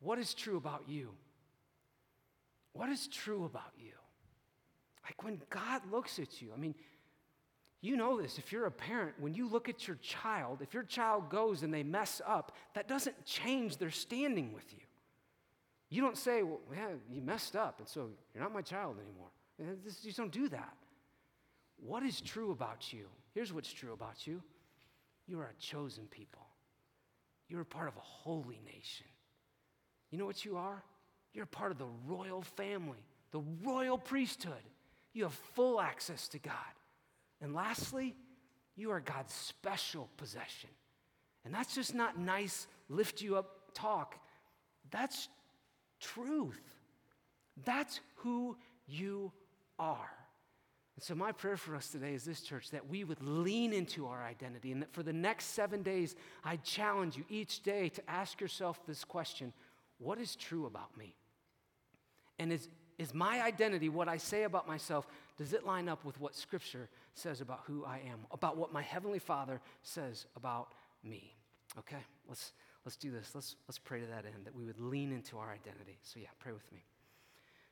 What 0.00 0.18
is 0.18 0.34
true 0.34 0.56
about 0.56 0.84
you? 0.88 1.10
What 2.72 2.88
is 2.88 3.06
true 3.06 3.44
about 3.44 3.72
you? 3.78 3.92
Like 5.04 5.22
when 5.22 5.40
God 5.50 5.82
looks 5.90 6.18
at 6.18 6.40
you, 6.40 6.50
I 6.54 6.58
mean, 6.58 6.74
you 7.80 7.96
know 7.96 8.20
this. 8.20 8.38
If 8.38 8.50
you're 8.50 8.64
a 8.64 8.70
parent, 8.70 9.14
when 9.18 9.34
you 9.34 9.46
look 9.46 9.68
at 9.68 9.86
your 9.86 9.96
child, 9.96 10.62
if 10.62 10.72
your 10.72 10.84
child 10.84 11.28
goes 11.28 11.62
and 11.62 11.72
they 11.72 11.82
mess 11.82 12.22
up, 12.26 12.52
that 12.74 12.88
doesn't 12.88 13.24
change 13.26 13.76
their 13.76 13.90
standing 13.90 14.54
with 14.54 14.72
you. 14.72 14.80
You 15.90 16.00
don't 16.00 16.16
say, 16.16 16.42
well, 16.42 16.60
yeah, 16.72 16.88
you 17.12 17.20
messed 17.20 17.54
up, 17.54 17.78
and 17.80 17.86
so 17.86 18.08
you're 18.34 18.42
not 18.42 18.54
my 18.54 18.62
child 18.62 18.96
anymore. 18.96 19.28
You 19.58 19.78
just 20.02 20.16
don't 20.16 20.32
do 20.32 20.48
that. 20.48 20.74
What 21.76 22.02
is 22.02 22.20
true 22.20 22.52
about 22.52 22.92
you? 22.92 23.06
Here's 23.34 23.52
what's 23.52 23.72
true 23.72 23.92
about 23.92 24.26
you 24.26 24.42
you 25.26 25.40
are 25.40 25.46
a 25.56 25.62
chosen 25.62 26.06
people, 26.10 26.46
you're 27.48 27.62
a 27.62 27.66
part 27.66 27.88
of 27.88 27.96
a 27.96 28.00
holy 28.00 28.60
nation. 28.64 29.06
You 30.10 30.18
know 30.18 30.26
what 30.26 30.44
you 30.44 30.56
are? 30.56 30.82
You're 31.32 31.44
a 31.44 31.48
part 31.48 31.72
of 31.72 31.78
the 31.78 31.88
royal 32.06 32.42
family, 32.42 33.04
the 33.32 33.42
royal 33.62 33.98
priesthood. 33.98 34.62
You 35.14 35.22
have 35.22 35.32
full 35.32 35.80
access 35.80 36.28
to 36.28 36.38
God. 36.38 36.54
And 37.40 37.54
lastly, 37.54 38.14
you 38.76 38.90
are 38.90 39.00
God's 39.00 39.32
special 39.32 40.10
possession. 40.16 40.70
And 41.44 41.54
that's 41.54 41.74
just 41.74 41.94
not 41.94 42.18
nice, 42.18 42.66
lift 42.88 43.22
you 43.22 43.36
up 43.36 43.72
talk. 43.74 44.16
That's 44.90 45.28
truth. 46.00 46.60
That's 47.64 48.00
who 48.16 48.56
you 48.86 49.32
are. 49.78 50.10
And 50.96 51.02
so, 51.02 51.14
my 51.14 51.32
prayer 51.32 51.56
for 51.56 51.74
us 51.74 51.88
today 51.88 52.14
is 52.14 52.24
this, 52.24 52.40
church, 52.40 52.70
that 52.70 52.88
we 52.88 53.02
would 53.02 53.20
lean 53.20 53.72
into 53.72 54.06
our 54.06 54.22
identity 54.22 54.70
and 54.70 54.82
that 54.82 54.92
for 54.92 55.02
the 55.02 55.12
next 55.12 55.46
seven 55.46 55.82
days, 55.82 56.14
I 56.44 56.56
challenge 56.56 57.16
you 57.16 57.24
each 57.28 57.62
day 57.62 57.88
to 57.90 58.10
ask 58.10 58.40
yourself 58.40 58.80
this 58.86 59.04
question 59.04 59.52
What 59.98 60.18
is 60.18 60.36
true 60.36 60.66
about 60.66 60.96
me? 60.96 61.16
And 62.38 62.52
is, 62.52 62.68
is 62.98 63.12
my 63.12 63.42
identity, 63.42 63.88
what 63.88 64.08
I 64.08 64.16
say 64.16 64.44
about 64.44 64.68
myself, 64.68 65.06
does 65.36 65.52
it 65.52 65.66
line 65.66 65.88
up 65.88 66.04
with 66.04 66.20
what 66.20 66.34
Scripture 66.34 66.88
says 67.14 67.40
about 67.40 67.60
who 67.66 67.84
I 67.84 68.00
am, 68.10 68.20
about 68.30 68.56
what 68.56 68.72
my 68.72 68.82
Heavenly 68.82 69.18
Father 69.18 69.60
says 69.82 70.26
about 70.36 70.68
me? 71.02 71.34
Okay, 71.78 72.02
let's, 72.28 72.52
let's 72.84 72.96
do 72.96 73.10
this. 73.10 73.32
Let's, 73.34 73.56
let's 73.68 73.78
pray 73.78 74.00
to 74.00 74.06
that 74.06 74.24
end, 74.24 74.44
that 74.44 74.54
we 74.54 74.64
would 74.64 74.80
lean 74.80 75.12
into 75.12 75.38
our 75.38 75.50
identity. 75.50 75.98
So, 76.02 76.20
yeah, 76.20 76.28
pray 76.38 76.52
with 76.52 76.70
me. 76.72 76.84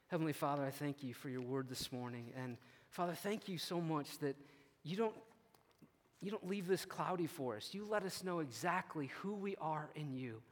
Heavenly 0.08 0.32
Father, 0.32 0.64
I 0.64 0.70
thank 0.70 1.02
you 1.02 1.14
for 1.14 1.28
your 1.28 1.40
word 1.40 1.68
this 1.68 1.92
morning. 1.92 2.32
And 2.36 2.56
Father, 2.90 3.14
thank 3.14 3.48
you 3.48 3.58
so 3.58 3.80
much 3.80 4.18
that 4.18 4.36
you 4.82 4.96
don't, 4.96 5.14
you 6.20 6.30
don't 6.30 6.46
leave 6.46 6.66
this 6.66 6.84
cloudy 6.84 7.26
for 7.26 7.56
us. 7.56 7.70
You 7.72 7.86
let 7.88 8.02
us 8.02 8.24
know 8.24 8.40
exactly 8.40 9.10
who 9.20 9.34
we 9.34 9.56
are 9.56 9.88
in 9.94 10.12
you. 10.12 10.42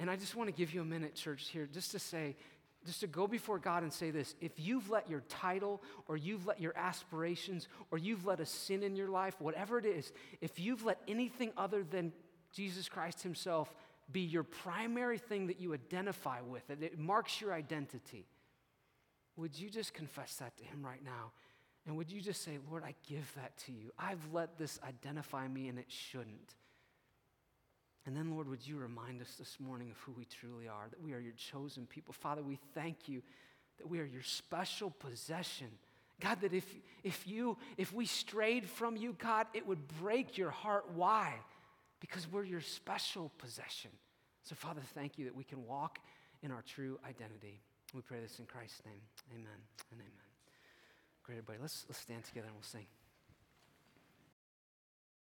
And 0.00 0.10
I 0.10 0.16
just 0.16 0.34
want 0.34 0.48
to 0.48 0.52
give 0.52 0.74
you 0.74 0.82
a 0.82 0.84
minute, 0.84 1.14
church, 1.14 1.48
here, 1.50 1.68
just 1.72 1.92
to 1.92 1.98
say, 1.98 2.36
just 2.84 3.00
to 3.00 3.06
go 3.06 3.26
before 3.26 3.58
God 3.58 3.82
and 3.82 3.92
say 3.92 4.10
this 4.10 4.34
if 4.40 4.52
you've 4.58 4.90
let 4.90 5.08
your 5.08 5.20
title 5.28 5.82
or 6.06 6.16
you've 6.16 6.46
let 6.46 6.60
your 6.60 6.76
aspirations 6.76 7.68
or 7.90 7.98
you've 7.98 8.26
let 8.26 8.40
a 8.40 8.46
sin 8.46 8.82
in 8.82 8.96
your 8.96 9.08
life, 9.08 9.40
whatever 9.40 9.78
it 9.78 9.86
is, 9.86 10.12
if 10.40 10.58
you've 10.58 10.84
let 10.84 10.98
anything 11.08 11.52
other 11.56 11.82
than 11.82 12.12
Jesus 12.52 12.88
Christ 12.88 13.22
Himself 13.22 13.74
be 14.12 14.20
your 14.20 14.42
primary 14.42 15.18
thing 15.18 15.46
that 15.46 15.60
you 15.60 15.72
identify 15.72 16.40
with, 16.42 16.66
that 16.68 16.82
it 16.82 16.98
marks 16.98 17.40
your 17.40 17.52
identity, 17.52 18.26
would 19.36 19.58
you 19.58 19.70
just 19.70 19.94
confess 19.94 20.36
that 20.36 20.56
to 20.58 20.64
Him 20.64 20.84
right 20.84 21.04
now? 21.04 21.32
And 21.86 21.96
would 21.96 22.10
you 22.10 22.20
just 22.20 22.42
say, 22.42 22.58
Lord, 22.70 22.82
I 22.84 22.94
give 23.08 23.30
that 23.36 23.56
to 23.66 23.72
you? 23.72 23.92
I've 23.98 24.32
let 24.32 24.58
this 24.58 24.78
identify 24.86 25.46
me 25.48 25.68
and 25.68 25.78
it 25.78 25.86
shouldn't. 25.88 26.54
And 28.06 28.16
then, 28.16 28.32
Lord, 28.32 28.48
would 28.48 28.66
you 28.66 28.76
remind 28.76 29.22
us 29.22 29.34
this 29.38 29.56
morning 29.58 29.90
of 29.90 29.96
who 29.98 30.12
we 30.12 30.26
truly 30.26 30.68
are, 30.68 30.86
that 30.90 31.02
we 31.02 31.14
are 31.14 31.18
your 31.18 31.32
chosen 31.32 31.86
people. 31.86 32.12
Father, 32.12 32.42
we 32.42 32.58
thank 32.74 33.08
you 33.08 33.22
that 33.78 33.88
we 33.88 33.98
are 33.98 34.04
your 34.04 34.22
special 34.22 34.90
possession. 34.90 35.68
God, 36.20 36.40
that 36.42 36.52
if, 36.52 36.64
if 37.02 37.26
you, 37.26 37.56
if 37.76 37.92
we 37.92 38.06
strayed 38.06 38.68
from 38.68 38.96
you, 38.96 39.16
God, 39.18 39.46
it 39.54 39.66
would 39.66 39.88
break 40.00 40.38
your 40.38 40.50
heart. 40.50 40.84
Why? 40.94 41.34
Because 42.00 42.30
we're 42.30 42.44
your 42.44 42.60
special 42.60 43.32
possession. 43.38 43.90
So, 44.44 44.54
Father, 44.54 44.82
thank 44.94 45.18
you 45.18 45.24
that 45.24 45.34
we 45.34 45.44
can 45.44 45.66
walk 45.66 45.98
in 46.42 46.50
our 46.50 46.62
true 46.62 46.98
identity. 47.08 47.62
We 47.94 48.02
pray 48.02 48.20
this 48.20 48.38
in 48.38 48.44
Christ's 48.44 48.82
name. 48.84 49.00
Amen 49.32 49.60
and 49.90 50.00
amen. 50.00 50.10
Great, 51.22 51.38
everybody. 51.38 51.58
Let's, 51.60 51.86
let's 51.88 52.00
stand 52.00 52.24
together 52.24 52.48
and 52.48 52.54
we'll 52.54 52.62
sing. 52.62 52.86